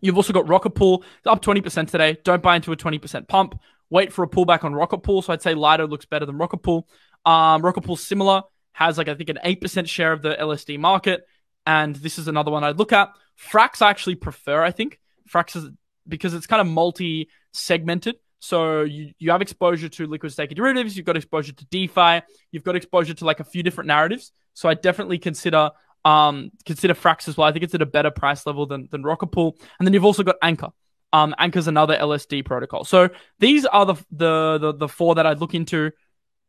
You've 0.00 0.16
also 0.16 0.32
got 0.32 0.48
Rocket 0.48 0.70
Pool 0.70 1.04
up 1.24 1.42
20% 1.42 1.90
today. 1.90 2.18
Don't 2.24 2.42
buy 2.42 2.56
into 2.56 2.72
a 2.72 2.76
20% 2.76 3.28
pump. 3.28 3.58
Wait 3.90 4.12
for 4.12 4.22
a 4.24 4.28
pullback 4.28 4.64
on 4.64 4.74
Rocket 4.74 4.98
Pool. 4.98 5.22
So 5.22 5.32
I'd 5.32 5.42
say 5.42 5.54
Lido 5.54 5.86
looks 5.86 6.04
better 6.04 6.26
than 6.26 6.38
Rocket 6.38 6.58
Pool. 6.58 6.88
Um, 7.24 7.62
Rocket 7.62 7.82
Pool 7.82 7.96
similar 7.96 8.42
has 8.72 8.98
like 8.98 9.08
I 9.08 9.14
think 9.14 9.30
an 9.30 9.38
8% 9.44 9.88
share 9.88 10.12
of 10.12 10.22
the 10.22 10.34
LSD 10.34 10.78
market. 10.78 11.26
And 11.64 11.96
this 11.96 12.18
is 12.18 12.28
another 12.28 12.50
one 12.50 12.62
I'd 12.62 12.78
look 12.78 12.92
at. 12.92 13.10
Frax 13.52 13.82
I 13.82 13.90
actually 13.90 14.14
prefer, 14.14 14.62
I 14.62 14.70
think. 14.70 15.00
Frax 15.28 15.56
is 15.56 15.68
because 16.06 16.34
it's 16.34 16.46
kind 16.46 16.60
of 16.60 16.66
multi 16.66 17.28
segmented. 17.52 18.16
So 18.38 18.82
you, 18.82 19.12
you 19.18 19.30
have 19.30 19.42
exposure 19.42 19.88
to 19.88 20.06
liquid 20.06 20.32
staking 20.32 20.56
derivatives, 20.56 20.96
you've 20.96 21.06
got 21.06 21.16
exposure 21.16 21.52
to 21.52 21.66
DeFi, 21.66 22.22
you've 22.52 22.62
got 22.62 22.76
exposure 22.76 23.14
to 23.14 23.24
like 23.24 23.40
a 23.40 23.44
few 23.44 23.62
different 23.62 23.88
narratives. 23.88 24.30
So 24.54 24.68
I 24.68 24.74
definitely 24.74 25.18
consider 25.18 25.70
um 26.06 26.52
consider 26.64 26.94
Frax 26.94 27.28
as 27.28 27.36
well. 27.36 27.48
I 27.48 27.52
think 27.52 27.64
it's 27.64 27.74
at 27.74 27.82
a 27.82 27.86
better 27.86 28.10
price 28.10 28.46
level 28.46 28.64
than 28.64 28.88
than 28.90 29.02
Rocket 29.02 29.26
Pool. 29.26 29.58
And 29.78 29.86
then 29.86 29.92
you've 29.92 30.04
also 30.04 30.22
got 30.22 30.36
Ankr. 30.42 30.72
Um, 31.12 31.34
Ankr's 31.38 31.66
another 31.66 31.96
LSD 31.96 32.44
protocol. 32.44 32.84
So 32.84 33.10
these 33.40 33.66
are 33.66 33.84
the 33.84 33.94
the 34.10 34.58
the, 34.58 34.72
the 34.74 34.88
four 34.88 35.16
that 35.16 35.26
I'd 35.26 35.40
look 35.40 35.54
into. 35.54 35.90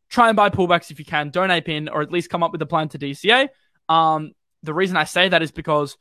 Try 0.10 0.30
and 0.30 0.38
buy 0.38 0.50
pullbacks 0.50 0.92
if 0.92 1.00
you 1.00 1.06
can. 1.06 1.32
Don't 1.32 1.52
ape 1.52 1.68
in, 1.68 1.90
or 1.90 2.02
at 2.02 2.12
least 2.12 2.30
come 2.30 2.44
up 2.44 2.52
with 2.52 2.62
a 2.62 2.66
plan 2.66 2.88
to 2.90 3.00
DCA. 3.00 3.50
Um, 3.90 4.32
the 4.64 4.74
reason 4.74 4.96
I 4.96 5.04
say 5.04 5.28
that 5.28 5.42
is 5.42 5.52
because 5.52 5.98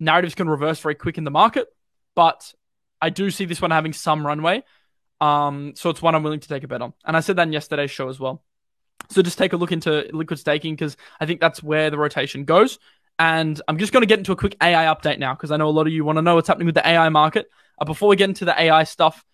narratives 0.00 0.34
can 0.34 0.48
reverse 0.48 0.80
very 0.80 0.94
quick 0.94 1.18
in 1.18 1.24
the 1.24 1.30
market, 1.30 1.68
but 2.14 2.52
I 3.00 3.10
do 3.10 3.30
see 3.30 3.44
this 3.44 3.60
one 3.60 3.70
having 3.70 3.92
some 3.92 4.26
runway. 4.26 4.64
Um, 5.20 5.74
so 5.76 5.90
it's 5.90 6.02
one 6.02 6.14
I'm 6.14 6.22
willing 6.22 6.40
to 6.40 6.48
take 6.48 6.64
a 6.64 6.68
bet 6.68 6.82
on. 6.82 6.92
And 7.04 7.16
I 7.16 7.20
said 7.20 7.36
that 7.36 7.46
in 7.46 7.52
yesterday's 7.52 7.90
show 7.90 8.08
as 8.08 8.18
well. 8.18 8.42
So 9.10 9.22
just 9.22 9.38
take 9.38 9.52
a 9.52 9.56
look 9.56 9.72
into 9.72 10.08
liquid 10.12 10.38
staking 10.38 10.74
because 10.74 10.96
I 11.20 11.26
think 11.26 11.40
that's 11.40 11.62
where 11.62 11.90
the 11.90 11.98
rotation 11.98 12.44
goes. 12.44 12.78
And 13.18 13.60
I'm 13.66 13.78
just 13.78 13.92
going 13.92 14.02
to 14.02 14.06
get 14.06 14.18
into 14.18 14.32
a 14.32 14.36
quick 14.36 14.56
AI 14.62 14.92
update 14.92 15.18
now 15.18 15.34
because 15.34 15.50
I 15.50 15.56
know 15.56 15.68
a 15.68 15.70
lot 15.70 15.86
of 15.86 15.92
you 15.92 16.04
want 16.04 16.18
to 16.18 16.22
know 16.22 16.34
what's 16.34 16.48
happening 16.48 16.66
with 16.66 16.74
the 16.74 16.86
AI 16.86 17.08
market. 17.08 17.50
Uh, 17.78 17.84
before 17.84 18.08
we 18.08 18.16
get 18.16 18.28
into 18.28 18.44
the 18.44 18.60
AI 18.60 18.84
stuff, 18.84 19.24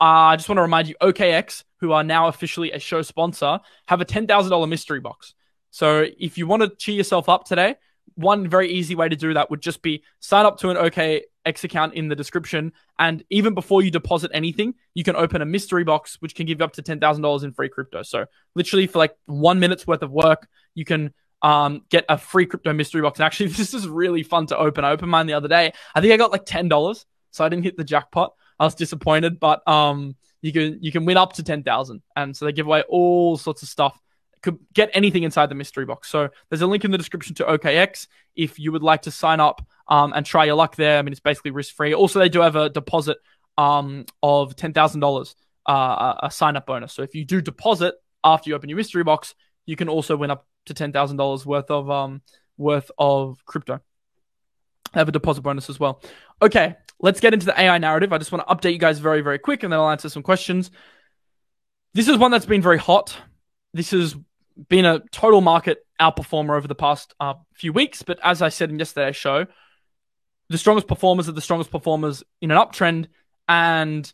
uh, 0.00 0.04
I 0.04 0.36
just 0.36 0.48
want 0.48 0.58
to 0.58 0.62
remind 0.62 0.88
you 0.88 0.94
OKX, 1.00 1.64
who 1.78 1.92
are 1.92 2.02
now 2.02 2.28
officially 2.28 2.72
a 2.72 2.78
show 2.78 3.02
sponsor, 3.02 3.60
have 3.86 4.00
a 4.00 4.04
$10,000 4.04 4.68
mystery 4.68 5.00
box. 5.00 5.34
So 5.70 6.06
if 6.18 6.38
you 6.38 6.46
want 6.46 6.62
to 6.62 6.70
cheer 6.70 6.94
yourself 6.94 7.28
up 7.28 7.44
today, 7.44 7.76
one 8.18 8.48
very 8.48 8.70
easy 8.70 8.94
way 8.94 9.08
to 9.08 9.16
do 9.16 9.34
that 9.34 9.48
would 9.50 9.60
just 9.60 9.80
be 9.80 10.02
sign 10.20 10.44
up 10.44 10.58
to 10.58 10.70
an 10.70 10.76
OKX 10.76 11.64
account 11.64 11.94
in 11.94 12.08
the 12.08 12.16
description. 12.16 12.72
And 12.98 13.24
even 13.30 13.54
before 13.54 13.82
you 13.82 13.90
deposit 13.90 14.30
anything, 14.34 14.74
you 14.94 15.04
can 15.04 15.16
open 15.16 15.40
a 15.40 15.46
mystery 15.46 15.84
box, 15.84 16.16
which 16.20 16.34
can 16.34 16.46
give 16.46 16.58
you 16.58 16.64
up 16.64 16.72
to 16.74 16.82
$10,000 16.82 17.44
in 17.44 17.52
free 17.52 17.68
crypto. 17.68 18.02
So 18.02 18.26
literally 18.54 18.86
for 18.86 18.98
like 18.98 19.16
one 19.26 19.60
minute's 19.60 19.86
worth 19.86 20.02
of 20.02 20.10
work, 20.10 20.48
you 20.74 20.84
can 20.84 21.14
um, 21.42 21.82
get 21.90 22.04
a 22.08 22.18
free 22.18 22.46
crypto 22.46 22.72
mystery 22.72 23.02
box. 23.02 23.18
And 23.20 23.26
actually, 23.26 23.48
this 23.50 23.72
is 23.72 23.88
really 23.88 24.22
fun 24.24 24.46
to 24.46 24.58
open. 24.58 24.84
I 24.84 24.90
opened 24.90 25.10
mine 25.10 25.26
the 25.26 25.34
other 25.34 25.48
day. 25.48 25.72
I 25.94 26.00
think 26.00 26.12
I 26.12 26.16
got 26.16 26.32
like 26.32 26.44
$10. 26.44 27.04
So 27.30 27.44
I 27.44 27.48
didn't 27.48 27.64
hit 27.64 27.76
the 27.76 27.84
jackpot. 27.84 28.32
I 28.58 28.64
was 28.64 28.74
disappointed, 28.74 29.38
but 29.38 29.66
um, 29.68 30.16
you 30.42 30.52
can 30.52 30.78
you 30.80 30.92
can 30.92 31.04
win 31.04 31.16
up 31.16 31.34
to 31.34 31.42
ten 31.42 31.62
thousand, 31.62 32.02
and 32.16 32.36
so 32.36 32.44
they 32.44 32.52
give 32.52 32.66
away 32.66 32.82
all 32.88 33.36
sorts 33.36 33.62
of 33.62 33.68
stuff. 33.68 33.98
Could 34.42 34.58
get 34.72 34.90
anything 34.92 35.22
inside 35.22 35.48
the 35.48 35.54
mystery 35.54 35.84
box. 35.84 36.08
So 36.08 36.28
there's 36.48 36.62
a 36.62 36.66
link 36.66 36.84
in 36.84 36.90
the 36.90 36.98
description 36.98 37.34
to 37.36 37.44
OKX 37.44 38.06
if 38.36 38.58
you 38.58 38.72
would 38.72 38.82
like 38.82 39.02
to 39.02 39.10
sign 39.10 39.40
up 39.40 39.66
um, 39.88 40.12
and 40.12 40.24
try 40.24 40.44
your 40.44 40.54
luck 40.54 40.76
there. 40.76 40.98
I 40.98 41.02
mean, 41.02 41.12
it's 41.12 41.20
basically 41.20 41.50
risk 41.50 41.74
free. 41.74 41.94
Also, 41.94 42.18
they 42.18 42.28
do 42.28 42.40
have 42.40 42.56
a 42.56 42.68
deposit 42.70 43.18
um, 43.56 44.06
of 44.22 44.54
ten 44.56 44.72
thousand 44.72 45.02
uh, 45.02 45.06
dollars, 45.06 45.34
a 45.66 46.28
sign 46.30 46.56
up 46.56 46.66
bonus. 46.66 46.92
So 46.92 47.02
if 47.02 47.14
you 47.14 47.24
do 47.24 47.40
deposit 47.40 47.94
after 48.24 48.50
you 48.50 48.56
open 48.56 48.68
your 48.68 48.76
mystery 48.76 49.04
box, 49.04 49.34
you 49.66 49.76
can 49.76 49.88
also 49.88 50.16
win 50.16 50.30
up 50.30 50.46
to 50.66 50.74
ten 50.74 50.92
thousand 50.92 51.16
dollars 51.16 51.44
worth 51.44 51.70
of 51.70 51.90
um 51.90 52.22
worth 52.56 52.90
of 52.98 53.44
crypto. 53.44 53.80
Have 54.94 55.08
a 55.08 55.12
deposit 55.12 55.42
bonus 55.42 55.68
as 55.68 55.78
well. 55.78 56.02
Okay, 56.40 56.76
let's 57.00 57.20
get 57.20 57.34
into 57.34 57.46
the 57.46 57.60
AI 57.60 57.78
narrative. 57.78 58.12
I 58.12 58.18
just 58.18 58.32
want 58.32 58.46
to 58.46 58.54
update 58.54 58.72
you 58.72 58.78
guys 58.78 58.98
very, 58.98 59.20
very 59.20 59.38
quick 59.38 59.62
and 59.62 59.72
then 59.72 59.80
I'll 59.80 59.90
answer 59.90 60.08
some 60.08 60.22
questions. 60.22 60.70
This 61.94 62.08
is 62.08 62.16
one 62.16 62.30
that's 62.30 62.46
been 62.46 62.62
very 62.62 62.78
hot. 62.78 63.16
This 63.74 63.90
has 63.90 64.16
been 64.68 64.84
a 64.84 65.00
total 65.12 65.40
market 65.40 65.86
outperformer 66.00 66.56
over 66.56 66.68
the 66.68 66.74
past 66.74 67.14
uh, 67.20 67.34
few 67.54 67.72
weeks. 67.72 68.02
But 68.02 68.18
as 68.22 68.42
I 68.42 68.48
said 68.48 68.70
in 68.70 68.78
yesterday's 68.78 69.16
show, 69.16 69.46
the 70.48 70.58
strongest 70.58 70.88
performers 70.88 71.28
are 71.28 71.32
the 71.32 71.40
strongest 71.40 71.70
performers 71.70 72.22
in 72.40 72.50
an 72.50 72.56
uptrend. 72.56 73.06
And 73.48 74.12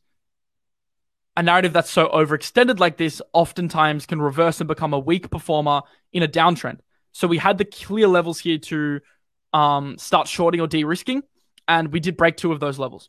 a 1.37 1.42
narrative 1.42 1.72
that's 1.72 1.90
so 1.90 2.09
overextended 2.09 2.78
like 2.78 2.96
this 2.96 3.20
oftentimes 3.33 4.07
can 4.07 4.20
reverse 4.20 4.61
and 4.61 4.68
become 4.68 4.94
a 4.94 4.98
weak 4.98 5.30
performer 5.30 5.83
in 6.12 6.22
a 6.22 6.28
downtrend. 6.28 6.78
So 7.12 7.26
we 7.26 7.38
had 7.38 7.59
the 7.59 7.64
clear 7.64 8.09
levels 8.09 8.38
here 8.40 8.59
to 8.59 9.00
um, 9.52 9.98
start 9.98 10.28
shorting 10.28 10.61
or 10.61 10.66
de 10.66 10.85
risking 10.85 11.22
and 11.66 11.92
we 11.92 12.00
did 12.00 12.16
break 12.16 12.37
two 12.37 12.52
of 12.52 12.61
those 12.61 12.78
levels. 12.78 13.09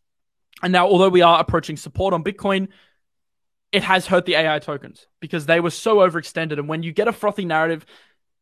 And 0.63 0.71
now, 0.71 0.87
although 0.87 1.09
we 1.09 1.21
are 1.21 1.39
approaching 1.39 1.77
support 1.77 2.13
on 2.13 2.23
Bitcoin, 2.23 2.69
it 3.75 3.83
has 3.83 4.07
hurt 4.07 4.25
the 4.25 4.35
AI 4.35 4.59
tokens 4.59 5.05
because 5.19 5.47
they 5.47 5.59
were 5.59 5.69
so 5.69 5.97
overextended. 5.97 6.53
And 6.53 6.69
when 6.69 6.81
you 6.81 6.93
get 6.93 7.09
a 7.09 7.11
frothy 7.11 7.43
narrative, 7.43 7.85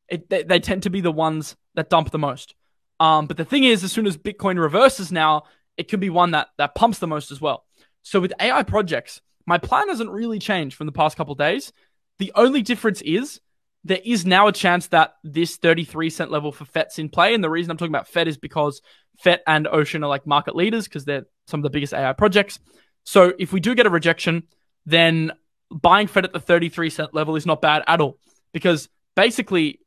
it, 0.07 0.29
they, 0.29 0.43
they, 0.43 0.59
tend 0.59 0.83
to 0.83 0.91
be 0.91 1.01
the 1.01 1.11
ones 1.11 1.55
that 1.73 1.89
dump 1.89 2.11
the 2.11 2.19
most. 2.19 2.53
Um, 2.99 3.25
but 3.25 3.37
the 3.37 3.43
thing 3.43 3.63
is, 3.63 3.83
as 3.83 3.91
soon 3.91 4.05
as 4.05 4.15
Bitcoin 4.15 4.59
reverses 4.59 5.11
now, 5.11 5.45
it 5.75 5.87
can 5.87 5.99
be 5.99 6.11
one 6.11 6.31
that 6.31 6.49
that 6.59 6.75
pumps 6.75 6.99
the 6.99 7.07
most 7.07 7.31
as 7.31 7.41
well. 7.41 7.65
So 8.03 8.19
with 8.19 8.31
AI 8.39 8.61
projects, 8.61 9.21
my 9.47 9.57
plan 9.57 9.89
hasn't 9.89 10.11
really 10.11 10.37
changed 10.37 10.75
from 10.75 10.85
the 10.85 10.93
past 10.93 11.17
couple 11.17 11.33
days. 11.33 11.73
The 12.19 12.31
only 12.35 12.61
difference 12.61 13.01
is 13.01 13.41
there 13.83 14.01
is 14.05 14.27
now 14.27 14.45
a 14.45 14.53
chance 14.53 14.85
that 14.89 15.15
this 15.23 15.57
33 15.57 16.11
cent 16.11 16.29
level 16.29 16.51
for 16.51 16.65
FET's 16.65 16.99
in 16.99 17.09
play. 17.09 17.33
And 17.33 17.43
the 17.43 17.49
reason 17.49 17.71
I'm 17.71 17.77
talking 17.77 17.91
about 17.91 18.07
FET 18.07 18.27
is 18.27 18.37
because 18.37 18.83
FET 19.17 19.41
and 19.47 19.67
Ocean 19.67 20.03
are 20.03 20.09
like 20.09 20.27
market 20.27 20.55
leaders 20.55 20.83
because 20.83 21.05
they're 21.05 21.25
some 21.47 21.61
of 21.61 21.63
the 21.63 21.71
biggest 21.71 21.91
AI 21.91 22.13
projects. 22.13 22.59
So 23.03 23.33
if 23.39 23.51
we 23.51 23.59
do 23.59 23.73
get 23.73 23.87
a 23.87 23.89
rejection, 23.89 24.43
then 24.85 25.31
buying 25.69 26.07
FET 26.07 26.25
at 26.25 26.33
the 26.33 26.39
33 26.39 26.89
cent 26.89 27.13
level 27.13 27.35
is 27.35 27.45
not 27.45 27.61
bad 27.61 27.83
at 27.87 28.01
all 28.01 28.19
because 28.51 28.89
basically 29.15 29.79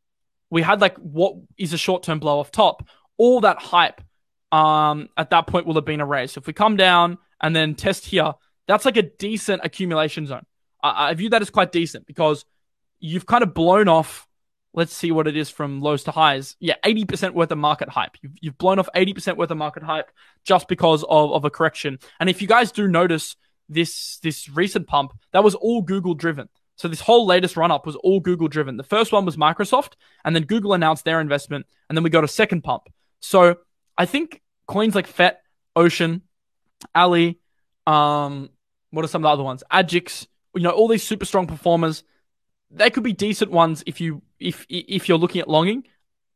we 0.51 0.63
had 0.63 0.81
like 0.81 0.97
what 0.99 1.35
is 1.57 1.73
a 1.73 1.79
short 1.79 2.03
term 2.03 2.19
blow 2.19 2.41
off 2.41 2.51
top. 2.51 2.87
All 3.19 3.41
that 3.43 3.59
hype 3.59 4.01
um, 4.53 5.09
at 5.17 5.31
that 5.31 5.47
point 5.47 5.67
will 5.67 5.75
have 5.75 5.85
been 5.85 6.01
erased. 6.01 6.35
So 6.35 6.41
if 6.41 6.47
we 6.47 6.53
come 6.53 6.77
down 6.77 7.19
and 7.41 7.55
then 7.55 7.75
test 7.75 8.07
here, 8.07 8.35
that's 8.67 8.85
like 8.85 8.97
a 8.97 9.03
decent 9.03 9.63
accumulation 9.65 10.27
zone. 10.27 10.45
I, 10.83 11.11
I 11.11 11.15
view 11.15 11.31
that 11.31 11.43
as 11.43 11.51
quite 11.51 11.73
decent 11.73 12.07
because 12.07 12.45
you've 12.99 13.27
kind 13.27 13.43
of 13.43 13.55
blown 13.55 13.89
off. 13.89 14.27
Let's 14.75 14.93
see 14.93 15.11
what 15.11 15.27
it 15.27 15.37
is 15.37 15.49
from 15.49 15.81
lows 15.81 16.05
to 16.05 16.11
highs. 16.11 16.55
Yeah, 16.61 16.75
80% 16.85 17.33
worth 17.33 17.51
of 17.51 17.57
market 17.57 17.89
hype. 17.89 18.17
You've, 18.21 18.33
you've 18.41 18.59
blown 18.59 18.79
off 18.79 18.91
80% 18.95 19.39
worth 19.39 19.51
of 19.51 19.57
market 19.57 19.83
hype 19.83 20.11
just 20.45 20.69
because 20.69 21.03
of, 21.03 21.33
of 21.33 21.45
a 21.47 21.51
correction. 21.51 21.99
And 22.21 22.29
if 22.29 22.43
you 22.43 22.49
guys 22.49 22.73
do 22.73 22.87
notice 22.87 23.37
this, 23.68 24.18
this 24.22 24.48
recent 24.48 24.87
pump, 24.87 25.12
that 25.33 25.44
was 25.44 25.55
all 25.55 25.83
Google 25.83 26.14
driven. 26.14 26.48
So 26.76 26.88
this 26.88 27.00
whole 27.00 27.26
latest 27.26 27.57
run 27.57 27.70
up 27.70 27.87
was 27.87 27.96
all 27.96 28.20
Google 28.20 28.48
driven. 28.48 28.76
The 28.76 28.83
first 28.83 29.12
one 29.12 29.24
was 29.24 29.37
Microsoft, 29.37 29.94
and 30.24 30.37
then 30.37 30.44
Google 30.44 30.74
announced 30.74 31.05
their 31.05 31.20
investment, 31.20 31.66
and 31.88 31.96
then 31.96 32.02
we 32.02 32.11
got 32.11 32.24
a 32.24 32.29
second 32.29 32.62
pump. 32.62 32.88
So 33.20 33.57
I 33.96 34.05
think 34.05 34.42
coins 34.66 34.94
like 34.94 35.07
FET, 35.07 35.40
Ocean, 35.74 36.22
Ali, 36.94 37.40
um, 37.87 38.50
what 38.90 39.05
are 39.05 39.09
some 39.09 39.20
of 39.20 39.29
the 39.29 39.33
other 39.33 39.42
ones? 39.42 39.62
Agix, 39.72 40.26
you 40.55 40.62
know, 40.62 40.70
all 40.70 40.88
these 40.88 41.02
super 41.02 41.24
strong 41.24 41.46
performers 41.46 42.05
they 42.70 42.90
could 42.90 43.02
be 43.02 43.12
decent 43.12 43.50
ones 43.50 43.83
if 43.87 44.00
you 44.00 44.22
if 44.38 44.66
if 44.68 45.09
you're 45.09 45.18
looking 45.18 45.40
at 45.40 45.48
longing. 45.48 45.85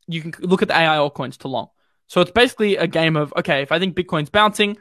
You 0.06 0.22
can 0.22 0.34
look 0.40 0.62
at 0.62 0.68
the 0.68 0.76
AI 0.76 0.96
altcoins 0.96 1.36
to 1.38 1.48
long. 1.48 1.68
So 2.06 2.20
it's 2.20 2.32
basically 2.32 2.76
a 2.76 2.86
game 2.86 3.16
of 3.16 3.32
okay, 3.36 3.62
if 3.62 3.72
I 3.72 3.78
think 3.78 3.96
Bitcoin's 3.96 4.30
bouncing, 4.30 4.76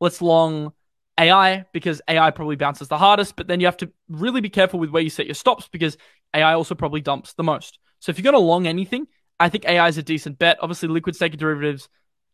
let's 0.00 0.22
long 0.22 0.72
AI 1.18 1.64
because 1.72 2.00
AI 2.08 2.30
probably 2.30 2.56
bounces 2.56 2.88
the 2.88 2.98
hardest, 2.98 3.36
but 3.36 3.46
then 3.46 3.60
you 3.60 3.66
have 3.66 3.76
to 3.78 3.90
really 4.08 4.40
be 4.40 4.48
careful 4.48 4.80
with 4.80 4.90
where 4.90 5.02
you 5.02 5.10
set 5.10 5.26
your 5.26 5.34
stops 5.34 5.68
because 5.68 5.96
AI 6.34 6.54
also 6.54 6.74
probably 6.74 7.00
dumps 7.00 7.34
the 7.34 7.42
most. 7.42 7.78
So 8.00 8.10
if 8.10 8.18
you're 8.18 8.30
going 8.30 8.40
to 8.40 8.46
long 8.46 8.66
anything, 8.66 9.06
I 9.38 9.48
think 9.48 9.64
AI 9.64 9.88
is 9.88 9.98
a 9.98 10.02
decent 10.02 10.38
bet. 10.38 10.58
Obviously, 10.60 10.88
liquid 10.88 11.14
staking 11.14 11.38
derivatives 11.38 11.88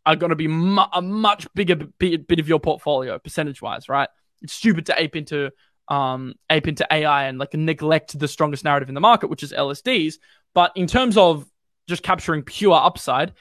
are 0.07 0.17
going 0.17 0.31
to 0.31 0.37
be 0.37 0.49
mu- 0.49 0.83
a 0.93 1.03
much 1.03 1.47
bigger 1.55 1.77
bit, 1.77 2.27
bit 2.27 2.41
of 2.41 2.49
your 2.49 2.61
portfolio 2.61 3.19
percentage 3.19 3.61
wise, 3.61 3.89
right? 3.89 4.09
It's 4.43 4.53
stupid 4.53 4.87
to 4.87 5.01
ape 5.01 5.17
into 5.17 5.51
um, 5.89 6.35
ape 6.51 6.69
into 6.69 6.87
AI 6.91 7.25
and 7.25 7.39
like 7.39 7.55
neglect 7.55 8.19
the 8.19 8.29
strongest 8.29 8.65
narrative 8.65 8.89
in 8.89 8.95
the 8.95 9.01
market, 9.01 9.29
which 9.29 9.43
is 9.43 9.53
LSDs. 9.53 10.15
But 10.55 10.73
in 10.77 10.87
terms 10.87 11.17
of 11.17 11.47
just 11.89 12.03
capturing 12.03 12.43
pure 12.43 12.75
upside, 12.75 13.33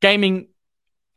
gaming, 0.00 0.48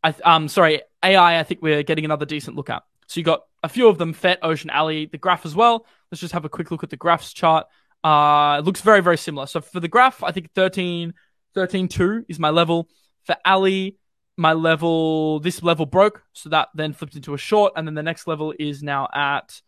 I 0.04 0.14
um 0.24 0.48
sorry 0.48 0.82
AI, 1.04 1.40
I 1.40 1.44
think 1.44 1.62
we're 1.62 1.84
getting 1.84 2.06
another 2.06 2.26
decent 2.26 2.56
look 2.56 2.70
at. 2.70 2.84
So 3.08 3.20
you 3.20 3.24
got 3.24 3.44
a 3.64 3.70
few 3.70 3.88
of 3.88 3.98
them: 3.98 4.14
FET, 4.14 4.40
Ocean, 4.42 4.70
Ali, 4.70 5.06
the 5.06 5.18
graph 5.18 5.46
as 5.46 5.56
well. 5.56 5.86
Let's 6.12 6.22
just 6.22 6.34
have 6.34 6.46
a 6.46 6.50
quick 6.50 6.72
look 6.72 6.84
at 6.84 6.90
the 6.90 6.98
graphs 6.98 7.34
chart. 7.34 7.68
Uh, 8.04 8.58
it 8.60 8.66
looks 8.66 8.82
very, 8.82 9.02
very 9.02 9.18
similar. 9.18 9.48
So 9.48 9.62
for 9.62 9.80
the 9.80 9.88
graph, 9.88 10.22
I 10.24 10.32
think 10.32 10.52
13, 10.54 11.14
13 11.56 11.88
2 11.88 12.26
is 12.30 12.40
my 12.40 12.52
level. 12.52 12.88
For 13.24 13.36
Ali, 13.44 13.98
my 14.38 14.54
level, 14.54 15.40
this 15.40 15.64
level 15.64 15.86
broke. 15.86 16.22
So 16.34 16.50
that 16.50 16.70
then 16.76 16.94
flipped 16.94 17.16
into 17.16 17.34
a 17.34 17.38
short. 17.38 17.74
And 17.76 17.88
then 17.88 17.96
the 17.96 18.04
next 18.04 18.28
level 18.28 18.54
is 18.60 18.84
now 18.84 19.08
at 19.14 19.62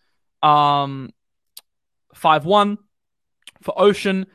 um, 0.43 1.11
5 2.13 2.45
1. 2.45 2.77
For 3.61 3.73
Ocean, 3.75 4.27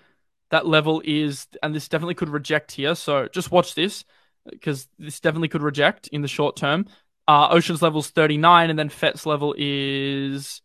that 0.51 0.67
level 0.67 1.01
is, 1.05 1.47
and 1.63 1.73
this 1.73 1.89
definitely 1.89 2.15
could 2.15 2.29
reject 2.29 2.73
here. 2.73 2.97
So 2.97 3.29
just 3.29 3.53
watch 3.53 3.75
this 3.77 4.05
because 4.51 4.89
this 4.99 5.21
definitely 5.21 5.49
could 5.49 5.63
reject 5.63 6.09
in 6.09 6.23
the 6.23 6.29
short 6.29 6.57
term. 6.57 6.87
Uh, 7.29 7.49
Ocean's 7.51 7.83
level 7.83 8.01
is 8.01 8.09
39, 8.09 8.71
and 8.71 8.79
then 8.79 8.89
FET's 8.89 9.27
level 9.27 9.55
is 9.57 10.61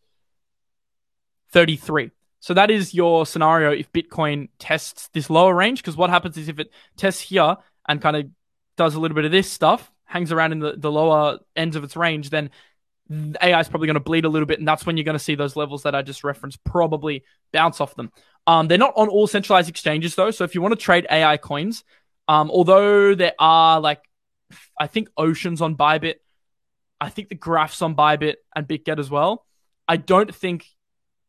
33. 1.50 2.10
So 2.40 2.54
that 2.54 2.70
is 2.70 2.94
your 2.94 3.26
scenario 3.26 3.72
if 3.72 3.92
Bitcoin 3.92 4.48
tests 4.58 5.08
this 5.12 5.28
lower 5.28 5.54
range. 5.54 5.82
Because 5.82 5.96
what 5.96 6.10
happens 6.10 6.36
is 6.36 6.48
if 6.48 6.58
it 6.58 6.70
tests 6.96 7.20
here 7.20 7.56
and 7.88 8.00
kind 8.00 8.16
of 8.16 8.26
does 8.76 8.94
a 8.94 9.00
little 9.00 9.14
bit 9.14 9.24
of 9.24 9.32
this 9.32 9.50
stuff, 9.50 9.90
hangs 10.04 10.32
around 10.32 10.52
in 10.52 10.58
the, 10.60 10.74
the 10.76 10.90
lower 10.90 11.38
ends 11.56 11.76
of 11.76 11.84
its 11.84 11.96
range, 11.96 12.30
then 12.30 12.50
AI 13.42 13.60
is 13.60 13.68
probably 13.68 13.86
going 13.86 13.94
to 13.94 14.00
bleed 14.00 14.24
a 14.24 14.28
little 14.28 14.46
bit. 14.46 14.58
And 14.58 14.68
that's 14.68 14.86
when 14.86 14.96
you're 14.96 15.04
going 15.04 15.16
to 15.18 15.22
see 15.22 15.34
those 15.34 15.56
levels 15.56 15.82
that 15.82 15.94
I 15.94 16.02
just 16.02 16.24
referenced 16.24 16.62
probably 16.64 17.24
bounce 17.52 17.80
off 17.80 17.94
them. 17.96 18.12
Um, 18.46 18.68
they're 18.68 18.78
not 18.78 18.94
on 18.96 19.08
all 19.08 19.26
centralized 19.26 19.68
exchanges 19.68 20.14
though. 20.14 20.30
So 20.30 20.44
if 20.44 20.54
you 20.54 20.62
want 20.62 20.72
to 20.72 20.80
trade 20.80 21.06
AI 21.10 21.36
coins, 21.36 21.84
um, 22.28 22.50
although 22.50 23.14
there 23.14 23.34
are 23.38 23.80
like, 23.80 24.02
I 24.78 24.86
think 24.86 25.08
Oceans 25.16 25.60
on 25.60 25.76
Bybit, 25.76 26.16
I 27.00 27.08
think 27.08 27.28
the 27.28 27.34
Graphs 27.34 27.82
on 27.82 27.94
Bybit 27.94 28.36
and 28.54 28.66
BitGet 28.66 28.98
as 28.98 29.10
well. 29.10 29.46
I 29.86 29.96
don't 29.96 30.34
think 30.34 30.66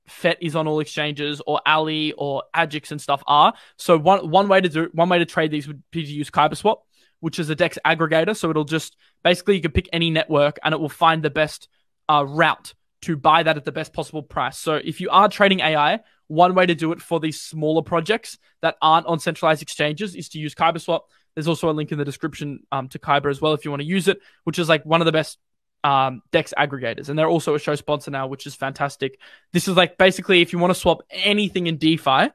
FET 0.07 0.38
is 0.41 0.55
on 0.55 0.67
all 0.67 0.80
exchanges 0.80 1.41
or 1.45 1.61
Ali 1.65 2.13
or 2.13 2.43
Agix 2.55 2.91
and 2.91 2.99
stuff 2.99 3.24
are. 3.28 3.53
So 3.78 3.97
one 3.97 4.30
one 4.30 4.47
way 4.47 4.59
to 4.61 4.70
do 4.70 4.89
one 4.93 5.09
way 5.09 5.20
to 5.20 5.26
trade 5.26 5.51
these 5.51 5.67
would 5.67 5.84
be 5.91 6.03
to 6.03 6.11
use 6.11 6.30
KyberSwap, 6.30 6.78
which 7.20 7.39
is 7.39 7.49
a 7.49 7.55
DEX 7.55 7.78
aggregator. 7.86 8.36
So 8.36 8.49
it'll 8.49 8.63
just 8.63 8.97
basically 9.24 9.55
you 9.55 9.61
can 9.61 9.72
pick 9.72 9.88
any 9.93 10.09
network 10.09 10.57
and 10.63 10.74
it 10.74 10.80
will 10.80 10.89
find 10.89 11.24
the 11.24 11.30
best 11.30 11.70
uh, 12.09 12.26
route 12.28 12.74
to 13.03 13.15
buy 13.15 13.43
that 13.43 13.55
at 13.55 13.65
the 13.65 13.72
best 13.72 13.93
possible 13.93 14.24
price. 14.24 14.57
So 14.57 14.76
if 14.76 14.99
you 14.99 15.09
are 15.09 15.30
trading 15.30 15.61
AI, 15.61 15.99
one 16.28 16.53
way 16.53 16.65
to 16.65 16.76
do 16.76 16.91
it 16.91 17.01
for 17.01 17.20
these 17.20 17.39
smaller 17.39 17.82
projects 17.82 18.38
that 18.61 18.76
aren't 18.82 19.07
on 19.07 19.20
centralized 19.20 19.61
exchanges 19.61 20.15
is 20.15 20.30
to 20.30 20.39
use 20.39 20.53
KyberSwap. 20.53 21.01
There's 21.36 21.47
also 21.47 21.70
a 21.70 21.72
link 21.72 21.91
in 21.91 21.97
the 21.97 22.05
description 22.05 22.63
um, 22.72 22.89
to 22.89 22.99
Kyber 22.99 23.30
as 23.30 23.39
well 23.39 23.53
if 23.53 23.63
you 23.63 23.72
want 23.72 23.82
to 23.82 23.88
use 23.88 24.07
it, 24.07 24.20
which 24.43 24.59
is 24.59 24.67
like 24.67 24.86
one 24.86 25.01
of 25.01 25.05
the 25.05 25.11
best 25.11 25.38
um, 25.84 26.22
DEX 26.32 26.54
aggregators, 26.58 27.10
and 27.10 27.18
they're 27.18 27.28
also 27.28 27.56
a 27.56 27.60
show 27.60 27.76
sponsor 27.76 28.12
now, 28.12 28.28
which 28.28 28.46
is 28.46 28.56
fantastic. 28.56 29.20
This 29.54 29.68
is 29.68 29.76
like 29.76 29.98
basically 29.98 30.42
if 30.42 30.54
you 30.54 30.60
want 30.60 30.72
to 30.72 30.80
swap 30.80 31.02
anything 31.10 31.68
in 31.68 31.78
DeFi, 31.78 32.32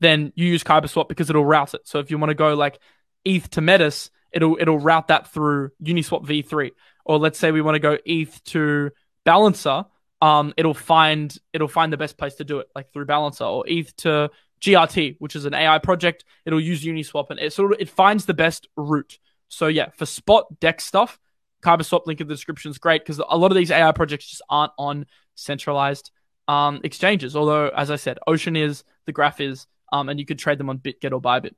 then 0.00 0.32
you 0.34 0.46
use 0.46 0.64
KyberSwap 0.64 1.08
because 1.08 1.30
it'll 1.30 1.44
route 1.44 1.74
it. 1.74 1.82
So 1.84 2.00
if 2.00 2.10
you 2.10 2.18
want 2.18 2.30
to 2.30 2.34
go 2.34 2.54
like 2.54 2.78
ETH 3.24 3.48
to 3.50 3.60
Metis, 3.60 4.10
it'll 4.32 4.56
it'll 4.60 4.78
route 4.78 5.08
that 5.08 5.32
through 5.32 5.70
Uniswap 5.82 6.26
v3. 6.26 6.72
Or 7.04 7.18
let's 7.18 7.38
say 7.38 7.52
we 7.52 7.62
want 7.62 7.76
to 7.76 7.80
go 7.80 7.98
ETH 8.04 8.42
to 8.44 8.90
Balancer, 9.24 9.84
um, 10.20 10.54
it'll 10.56 10.74
find 10.74 11.36
it'll 11.52 11.68
find 11.68 11.92
the 11.92 11.96
best 11.96 12.18
place 12.18 12.34
to 12.36 12.44
do 12.44 12.58
it, 12.58 12.68
like 12.74 12.92
through 12.92 13.06
Balancer 13.06 13.44
or 13.44 13.64
ETH 13.66 13.94
to 13.98 14.30
GRT, 14.60 15.16
which 15.18 15.36
is 15.36 15.44
an 15.44 15.54
AI 15.54 15.78
project. 15.78 16.24
It'll 16.44 16.60
use 16.60 16.84
Uniswap 16.84 17.30
and 17.30 17.40
it 17.40 17.52
sort 17.52 17.72
of 17.72 17.80
it 17.80 17.88
finds 17.88 18.26
the 18.26 18.34
best 18.34 18.68
route. 18.76 19.18
So 19.48 19.66
yeah, 19.66 19.90
for 19.96 20.06
spot 20.06 20.60
DEX 20.60 20.84
stuff, 20.84 21.18
KyberSwap 21.62 22.06
link 22.06 22.20
in 22.20 22.28
the 22.28 22.34
description 22.34 22.70
is 22.70 22.78
great 22.78 23.02
because 23.02 23.18
a 23.18 23.36
lot 23.36 23.50
of 23.50 23.56
these 23.56 23.70
AI 23.70 23.92
projects 23.92 24.26
just 24.26 24.42
aren't 24.48 24.72
on 24.78 25.06
centralized 25.34 26.10
um, 26.48 26.80
exchanges. 26.84 27.36
Although, 27.36 27.68
as 27.68 27.90
I 27.90 27.96
said, 27.96 28.18
Ocean 28.26 28.56
is, 28.56 28.84
the 29.06 29.12
Graph 29.12 29.40
is, 29.40 29.66
um, 29.92 30.08
and 30.08 30.18
you 30.18 30.26
could 30.26 30.38
trade 30.38 30.58
them 30.58 30.70
on 30.70 30.78
BitGet 30.78 31.12
or 31.12 31.20
Bybit. 31.20 31.54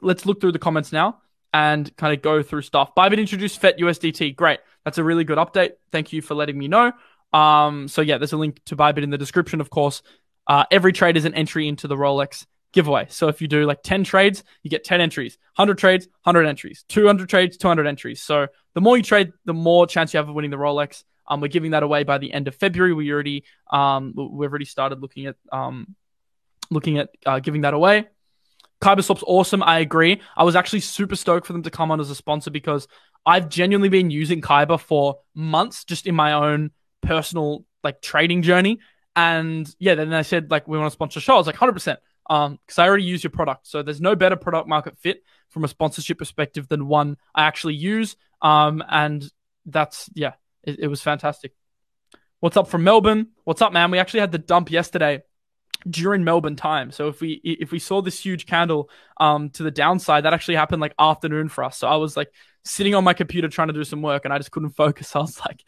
Let's 0.00 0.26
look 0.26 0.40
through 0.40 0.52
the 0.52 0.58
comments 0.58 0.92
now 0.92 1.18
and 1.52 1.94
kind 1.96 2.14
of 2.14 2.22
go 2.22 2.42
through 2.42 2.62
stuff. 2.62 2.94
Bybit 2.94 3.18
introduced 3.18 3.60
FET 3.60 3.78
USDT. 3.78 4.36
Great. 4.36 4.60
That's 4.84 4.98
a 4.98 5.04
really 5.04 5.24
good 5.24 5.38
update. 5.38 5.72
Thank 5.90 6.12
you 6.12 6.22
for 6.22 6.34
letting 6.34 6.58
me 6.58 6.68
know. 6.68 6.92
Um, 7.32 7.88
so 7.88 8.02
yeah, 8.02 8.18
there's 8.18 8.32
a 8.32 8.36
link 8.36 8.60
to 8.66 8.76
Bybit 8.76 9.02
in 9.02 9.10
the 9.10 9.18
description, 9.18 9.60
of 9.60 9.70
course. 9.70 10.02
Uh, 10.46 10.64
every 10.70 10.92
trade 10.92 11.16
is 11.16 11.24
an 11.24 11.34
entry 11.34 11.66
into 11.66 11.88
the 11.88 11.96
Rolex 11.96 12.46
giveaway. 12.72 13.06
So 13.08 13.28
if 13.28 13.40
you 13.40 13.48
do 13.48 13.64
like 13.64 13.82
10 13.82 14.04
trades, 14.04 14.44
you 14.62 14.70
get 14.70 14.84
10 14.84 15.00
entries. 15.00 15.38
100 15.56 15.78
trades, 15.78 16.06
100 16.24 16.46
entries. 16.46 16.84
200 16.88 17.28
trades, 17.28 17.56
200 17.56 17.86
entries. 17.86 18.22
So 18.22 18.48
the 18.74 18.80
more 18.80 18.96
you 18.96 19.02
trade, 19.02 19.32
the 19.44 19.54
more 19.54 19.86
chance 19.86 20.12
you 20.12 20.18
have 20.18 20.28
of 20.28 20.34
winning 20.34 20.50
the 20.50 20.56
Rolex. 20.56 21.04
Um, 21.28 21.40
we're 21.40 21.48
giving 21.48 21.72
that 21.72 21.82
away 21.82 22.04
by 22.04 22.18
the 22.18 22.32
end 22.32 22.46
of 22.46 22.54
February. 22.54 22.92
We 22.92 23.10
already 23.12 23.44
um, 23.70 24.12
we've 24.16 24.50
already 24.50 24.64
started 24.64 25.00
looking 25.00 25.26
at 25.26 25.36
um, 25.50 25.96
looking 26.70 26.98
at 26.98 27.10
uh, 27.24 27.40
giving 27.40 27.62
that 27.62 27.74
away. 27.74 28.06
KyberSwap's 28.80 29.24
awesome. 29.26 29.62
I 29.62 29.80
agree. 29.80 30.20
I 30.36 30.44
was 30.44 30.54
actually 30.54 30.80
super 30.80 31.16
stoked 31.16 31.46
for 31.46 31.52
them 31.52 31.62
to 31.62 31.70
come 31.70 31.90
on 31.90 32.00
as 32.00 32.10
a 32.10 32.14
sponsor 32.14 32.50
because 32.50 32.86
I've 33.24 33.48
genuinely 33.48 33.88
been 33.88 34.10
using 34.10 34.40
Kyber 34.40 34.78
for 34.78 35.18
months 35.34 35.84
just 35.84 36.06
in 36.06 36.14
my 36.14 36.32
own 36.32 36.70
personal 37.00 37.64
like 37.82 38.02
trading 38.02 38.42
journey. 38.42 38.80
And 39.16 39.68
yeah, 39.78 39.94
then 39.94 40.10
they 40.10 40.22
said 40.22 40.50
like 40.50 40.68
we 40.68 40.78
want 40.78 40.90
to 40.90 40.94
sponsor 40.94 41.18
a 41.18 41.22
show. 41.22 41.34
I 41.34 41.38
was 41.38 41.46
like 41.46 41.56
100% 41.56 41.88
um 41.88 41.96
because 42.28 42.78
I 42.78 42.86
already 42.86 43.04
use 43.04 43.22
your 43.22 43.30
product. 43.30 43.66
So 43.66 43.82
there's 43.82 44.00
no 44.00 44.16
better 44.16 44.36
product 44.36 44.68
market 44.68 44.98
fit 44.98 45.22
from 45.50 45.64
a 45.64 45.68
sponsorship 45.68 46.18
perspective 46.18 46.68
than 46.68 46.88
one 46.88 47.16
I 47.34 47.44
actually 47.44 47.74
use. 47.74 48.16
Um 48.42 48.82
and 48.88 49.24
that's 49.64 50.10
yeah, 50.14 50.32
it, 50.62 50.80
it 50.80 50.86
was 50.88 51.02
fantastic. 51.02 51.52
What's 52.40 52.56
up 52.56 52.68
from 52.68 52.84
Melbourne? 52.84 53.28
What's 53.44 53.62
up, 53.62 53.72
man? 53.72 53.90
We 53.90 53.98
actually 53.98 54.20
had 54.20 54.32
the 54.32 54.38
dump 54.38 54.70
yesterday 54.70 55.22
during 55.88 56.24
Melbourne 56.24 56.56
time. 56.56 56.90
So 56.90 57.08
if 57.08 57.20
we 57.20 57.40
if 57.44 57.70
we 57.70 57.78
saw 57.78 58.02
this 58.02 58.18
huge 58.18 58.46
candle 58.46 58.90
um 59.18 59.50
to 59.50 59.62
the 59.62 59.70
downside, 59.70 60.24
that 60.24 60.34
actually 60.34 60.56
happened 60.56 60.82
like 60.82 60.94
afternoon 60.98 61.48
for 61.48 61.64
us. 61.64 61.78
So 61.78 61.88
I 61.88 61.96
was 61.96 62.16
like 62.16 62.30
sitting 62.64 62.94
on 62.94 63.04
my 63.04 63.14
computer 63.14 63.48
trying 63.48 63.68
to 63.68 63.74
do 63.74 63.84
some 63.84 64.02
work 64.02 64.24
and 64.24 64.34
I 64.34 64.38
just 64.38 64.50
couldn't 64.50 64.70
focus. 64.76 65.14
I 65.14 65.20
was 65.20 65.40
like 65.40 65.62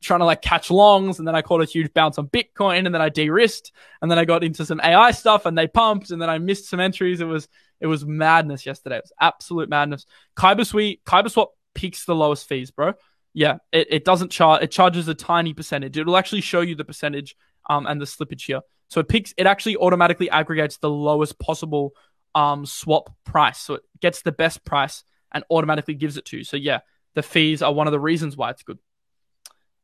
trying 0.00 0.20
to 0.20 0.26
like 0.26 0.42
catch 0.42 0.70
longs, 0.70 1.18
and 1.18 1.26
then 1.26 1.34
I 1.34 1.42
caught 1.42 1.62
a 1.62 1.64
huge 1.64 1.92
bounce 1.92 2.18
on 2.18 2.28
Bitcoin, 2.28 2.86
and 2.86 2.94
then 2.94 3.02
I 3.02 3.08
de-risked, 3.08 3.72
and 4.00 4.10
then 4.10 4.18
I 4.18 4.24
got 4.24 4.44
into 4.44 4.64
some 4.64 4.80
AI 4.82 5.10
stuff, 5.12 5.46
and 5.46 5.56
they 5.56 5.66
pumped, 5.66 6.10
and 6.10 6.20
then 6.20 6.30
I 6.30 6.38
missed 6.38 6.68
some 6.68 6.80
entries. 6.80 7.20
It 7.20 7.26
was 7.26 7.48
it 7.80 7.86
was 7.86 8.04
madness 8.04 8.66
yesterday. 8.66 8.96
It 8.96 9.04
was 9.04 9.12
absolute 9.20 9.68
madness. 9.68 10.06
KyberSwap 10.36 11.00
KyberSwap 11.04 11.48
picks 11.74 12.04
the 12.04 12.14
lowest 12.14 12.48
fees, 12.48 12.70
bro. 12.70 12.94
Yeah, 13.34 13.58
it, 13.72 13.88
it 13.90 14.04
doesn't 14.04 14.30
charge. 14.30 14.62
It 14.62 14.70
charges 14.70 15.06
a 15.08 15.14
tiny 15.14 15.54
percentage. 15.54 15.96
It'll 15.96 16.16
actually 16.16 16.40
show 16.40 16.60
you 16.60 16.74
the 16.74 16.84
percentage 16.84 17.36
um 17.68 17.86
and 17.86 18.00
the 18.00 18.06
slippage 18.06 18.46
here. 18.46 18.60
So 18.88 19.00
it 19.00 19.08
picks. 19.08 19.34
It 19.36 19.46
actually 19.46 19.76
automatically 19.76 20.30
aggregates 20.30 20.78
the 20.78 20.90
lowest 20.90 21.38
possible 21.38 21.92
um 22.34 22.66
swap 22.66 23.14
price. 23.24 23.58
So 23.58 23.74
it 23.74 23.82
gets 24.00 24.22
the 24.22 24.32
best 24.32 24.64
price 24.64 25.04
and 25.32 25.44
automatically 25.50 25.94
gives 25.94 26.16
it 26.16 26.24
to 26.26 26.38
you. 26.38 26.44
So 26.44 26.56
yeah, 26.56 26.80
the 27.14 27.22
fees 27.22 27.62
are 27.62 27.72
one 27.72 27.86
of 27.86 27.92
the 27.92 28.00
reasons 28.00 28.36
why 28.36 28.50
it's 28.50 28.62
good. 28.62 28.78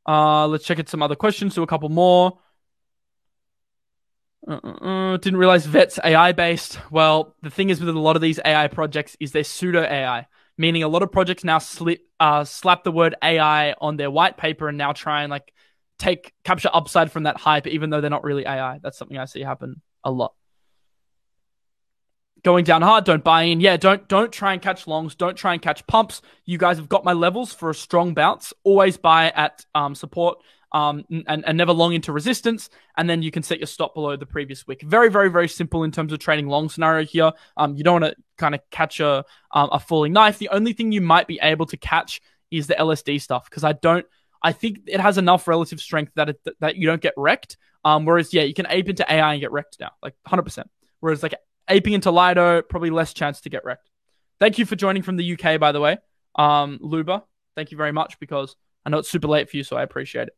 Uh, 0.06 0.46
let's 0.46 0.64
check 0.64 0.78
out 0.78 0.88
some 0.88 1.02
other 1.02 1.16
questions. 1.16 1.54
Do 1.54 1.62
a 1.62 1.66
couple 1.66 1.88
more. 1.88 2.38
Uh, 4.46 4.60
uh, 4.62 4.68
uh 4.68 5.16
didn't 5.16 5.38
realize 5.38 5.66
Vet's 5.66 5.98
AI 6.04 6.32
based. 6.32 6.78
Well, 6.90 7.34
the 7.42 7.50
thing 7.50 7.70
is 7.70 7.80
with 7.80 7.88
a 7.88 7.98
lot 7.98 8.16
of 8.16 8.22
these 8.22 8.38
AI 8.44 8.68
projects 8.68 9.16
is 9.20 9.32
they're 9.32 9.44
pseudo 9.44 9.82
AI, 9.82 10.26
meaning 10.58 10.82
a 10.82 10.88
lot 10.88 11.02
of 11.02 11.10
projects 11.10 11.44
now 11.44 11.58
slip, 11.58 12.00
uh, 12.20 12.44
slap 12.44 12.84
the 12.84 12.92
word 12.92 13.14
AI 13.22 13.74
on 13.80 13.96
their 13.96 14.10
white 14.10 14.36
paper 14.36 14.68
and 14.68 14.76
now 14.76 14.92
try 14.92 15.22
and 15.22 15.30
like 15.30 15.52
take 15.98 16.34
capture 16.44 16.70
upside 16.72 17.10
from 17.10 17.22
that 17.22 17.38
hype, 17.38 17.66
even 17.66 17.88
though 17.88 18.00
they're 18.00 18.10
not 18.10 18.24
really 18.24 18.44
AI. 18.46 18.80
That's 18.82 18.98
something 18.98 19.16
I 19.16 19.24
see 19.24 19.40
happen 19.40 19.80
a 20.02 20.10
lot 20.10 20.34
going 22.44 22.64
down 22.64 22.82
hard. 22.82 23.04
Don't 23.04 23.24
buy 23.24 23.42
in. 23.42 23.60
Yeah, 23.60 23.76
don't 23.76 24.06
don't 24.06 24.32
try 24.32 24.52
and 24.52 24.62
catch 24.62 24.86
longs. 24.86 25.16
Don't 25.16 25.36
try 25.36 25.54
and 25.54 25.60
catch 25.60 25.84
pumps. 25.88 26.22
You 26.44 26.58
guys 26.58 26.76
have 26.76 26.88
got 26.88 27.04
my 27.04 27.12
levels 27.12 27.52
for 27.52 27.70
a 27.70 27.74
strong 27.74 28.14
bounce. 28.14 28.52
Always 28.62 28.96
buy 28.96 29.30
at 29.30 29.66
um, 29.74 29.96
support. 29.96 30.38
Um, 30.72 31.04
and, 31.28 31.44
and 31.46 31.56
never 31.56 31.72
long 31.72 31.92
into 31.94 32.10
resistance, 32.10 32.68
and 32.96 33.08
then 33.08 33.22
you 33.22 33.30
can 33.30 33.44
set 33.44 33.60
your 33.60 33.68
stop 33.68 33.94
below 33.94 34.16
the 34.16 34.26
previous 34.26 34.66
wick. 34.66 34.82
Very, 34.82 35.08
very, 35.08 35.30
very 35.30 35.46
simple 35.46 35.84
in 35.84 35.92
terms 35.92 36.12
of 36.12 36.18
trading 36.18 36.48
long 36.48 36.68
scenario 36.68 37.06
here. 37.06 37.30
Um, 37.56 37.76
you 37.76 37.84
don't 37.84 38.02
want 38.02 38.12
to 38.12 38.22
kind 38.38 38.56
of 38.56 38.60
catch 38.72 38.98
a 38.98 39.24
um, 39.52 39.68
a 39.70 39.78
falling 39.78 40.12
knife. 40.12 40.38
The 40.38 40.48
only 40.48 40.72
thing 40.72 40.90
you 40.90 41.00
might 41.00 41.28
be 41.28 41.38
able 41.40 41.66
to 41.66 41.76
catch 41.76 42.20
is 42.50 42.66
the 42.66 42.74
LSD 42.74 43.20
stuff 43.20 43.48
because 43.48 43.62
I 43.62 43.74
don't. 43.74 44.04
I 44.42 44.50
think 44.50 44.80
it 44.88 44.98
has 44.98 45.16
enough 45.16 45.46
relative 45.46 45.80
strength 45.80 46.10
that 46.16 46.30
it, 46.30 46.40
that 46.58 46.74
you 46.74 46.88
don't 46.88 47.00
get 47.00 47.14
wrecked. 47.16 47.56
Um, 47.84 48.04
whereas 48.04 48.34
yeah, 48.34 48.42
you 48.42 48.54
can 48.54 48.66
ape 48.68 48.88
into 48.88 49.10
AI 49.10 49.34
and 49.34 49.40
get 49.40 49.52
wrecked 49.52 49.76
now, 49.78 49.92
like 50.02 50.16
100%. 50.26 50.64
Whereas 50.98 51.22
like 51.22 51.34
aping 51.68 51.92
into 51.92 52.10
Lido, 52.10 52.62
probably 52.62 52.90
less 52.90 53.12
chance 53.12 53.40
to 53.42 53.50
get 53.50 53.64
wrecked. 53.64 53.90
Thank 54.40 54.58
you 54.58 54.66
for 54.66 54.76
joining 54.76 55.02
from 55.02 55.16
the 55.16 55.32
UK, 55.32 55.58
by 55.58 55.72
the 55.72 55.80
way. 55.80 55.98
Um, 56.34 56.78
Luba, 56.80 57.24
thank 57.54 57.70
you 57.70 57.76
very 57.76 57.92
much 57.92 58.18
because 58.18 58.56
I 58.84 58.90
know 58.90 58.98
it's 58.98 59.10
super 59.10 59.28
late 59.28 59.50
for 59.50 59.56
you, 59.56 59.64
so 59.64 59.76
I 59.76 59.82
appreciate 59.82 60.28
it. 60.28 60.36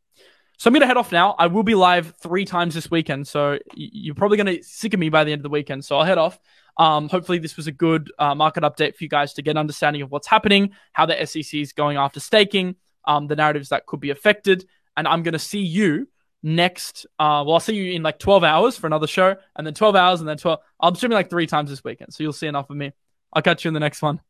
So 0.57 0.69
I'm 0.69 0.73
going 0.73 0.81
to 0.81 0.87
head 0.87 0.97
off 0.97 1.11
now. 1.11 1.35
I 1.37 1.47
will 1.47 1.63
be 1.63 1.75
live 1.75 2.15
three 2.21 2.45
times 2.45 2.73
this 2.73 2.89
weekend, 2.89 3.27
so 3.27 3.59
you're 3.75 4.15
probably 4.15 4.37
going 4.37 4.57
to 4.57 4.63
sick 4.63 4.93
of 4.93 4.99
me 4.99 5.09
by 5.09 5.23
the 5.23 5.31
end 5.31 5.39
of 5.39 5.43
the 5.43 5.49
weekend. 5.49 5.85
So 5.85 5.97
I'll 5.97 6.05
head 6.05 6.17
off. 6.17 6.39
Um, 6.77 7.09
hopefully, 7.09 7.37
this 7.37 7.57
was 7.57 7.67
a 7.67 7.71
good 7.71 8.11
uh, 8.17 8.33
market 8.33 8.63
update 8.63 8.95
for 8.95 9.03
you 9.03 9.09
guys 9.09 9.33
to 9.33 9.41
get 9.41 9.51
an 9.51 9.57
understanding 9.57 10.01
of 10.01 10.11
what's 10.11 10.27
happening, 10.27 10.71
how 10.93 11.05
the 11.05 11.25
SEC 11.25 11.53
is 11.53 11.73
going 11.73 11.97
after 11.97 12.19
staking, 12.19 12.75
um, 13.05 13.27
the 13.27 13.35
narratives 13.35 13.69
that 13.69 13.85
could 13.85 13.99
be 13.99 14.09
affected, 14.09 14.65
and 14.95 15.07
I'm 15.07 15.21
going 15.21 15.33
to 15.33 15.39
see 15.39 15.61
you 15.61 16.07
next. 16.43 17.05
Uh, 17.19 17.43
well, 17.45 17.53
I'll 17.53 17.59
see 17.59 17.75
you 17.75 17.93
in 17.93 18.03
like 18.03 18.19
12 18.19 18.43
hours 18.43 18.77
for 18.77 18.87
another 18.87 19.07
show, 19.07 19.35
and 19.55 19.65
then 19.65 19.73
12 19.73 19.95
hours, 19.95 20.19
and 20.19 20.29
then 20.29 20.37
12. 20.37 20.59
I'm 20.79 20.95
streaming 20.95 21.15
like 21.15 21.29
three 21.29 21.47
times 21.47 21.69
this 21.69 21.83
weekend, 21.83 22.13
so 22.13 22.23
you'll 22.23 22.33
see 22.33 22.47
enough 22.47 22.69
of 22.69 22.77
me. 22.77 22.93
I'll 23.33 23.41
catch 23.41 23.65
you 23.65 23.69
in 23.69 23.73
the 23.73 23.79
next 23.79 24.01
one. 24.01 24.21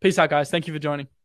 Peace 0.00 0.18
out, 0.18 0.30
guys. 0.30 0.50
Thank 0.50 0.66
you 0.66 0.72
for 0.72 0.78
joining. 0.78 1.21